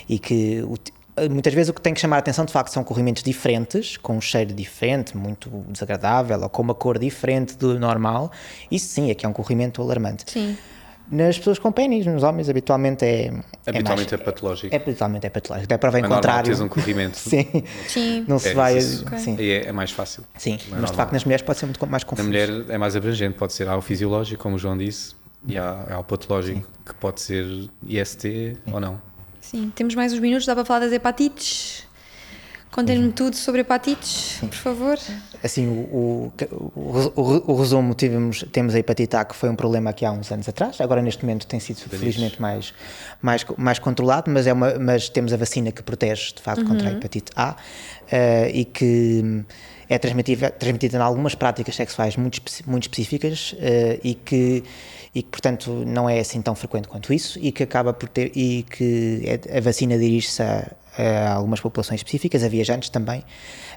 E 0.09 0.21
que 0.21 0.65
muitas 1.31 1.55
vezes 1.55 1.71
o 1.71 1.75
que 1.75 1.81
tem 1.81 1.95
que 1.95 2.01
chamar 2.01 2.17
a 2.17 2.19
atenção 2.19 2.45
de 2.45 2.53
facto 2.53 2.71
são 2.71 2.83
corrimentos 2.83 3.23
diferentes, 3.23 3.97
com 3.97 4.17
um 4.17 4.21
cheiro 4.21 4.53
diferente, 4.53 5.17
muito 5.17 5.49
desagradável, 5.69 6.41
ou 6.41 6.49
com 6.49 6.63
uma 6.63 6.75
cor 6.75 6.99
diferente 6.99 7.57
do 7.57 7.79
normal. 7.79 8.31
Isso 8.71 8.89
sim, 8.89 9.11
é 9.11 9.15
que 9.15 9.25
é 9.25 9.29
um 9.29 9.33
corrimento 9.33 9.81
alarmante. 9.81 10.25
Sim. 10.31 10.57
Nas 11.11 11.37
pessoas 11.37 11.59
com 11.59 11.71
pênis, 11.71 12.07
nos 12.07 12.23
homens, 12.23 12.49
habitualmente 12.49 13.05
é. 13.05 13.29
Habitualmente 13.67 13.87
é, 13.87 13.95
mais, 13.95 14.13
é 14.13 14.17
patológico. 14.17 14.75
É, 14.75 14.79
habitualmente 14.79 15.27
é 15.27 15.31
patológico. 15.31 15.65
Até 15.67 15.77
prova 15.77 16.01
em 16.01 16.03
contrário. 16.03 16.47
Tens 16.47 16.61
um 16.61 16.69
corrimento. 16.69 17.19
sim. 17.21 17.47
sim. 17.87 18.25
Não 18.27 18.39
se 18.39 18.49
é, 18.49 18.55
vai. 18.55 18.79
Okay. 18.79 19.19
Sim. 19.19 19.37
É, 19.39 19.67
é, 19.67 19.73
mais 19.73 19.91
fácil. 19.91 20.25
Sim, 20.39 20.53
mas 20.53 20.71
normal. 20.71 20.91
de 20.91 20.97
facto 20.97 21.13
nas 21.13 21.25
mulheres 21.25 21.45
pode 21.45 21.59
ser 21.59 21.67
muito 21.67 21.87
mais 21.87 22.05
confuso. 22.05 22.27
Na 22.27 22.29
mulher 22.29 22.49
é 22.71 22.79
mais 22.79 22.97
abrangente, 22.97 23.37
pode 23.37 23.53
ser 23.53 23.69
ao 23.69 23.83
fisiológico, 23.83 24.43
como 24.43 24.57
o 24.57 24.59
João 24.59 24.79
disse, 24.79 25.15
e 25.47 25.59
ao, 25.59 25.93
ao 25.93 26.05
patológico, 26.05 26.61
sim. 26.61 26.67
que 26.87 26.95
pode 26.95 27.21
ser 27.21 27.69
IST 27.87 28.23
sim. 28.23 28.57
ou 28.73 28.81
não. 28.81 28.99
Sim, 29.51 29.71
temos 29.75 29.95
mais 29.95 30.13
uns 30.13 30.21
minutos, 30.21 30.47
dá 30.47 30.55
para 30.55 30.65
falar 30.65 30.81
das 30.81 30.93
hepatites? 30.93 31.85
Contem-me 32.71 33.05
uhum. 33.05 33.13
tudo 33.13 33.37
sobre 33.37 33.61
hepatites, 33.61 34.39
por 34.41 34.55
favor. 34.55 34.99
Assim, 35.45 35.69
o, 35.69 36.33
o, 36.35 37.13
o, 37.15 37.53
o, 37.53 37.57
resumo, 37.57 37.95
tivemos, 37.95 38.45
temos 38.51 38.75
a 38.75 38.79
hepatite 38.81 39.15
A, 39.15 39.25
que 39.25 39.37
foi 39.37 39.49
um 39.49 39.55
problema 39.55 39.91
aqui 39.91 40.05
há 40.05 40.11
uns 40.11 40.33
anos 40.33 40.49
atrás, 40.49 40.81
agora 40.81 41.01
neste 41.01 41.23
momento 41.23 41.47
tem 41.47 41.61
sido 41.61 41.79
felizmente 41.89 42.43
mais, 42.43 42.75
mais, 43.23 43.47
mais 43.57 43.79
controlado, 43.79 44.29
mas, 44.29 44.49
é 44.49 44.53
uma, 44.53 44.77
mas 44.77 45.09
temos 45.09 45.33
a 45.33 45.37
vacina 45.37 45.71
que 45.71 45.85
protege 45.85 46.33
de 46.35 46.43
facto 46.43 46.63
uhum. 46.63 46.69
contra 46.69 46.89
a 46.89 46.91
uhum. 46.91 46.97
hepatite 46.97 47.31
A 47.37 47.53
uh, 47.53 47.57
e 48.53 48.65
que 48.65 49.45
é 49.89 49.99
transmitida, 49.99 50.51
transmitida 50.51 50.97
em 50.97 51.01
algumas 51.01 51.35
práticas 51.37 51.77
sexuais 51.77 52.17
muito, 52.17 52.41
muito 52.67 52.85
específicas 52.85 53.53
uh, 53.53 54.01
e 54.03 54.15
que 54.15 54.65
e 55.15 55.23
que 55.23 55.29
portanto 55.29 55.71
não 55.87 56.09
é 56.09 56.19
assim 56.19 56.43
tão 56.43 56.55
frequente 56.55 56.89
quanto 56.89 57.13
isso 57.13 57.39
e 57.41 57.53
que 57.53 57.63
acaba 57.63 57.93
por 57.93 58.09
ter 58.09 58.33
e 58.35 58.65
que 58.65 59.23
é, 59.25 59.59
a 59.59 59.61
vacina 59.61 59.97
dirige-se 59.97 60.43
a, 60.43 60.71
a 60.99 61.33
algumas 61.35 61.61
populações 61.61 62.01
específicas, 62.01 62.43
a 62.43 62.49
viajantes 62.49 62.89
também. 62.89 63.25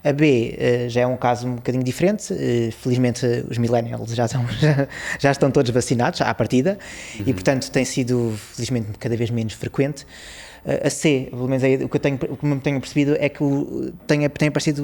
A 0.04 0.14
B 0.14 0.58
uh, 0.58 0.90
já 0.90 1.02
é 1.02 1.08
um 1.08 1.18
caso 1.18 1.48
um 1.48 1.56
bocadinho 1.56 1.84
diferente. 1.84 2.32
Uh, 2.34 2.72
felizmente, 2.72 3.26
os 3.50 3.58
millennials 3.58 4.14
já, 4.14 4.28
são, 4.28 4.46
já, 4.60 4.88
já, 5.20 5.32
estão 5.32 5.50
todos 5.52 5.72
vacinados 5.72 6.22
à 6.22 6.34
partida 6.34 6.78
uhum. 7.16 7.26
e, 7.28 7.34
portanto, 7.34 7.70
tem 7.72 7.84
sido, 7.84 8.38
felizmente, 8.54 8.92
cada 9.00 9.18
vez 9.18 9.30
menos 9.30 9.54
frequente 9.54 10.06
a 10.86 10.90
C, 10.90 11.28
pelo 11.30 11.48
menos 11.48 11.64
o 11.82 11.88
que 11.88 11.96
eu 11.96 12.00
tenho, 12.00 12.16
o 12.16 12.36
que 12.36 12.46
eu 12.46 12.60
tenho 12.60 12.80
percebido 12.82 13.16
é 13.20 13.30
que 13.30 13.44
tem, 14.06 14.28
tem 14.30 14.48
aparecido 14.50 14.84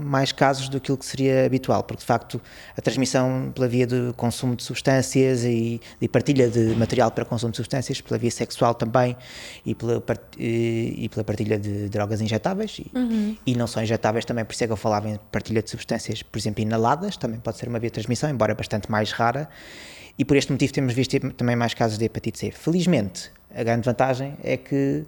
mais 0.00 0.32
casos 0.32 0.68
do 0.68 0.80
que 0.80 1.06
seria 1.06 1.46
habitual, 1.46 1.84
porque 1.84 2.00
de 2.00 2.06
facto 2.06 2.40
a 2.76 2.80
transmissão 2.80 3.52
pela 3.54 3.68
via 3.68 3.86
do 3.86 4.12
consumo 4.16 4.56
de 4.56 4.64
substâncias 4.64 5.44
e, 5.44 5.80
e 6.00 6.08
partilha 6.08 6.48
de 6.48 6.74
material 6.74 7.12
para 7.12 7.24
consumo 7.24 7.52
de 7.52 7.58
substâncias, 7.58 8.00
pela 8.00 8.18
via 8.18 8.30
sexual 8.30 8.74
também 8.74 9.16
e 9.64 9.72
pela, 9.72 10.02
e, 10.36 11.08
pela 11.08 11.22
partilha 11.22 11.58
de 11.58 11.88
drogas 11.88 12.20
injetáveis 12.20 12.80
e, 12.80 12.90
uhum. 12.98 13.36
e, 13.46 13.54
não 13.54 13.68
só 13.68 13.80
injetáveis 13.80 14.24
também, 14.24 14.44
por 14.44 14.52
isso 14.52 14.64
é 14.64 14.66
que 14.66 14.72
eu 14.72 14.76
falava 14.76 15.08
em 15.08 15.18
partilha 15.30 15.62
de 15.62 15.70
substâncias, 15.70 16.24
por 16.24 16.38
exemplo, 16.38 16.60
inaladas, 16.60 17.16
também 17.16 17.38
pode 17.38 17.56
ser 17.56 17.68
uma 17.68 17.78
via 17.78 17.88
de 17.88 17.94
transmissão, 17.94 18.28
embora 18.28 18.52
bastante 18.52 18.90
mais 18.90 19.12
rara. 19.12 19.48
E 20.18 20.24
por 20.24 20.36
este 20.36 20.52
motivo 20.52 20.72
temos 20.72 20.92
visto 20.92 21.18
também 21.32 21.56
mais 21.56 21.72
casos 21.72 21.96
de 21.96 22.04
hepatite 22.04 22.38
C. 22.38 22.50
Felizmente, 22.50 23.30
a 23.54 23.62
grande 23.62 23.84
vantagem 23.84 24.36
é 24.42 24.56
que 24.56 25.04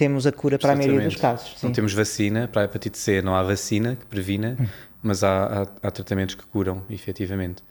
temos 0.00 0.26
a 0.26 0.32
cura 0.32 0.58
para 0.58 0.72
a 0.72 0.76
maioria 0.76 1.00
dos 1.00 1.16
casos. 1.16 1.58
Sim. 1.58 1.66
Não 1.66 1.72
temos 1.74 1.92
vacina 1.92 2.48
para 2.48 2.62
a 2.62 2.64
hepatite 2.64 2.96
C, 2.96 3.20
não 3.20 3.34
há 3.34 3.42
vacina 3.42 3.96
que 3.96 4.06
previna, 4.06 4.56
hum. 4.58 4.66
mas 5.02 5.22
há, 5.22 5.62
há, 5.82 5.88
há, 5.88 5.90
tratamentos 5.90 6.34
que 6.34 6.42
curam, 6.44 6.82
efetivamente. 6.88 7.62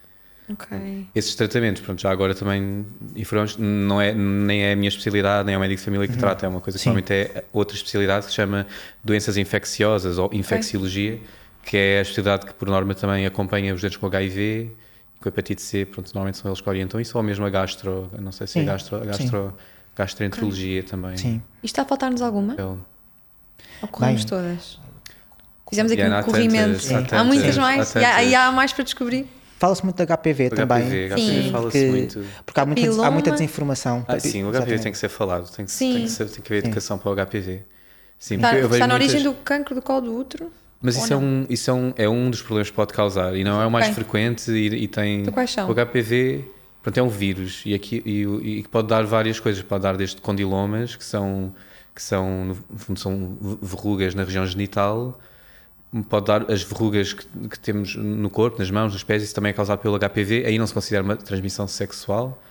Ok. 0.52 1.08
Esses 1.16 1.34
tratamentos, 1.36 1.82
pronto, 1.82 2.02
já 2.02 2.12
agora 2.12 2.36
também, 2.36 2.86
e 3.16 3.26
foram, 3.26 3.46
não 3.58 4.00
é, 4.00 4.14
nem 4.14 4.64
é 4.64 4.74
a 4.74 4.76
minha 4.76 4.90
especialidade, 4.90 5.46
nem 5.46 5.56
é 5.56 5.58
o 5.58 5.62
médico 5.62 5.80
de 5.80 5.86
família 5.86 6.08
que 6.08 6.14
uhum. 6.14 6.20
trata, 6.20 6.46
é 6.46 6.50
uma 6.50 6.62
coisa 6.62 6.78
que 6.78 6.84
somente 6.84 7.12
é 7.14 7.44
outra 7.54 7.76
especialidade 7.76 8.26
que 8.26 8.32
se 8.32 8.36
chama 8.36 8.66
doenças 9.04 9.38
infecciosas 9.38 10.18
ou 10.18 10.30
infecciologia, 10.34 11.16
okay. 11.16 11.28
que 11.66 11.78
é 11.78 12.00
a 12.00 12.02
especialidade 12.02 12.48
que 12.48 12.54
por 12.54 12.68
norma 12.68 12.94
também 12.94 13.26
acompanha 13.26 13.74
os 13.74 13.82
doentes 13.82 13.98
com 13.98 14.08
HIV, 14.08 14.72
com 15.20 15.30
hepatite 15.30 15.62
C, 15.62 15.86
pronto, 15.86 16.12
normalmente 16.14 16.38
são 16.38 16.50
eles 16.50 16.62
que 16.62 16.70
orientam 16.70 17.00
isso, 17.00 17.18
ou 17.18 17.24
mesmo 17.24 17.46
a 17.46 17.50
gastro, 17.50 18.12
não 18.20 18.32
sei 18.32 18.48
se 18.48 18.60
é 18.60 18.62
Sim. 18.62 18.68
é 18.68 18.72
gastro, 18.72 19.00
gastro 19.06 19.54
gastroenterologia 20.00 20.80
okay. 20.80 20.90
também. 20.90 21.18
Sim. 21.18 21.42
E 21.62 21.66
está 21.66 21.82
a 21.82 21.86
faltar-nos 21.86 22.22
alguma? 22.22 22.56
Eu... 22.58 22.80
Ou 23.82 23.88
corremos 23.88 24.26
todas? 24.26 24.80
Fizemos 25.70 25.92
aqui 25.92 26.04
um 26.04 26.24
corrimento. 26.24 26.82
Há, 27.12 27.20
há 27.20 27.24
muitas 27.24 27.58
mais. 27.58 27.96
Há 27.96 28.24
e, 28.24 28.34
há, 28.34 28.48
há 28.48 28.52
mais 28.52 28.74
para 28.74 28.84
descobrir. 28.84 29.28
Fala-se 29.60 29.84
muito 29.84 29.98
da 29.98 30.18
HPV 30.18 30.48
o 30.48 30.50
também. 30.56 30.84
HPV, 30.84 31.10
HPV 31.10 31.52
fala-se 31.52 31.86
muito. 31.90 32.26
Porque 32.46 32.60
há 32.60 32.66
muita, 32.66 33.06
há 33.06 33.12
muita 33.12 33.32
desinformação. 33.32 34.06
Ah, 34.08 34.20
sim, 34.20 34.44
o 34.46 34.52
HPV 34.52 34.80
tem 34.80 34.92
que 34.92 34.98
ser 34.98 35.10
falado, 35.10 35.52
tem 35.52 35.66
que, 35.66 35.72
sim. 35.72 35.94
Tem 35.94 36.04
que, 36.04 36.10
ser, 36.10 36.30
tem 36.30 36.42
que 36.42 36.54
haver 36.54 36.66
educação 36.66 36.98
sim. 36.98 37.04
para 37.04 37.12
o 37.12 37.26
HPV. 37.26 37.62
Sim, 38.18 38.36
está, 38.36 38.58
está 38.58 38.88
na 38.88 38.94
origem 38.94 39.22
do 39.22 39.34
cancro 39.34 39.76
do 39.76 39.82
colo 39.82 40.02
do 40.02 40.16
útero? 40.18 40.52
Mas 40.82 40.96
isso, 40.96 41.14
é 41.14 41.18
um, 41.18 41.46
isso 41.50 41.70
é, 41.70 41.74
um, 41.74 41.94
é 41.98 42.10
um 42.10 42.30
dos 42.32 42.42
problemas 42.42 42.70
que 42.70 42.76
pode 42.76 42.94
causar 42.94 43.36
e 43.36 43.44
não 43.44 43.62
é 43.62 43.66
o 43.66 43.72
mais 43.72 43.90
frequente 43.90 44.50
e, 44.50 44.84
e 44.84 44.88
tem... 44.88 45.22
Então 45.22 45.34
quais 45.34 45.52
são? 45.52 45.70
O 45.70 45.76
HPV 45.76 46.46
Pronto, 46.90 46.98
é 46.98 47.04
um 47.04 47.10
vírus 47.10 47.62
e, 47.68 47.76
aqui, 47.76 48.02
e, 48.04 48.60
e 48.60 48.64
pode 48.64 48.88
dar 48.88 49.06
várias 49.06 49.40
coisas. 49.40 49.62
Pode 49.62 49.84
dar 49.84 49.96
desde 49.96 50.20
condilomas, 50.20 50.96
que 50.96 51.04
são, 51.04 51.54
que 51.94 52.02
são, 52.02 52.46
no 52.46 52.56
fundo, 52.56 53.00
são 53.00 53.38
verrugas 53.62 54.16
na 54.16 54.24
região 54.24 54.44
genital, 54.44 55.20
pode 56.10 56.26
dar 56.26 56.52
as 56.52 56.64
verrugas 56.64 57.14
que, 57.14 57.28
que, 57.48 57.60
temos 57.60 57.96
no 57.96 58.28
corpo, 58.30 58.58
nas 58.58 58.72
mãos, 58.72 58.94
nos 58.94 59.04
pés, 59.04 59.22
isso 59.22 59.36
também 59.36 59.52
é 59.52 59.54
causado 59.54 59.80
pelo 59.80 60.00
HPV. 60.00 60.46
Aí 60.48 60.58
não 60.58 60.66
se 60.66 60.74
considera 60.74 61.04
uma 61.04 61.16
transmissão 61.16 61.68
sexual, 61.68 62.42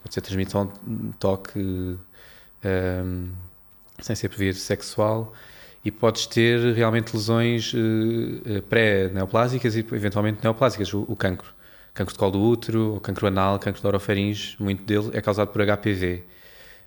pode 0.00 0.14
ser 0.14 0.20
transmissão 0.20 0.72
de 0.86 1.12
toque 1.18 1.58
um, 1.58 3.32
sem 4.00 4.14
ser 4.14 4.28
por 4.28 4.54
sexual. 4.54 5.32
E 5.84 5.90
podes 5.90 6.26
ter 6.26 6.74
realmente 6.74 7.16
lesões 7.16 7.72
uh, 7.72 8.62
pré-neoplásicas 8.68 9.74
e 9.74 9.80
eventualmente 9.80 10.38
neoplásicas, 10.42 10.92
o, 10.92 11.04
o 11.08 11.16
cancro 11.16 11.57
cancro 11.98 12.12
de 12.12 12.18
colo 12.18 12.32
do 12.32 12.40
útero, 12.40 13.00
cancro 13.02 13.26
anal, 13.26 13.58
cancro 13.58 13.80
de 13.80 13.86
orofaringe, 13.86 14.56
muito 14.60 14.84
dele 14.84 15.10
é 15.14 15.20
causado 15.20 15.48
por 15.48 15.60
HPV. 15.60 16.22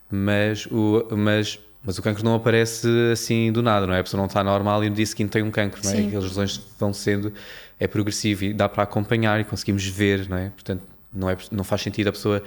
Mas 0.09 0.65
o, 0.67 1.05
mas, 1.17 1.59
mas 1.83 1.97
o 1.97 2.01
cancro 2.01 2.23
não 2.23 2.35
aparece 2.35 2.87
assim 3.11 3.51
do 3.51 3.61
nada, 3.61 3.85
não 3.85 3.93
é? 3.93 3.99
A 3.99 4.03
pessoa 4.03 4.19
não 4.19 4.27
está 4.27 4.41
normal 4.41 4.83
e 4.85 4.89
no 4.89 4.95
dia 4.95 5.05
seguinte 5.05 5.31
tem 5.31 5.43
um 5.43 5.51
cancro, 5.51 5.81
não 5.83 5.91
é? 5.91 5.99
Aquelas 5.99 6.23
lesões 6.23 6.61
vão 6.79 6.93
sendo, 6.93 7.33
é 7.77 7.87
progressivo 7.87 8.45
e 8.45 8.53
dá 8.53 8.69
para 8.69 8.83
acompanhar 8.83 9.39
e 9.41 9.43
conseguimos 9.43 9.85
ver, 9.85 10.29
não 10.29 10.37
é? 10.37 10.49
Portanto, 10.49 10.83
não, 11.13 11.29
é, 11.29 11.37
não 11.51 11.63
faz 11.65 11.81
sentido 11.81 12.07
a 12.07 12.11
pessoa 12.13 12.41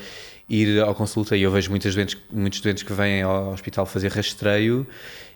ir 0.48 0.81
ao 0.81 0.94
consulta 0.94 1.37
e 1.37 1.42
eu 1.42 1.50
vejo 1.50 1.68
muitas 1.70 1.94
doentes, 1.94 2.16
muitos 2.33 2.61
doentes 2.61 2.83
que 2.83 2.92
vêm 2.94 3.22
ao 3.22 3.53
hospital 3.53 3.85
fazer 3.85 4.11
rastreio 4.11 4.87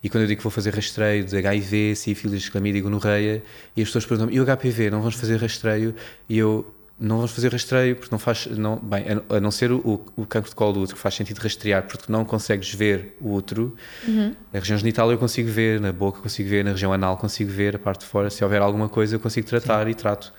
e 0.03 0.09
quando 0.09 0.23
eu 0.23 0.29
digo 0.29 0.39
que 0.39 0.45
vou 0.45 0.51
fazer 0.51 0.75
rastreio 0.75 1.25
de 1.25 1.37
HIV, 1.37 1.95
sífilis, 1.95 2.49
clamídia 2.49 2.79
e 2.79 2.83
gonorreia 2.83 3.43
e 3.77 3.83
as 3.83 3.89
pessoas 3.89 4.07
perguntam 4.07 4.33
e 4.33 4.41
o 4.41 4.45
HPV, 4.45 4.91
não 4.91 5.01
vamos 5.01 5.17
fazer 5.17 5.37
rastreio? 5.37 5.95
E 6.29 6.39
eu, 6.39 6.75
não 7.01 7.17
vamos 7.17 7.31
fazer 7.31 7.53
rastreio 7.53 7.95
porque 7.95 8.13
não 8.13 8.19
faz 8.19 8.47
não, 8.47 8.77
bem 8.77 9.05
a 9.29 9.39
não 9.39 9.51
ser 9.51 9.71
o, 9.71 10.05
o 10.17 10.27
cancro 10.27 10.51
de 10.51 10.57
colo 10.57 10.73
do 10.73 10.81
útero 10.81 10.97
que 10.97 11.03
faz 11.03 11.15
sentido 11.15 11.39
rastrear 11.39 11.85
porque 11.85 12.11
não 12.11 12.25
consegues 12.25 12.75
ver 12.75 13.17
o 13.21 13.35
útero 13.35 13.77
uhum. 14.07 14.35
na 14.53 14.59
região 14.59 14.77
genital 14.77 15.11
eu 15.13 15.19
consigo 15.19 15.49
ver 15.49 15.81
na 15.81 15.93
boca 15.93 16.21
consigo 16.21 16.49
ver 16.49 16.65
na 16.65 16.73
região 16.73 16.93
anal 16.93 17.17
consigo 17.17 17.51
ver 17.51 17.77
a 17.77 17.79
parte 17.79 18.01
de 18.01 18.07
fora 18.07 18.31
se 18.31 18.43
houver 18.43 18.61
alguma 18.61 18.89
coisa 18.89 19.15
eu 19.15 19.21
consigo 19.21 19.47
tratar 19.47 19.85
Sim. 19.85 19.93
e 19.93 19.95
trato 19.95 20.33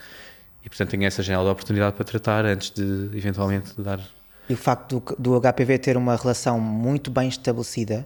e 0.65 0.67
portanto 0.67 0.89
tenho 0.89 1.05
essa 1.05 1.23
janela 1.23 1.45
de 1.45 1.51
oportunidade 1.51 1.95
para 1.95 2.03
tratar 2.03 2.45
antes 2.45 2.71
de 2.71 3.17
eventualmente 3.17 3.79
dar 3.81 4.01
e 4.49 4.53
o 4.53 4.57
facto 4.57 5.01
do, 5.17 5.37
do 5.37 5.39
HPV 5.39 5.77
ter 5.77 5.95
uma 5.95 6.15
relação 6.15 6.59
muito 6.59 7.09
bem 7.09 7.29
estabelecida 7.29 8.05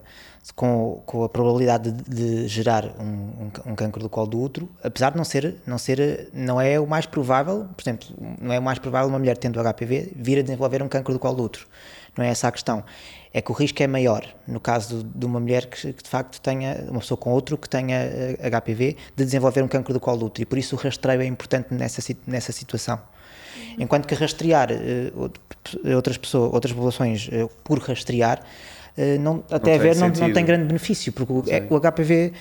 com, 0.52 1.02
com 1.06 1.24
a 1.24 1.30
probabilidade 1.30 1.92
de, 1.92 2.04
de 2.04 2.48
gerar 2.48 2.86
um, 3.00 3.04
um, 3.06 3.72
um, 3.72 3.76
cancro 3.76 4.02
do 4.02 4.10
colo 4.10 4.28
do 4.28 4.42
útero, 4.42 4.70
apesar 4.84 5.12
de 5.12 5.18
não 5.18 5.24
ser, 5.24 5.56
não 5.66 5.78
ser, 5.78 6.30
não 6.34 6.60
é 6.60 6.80
o 6.80 6.86
mais 6.86 7.06
provável, 7.06 7.68
por 7.76 7.82
exemplo, 7.82 8.08
não 8.42 8.54
é 8.54 8.60
o 8.60 8.62
mais 8.62 8.78
provável 8.78 9.08
uma 9.08 9.20
mulher 9.20 9.38
tendo 9.38 9.60
HPV 9.62 10.12
vir 10.16 10.40
a 10.40 10.42
desenvolver 10.42 10.84
um 10.84 10.90
cancro 10.90 11.14
do 11.14 11.20
colo 11.20 11.36
do 11.36 11.44
útero. 11.44 11.66
Não 12.18 12.24
é 12.24 12.30
essa 12.30 12.48
a 12.48 12.52
questão. 12.52 12.84
É 13.34 13.42
que 13.42 13.52
o 13.52 13.56
risco 13.56 13.82
é 13.82 13.88
maior 13.88 14.24
no 14.48 14.60
caso 14.60 15.04
de, 15.04 15.18
de 15.18 15.26
uma 15.26 15.40
mulher 15.40 15.66
que, 15.66 15.94
que, 15.94 16.04
de 16.04 16.10
facto 16.10 16.40
tenha, 16.40 16.86
uma 16.90 17.00
pessoa 17.00 17.18
com 17.18 17.32
outro 17.32 17.58
que 17.58 17.68
tenha 17.68 17.98
HPV, 18.38 18.90
eh, 18.90 19.02
de 19.16 19.26
desenvolver 19.26 19.64
um 19.64 19.68
cancro 19.68 19.94
do 19.94 20.00
colo 20.00 20.18
do 20.18 20.26
útero. 20.28 20.44
E 20.44 20.46
por 20.46 20.58
isso 20.58 20.76
o 20.76 20.80
rastreio 20.80 21.22
é 21.22 21.26
importante 21.26 21.74
nessa, 21.74 22.02
nessa 22.28 22.52
situação. 22.52 23.00
Enquanto 23.80 24.08
que 24.08 24.16
rastrear 24.16 24.70
uh, 24.72 25.32
outras 25.96 26.18
pessoas, 26.18 26.54
outras 26.54 26.74
populações 26.74 27.28
uh, 27.28 27.50
por 27.64 27.80
rastrear, 27.80 28.44
não, 29.20 29.44
até 29.50 29.76
a 29.76 29.78
ver 29.78 29.96
não, 29.96 30.10
não, 30.10 30.34
tem 30.34 30.46
grande 30.46 30.66
benefício, 30.66 31.12
porque 31.12 31.34
o, 31.34 31.44
é, 31.48 31.66
o 31.70 31.80
HPV 31.80 32.34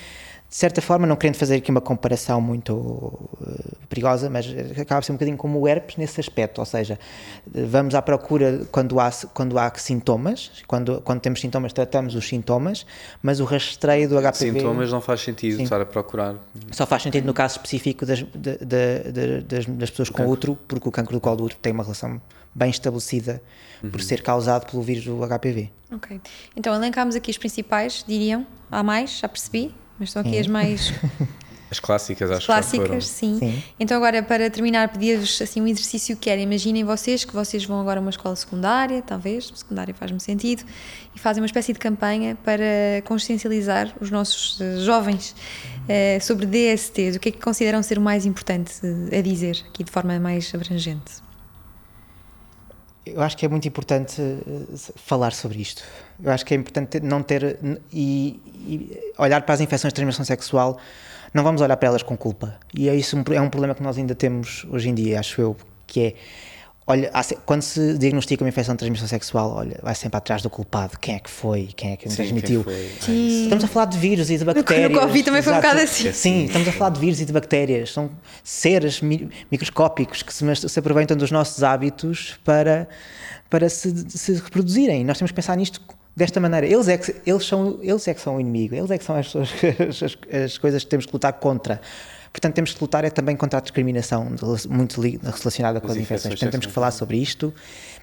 de 0.53 0.59
certa 0.59 0.83
forma, 0.83 1.07
não 1.07 1.17
querendo 1.17 1.37
fazer 1.37 1.57
aqui 1.57 1.71
uma 1.71 1.81
comparação 1.81 2.38
muito 2.38 2.75
uh, 2.75 3.87
perigosa, 3.88 4.29
mas 4.29 4.47
acaba 4.79 5.01
por 5.01 5.07
ser 5.07 5.12
um 5.12 5.15
bocadinho 5.15 5.38
como 5.38 5.59
o 5.59 5.67
herpes 5.67 5.97
nesse 5.97 6.21
aspecto, 6.21 6.59
ou 6.59 6.67
seja, 6.67 6.99
vamos 7.47 7.95
à 7.95 8.03
procura 8.03 8.61
quando 8.71 9.01
há, 9.01 9.11
quando 9.33 9.59
há 9.59 9.73
sintomas, 9.75 10.62
quando, 10.67 11.01
quando 11.01 11.21
temos 11.21 11.41
sintomas 11.41 11.73
tratamos 11.73 12.15
os 12.15 12.29
sintomas, 12.29 12.85
mas 13.23 13.41
o 13.41 13.47
rastreio 13.47 14.11
do 14.11 14.21
HPV... 14.21 14.61
Sintomas 14.61 14.93
não 14.93 15.01
faz 15.01 15.23
sentido 15.23 15.57
sim. 15.57 15.62
estar 15.62 15.81
a 15.81 15.87
procurar. 15.87 16.35
Só 16.71 16.85
faz 16.85 17.03
sentido 17.03 17.25
no 17.25 17.33
caso 17.33 17.57
específico 17.57 18.05
das, 18.05 18.19
de, 18.19 18.59
de, 18.59 19.41
das, 19.41 19.65
das, 19.65 19.88
pessoas 19.88 20.11
o 20.11 20.12
com 20.12 20.19
cancro. 20.19 20.33
útero, 20.33 20.59
porque 20.69 20.87
o 20.87 20.93
cancro 20.93 21.17
do 21.17 21.21
colo 21.23 21.37
do 21.37 21.45
útero 21.45 21.61
tem 21.62 21.73
uma 21.73 21.83
relação 21.83 22.21
bem 22.55 22.69
estabelecida 22.69 23.41
uhum. 23.83 23.88
por 23.88 24.03
ser 24.03 24.23
causado 24.23 24.71
pelo 24.71 24.83
vírus 24.83 25.07
do 25.07 25.19
HPV. 25.27 25.71
Ok. 25.91 26.21
Então, 26.55 26.75
elencámos 26.75 27.17
aqui 27.17 27.31
os 27.31 27.38
principais, 27.38 28.05
diriam? 28.07 28.47
Há 28.71 28.83
mais? 28.83 29.19
Já 29.19 29.29
percebi? 29.31 29.75
Mas 30.03 30.09
estão 30.09 30.23
aqui 30.23 30.38
as 30.38 30.47
mais. 30.47 30.93
As 31.71 31.81
clássicas, 31.81 32.31
acho 32.31 32.45
clássicas, 32.45 33.07
sim. 33.07 33.38
sim. 33.38 33.62
Então, 33.81 33.97
agora, 33.97 34.23
para 34.23 34.51
terminar, 34.51 34.91
pedir-vos 34.91 35.41
assim, 35.41 35.59
um 35.59 35.67
exercício 35.67 36.15
que 36.19 36.29
era: 36.29 36.38
imaginem 36.38 36.85
vocês 36.85 37.25
que 37.25 37.33
vocês 37.33 37.65
vão 37.65 37.81
agora 37.81 37.99
a 37.99 38.03
uma 38.03 38.11
escola 38.11 38.37
secundária, 38.37 39.01
talvez, 39.01 39.51
secundária 39.55 39.95
faz-me 39.95 40.21
sentido, 40.21 40.65
e 41.17 41.19
fazem 41.19 41.41
uma 41.43 41.47
espécie 41.47 41.73
de 41.73 41.79
campanha 41.79 42.37
para 42.45 43.01
consciencializar 43.07 43.91
os 44.03 44.11
nossos 44.11 44.61
uh, 44.61 44.85
jovens 44.85 45.35
uh, 45.88 46.23
sobre 46.23 46.45
DSTs. 46.45 47.17
O 47.17 47.19
que 47.19 47.31
é 47.31 47.33
que 47.33 47.41
consideram 47.41 47.83
ser 47.83 47.97
o 47.97 48.03
mais 48.03 48.27
importante 48.27 48.75
uh, 48.85 49.19
a 49.19 49.23
dizer, 49.23 49.65
aqui 49.71 49.83
de 49.83 49.91
forma 49.91 50.21
mais 50.21 50.55
abrangente? 50.55 51.23
Eu 53.07 53.23
acho 53.23 53.35
que 53.35 53.47
é 53.47 53.49
muito 53.49 53.67
importante 53.67 54.21
falar 54.95 55.33
sobre 55.33 55.62
isto. 55.62 55.83
Eu 56.23 56.31
acho 56.31 56.45
que 56.45 56.55
é 56.55 56.57
importante 56.57 57.01
não 57.01 57.23
ter 57.23 57.59
e, 57.93 58.41
e, 58.67 59.13
olhar 59.19 59.43
para 59.43 59.55
as 59.55 59.61
infecções 59.61 59.93
de 59.93 59.97
transmissão 59.97 60.25
sexual, 60.25 60.79
não 61.35 61.43
vamos 61.43 61.61
olhar 61.61 61.77
para 61.77 61.89
elas 61.89 62.03
com 62.03 62.17
culpa. 62.17 62.57
E 62.75 62.89
é 62.89 62.95
isso 62.95 63.17
é 63.33 63.41
um 63.41 63.51
problema 63.51 63.75
que 63.75 63.83
nós 63.83 63.99
ainda 63.99 64.15
temos 64.15 64.67
hoje 64.71 64.89
em 64.89 64.95
dia, 64.95 65.19
acho 65.19 65.41
eu, 65.41 65.57
que 65.87 66.01
é 66.01 66.15
olha, 66.87 67.11
quando 67.47 67.63
se 67.63 67.97
diagnostica 67.97 68.43
uma 68.45 68.49
infecção 68.49 68.75
de 68.75 68.81
transmissão 68.81 69.07
sexual, 69.07 69.55
olha, 69.55 69.79
vai 69.83 69.95
sempre 69.95 70.17
atrás 70.19 70.43
do 70.43 70.51
culpado. 70.51 70.99
Quem 70.99 71.15
é 71.15 71.19
que 71.19 71.31
foi? 71.31 71.69
Quem 71.77 71.93
é 71.93 71.97
que 71.97 72.09
me 72.09 72.15
transmitiu? 72.15 72.65
Sim. 73.01 73.45
Estamos 73.45 73.65
a 73.65 73.69
falar 73.69 73.87
de 73.87 73.99
vírus 73.99 74.31
e 74.31 74.39
de 74.39 74.45
bactérias. 74.45 74.91
No 74.91 75.01
Covid 75.01 75.25
também 75.25 75.43
foi 75.43 75.53
um 75.53 75.57
bocado 75.57 75.81
assim. 75.81 76.13
Sim, 76.13 76.45
estamos 76.45 76.69
a 76.69 76.73
falar 76.73 76.91
de 76.91 77.01
vírus 77.01 77.21
e 77.21 77.25
de 77.25 77.33
bactérias. 77.33 77.93
São 77.93 78.11
seres 78.43 79.01
microscópicos 79.51 80.23
que 80.23 80.33
se, 80.33 80.69
se 80.69 80.79
aproveitam 80.79 81.17
dos 81.17 81.31
nossos 81.31 81.63
hábitos 81.63 82.39
para, 82.45 82.89
para 83.49 83.69
se, 83.69 83.93
se 84.09 84.35
reproduzirem. 84.35 85.05
Nós 85.05 85.19
temos 85.19 85.31
que 85.31 85.37
pensar 85.37 85.57
nisto 85.57 85.81
desta 86.14 86.40
maneira. 86.40 86.66
Eles 86.66 86.88
é 86.88 86.98
que, 86.98 87.14
eles 87.27 87.46
são, 87.46 87.79
eles 87.83 88.07
é 88.07 88.14
que 88.14 88.20
são 88.20 88.37
o 88.37 88.40
inimigo, 88.40 88.75
eles 88.75 88.90
é 88.90 88.98
que 88.98 89.05
são 89.05 89.16
as, 89.16 89.35
as, 89.35 90.18
as 90.44 90.59
coisas 90.59 90.85
que 90.85 90.90
temos 90.90 91.07
que 91.07 91.12
lutar 91.12 91.33
contra. 91.35 91.81
Portanto, 92.33 92.54
temos 92.54 92.73
que 92.73 92.83
lutar 92.83 93.04
é 93.04 93.10
também 93.10 93.37
contra 93.37 93.58
a 93.58 93.63
discriminação 93.63 94.27
muito 94.71 95.00
relacionada 95.00 95.81
com 95.81 95.87
as, 95.87 95.92
as 95.92 95.98
infecções. 95.98 96.35
Portanto, 96.35 96.50
temos 96.50 96.67
que 96.67 96.73
falar 96.73 96.90
sobre 96.90 97.19
isto, 97.19 97.52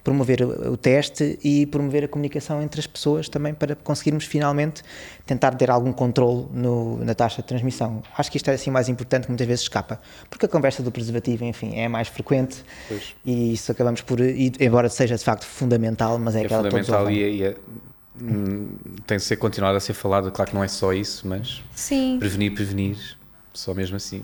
promover 0.03 0.43
o, 0.43 0.77
teste 0.77 1.39
e 1.43 1.65
promover 1.65 2.03
a 2.03 2.07
comunicação 2.07 2.61
entre 2.61 2.79
as 2.79 2.85
pessoas 2.85 3.27
também 3.27 3.55
para 3.55 3.75
conseguirmos 3.75 4.25
finalmente 4.25 4.83
tentar 5.25 5.55
ter 5.55 5.71
algum 5.71 5.91
controle 5.91 6.45
no, 6.53 7.03
na 7.03 7.15
taxa 7.15 7.41
de 7.41 7.47
transmissão. 7.47 8.03
Acho 8.15 8.29
que 8.29 8.37
isto 8.37 8.51
é 8.51 8.53
assim 8.53 8.69
mais 8.69 8.87
importante 8.87 9.23
que 9.23 9.29
muitas 9.29 9.47
vezes 9.47 9.63
escapa, 9.63 9.99
porque 10.29 10.45
a 10.45 10.49
conversa 10.49 10.83
do 10.83 10.91
preservativo, 10.91 11.43
enfim, 11.45 11.75
é 11.75 11.87
mais 11.87 12.07
frequente 12.07 12.63
pois. 12.87 13.15
e 13.25 13.53
isso 13.53 13.71
acabamos 13.71 14.01
por, 14.01 14.19
e, 14.19 14.53
embora 14.59 14.89
seja 14.89 15.17
de 15.17 15.23
facto 15.23 15.45
fundamental, 15.45 16.19
mas 16.19 16.35
é, 16.35 16.43
é 16.43 16.45
aquela 16.45 16.63
fundamental 16.63 17.09
e, 17.09 17.23
é, 17.23 17.29
e 17.29 17.43
é, 17.43 17.55
tem 19.05 19.17
de 19.17 19.23
ser 19.23 19.37
continuado 19.37 19.77
a 19.77 19.79
ser 19.79 19.93
falado. 19.93 20.31
Claro 20.31 20.51
que 20.51 20.55
não 20.55 20.63
é 20.63 20.67
só 20.67 20.93
isso, 20.93 21.27
mas 21.27 21.61
Sim. 21.75 22.17
prevenir, 22.19 22.53
prevenir 22.53 22.97
só 23.53 23.73
mesmo 23.73 23.95
assim. 23.95 24.23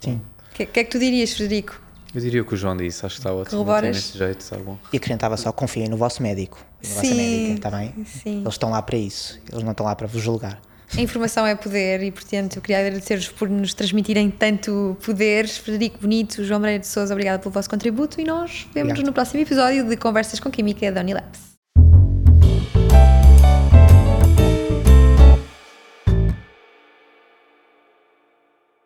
Sim. 0.00 0.20
O 0.50 0.54
que, 0.54 0.66
que, 0.66 0.80
é 0.80 0.84
que 0.84 0.90
tu 0.90 0.98
dirias, 0.98 1.32
Frederico? 1.32 1.80
Eu 2.14 2.20
diria 2.20 2.42
o 2.42 2.44
que 2.44 2.52
o 2.52 2.56
João 2.56 2.76
disse, 2.76 3.06
acho 3.06 3.14
que 3.14 3.20
está 3.20 3.32
ótimo. 3.32 3.50
Corroboras? 3.50 3.96
Desse 3.96 4.18
jeito, 4.18 4.40
está 4.40 4.56
bom. 4.58 4.78
E 4.92 4.96
acrescentava 4.98 5.36
só, 5.36 5.50
confiem 5.50 5.88
no 5.88 5.96
vosso 5.96 6.22
médico, 6.22 6.58
na 6.82 6.88
sim, 6.88 6.94
vossa 6.94 7.14
médica, 7.14 7.54
está 7.54 7.70
bem? 7.70 8.04
Sim. 8.04 8.40
Eles 8.42 8.54
estão 8.54 8.70
lá 8.70 8.82
para 8.82 8.98
isso, 8.98 9.40
eles 9.50 9.64
não 9.64 9.70
estão 9.70 9.86
lá 9.86 9.96
para 9.96 10.06
vos 10.06 10.22
julgar. 10.22 10.60
A 10.94 11.00
informação 11.00 11.46
é 11.46 11.54
poder 11.54 12.02
e, 12.02 12.10
portanto, 12.10 12.56
eu 12.56 12.62
queria 12.62 12.80
agradecer-vos 12.80 13.28
por 13.28 13.48
nos 13.48 13.72
transmitirem 13.72 14.30
tanto 14.30 14.94
poder. 15.02 15.48
Frederico 15.48 15.98
Bonito, 15.98 16.44
João 16.44 16.60
Moreira 16.60 16.80
de 16.80 16.86
Souza, 16.86 17.14
obrigada 17.14 17.38
pelo 17.38 17.50
vosso 17.50 17.70
contributo 17.70 18.20
e 18.20 18.24
nós 18.24 18.68
vemos 18.74 18.90
Obrigado. 18.90 19.06
no 19.06 19.12
próximo 19.14 19.40
episódio 19.40 19.88
de 19.88 19.96
Conversas 19.96 20.38
com 20.38 20.50
Química 20.50 20.92
da 20.92 21.00
Unilabs. 21.00 21.51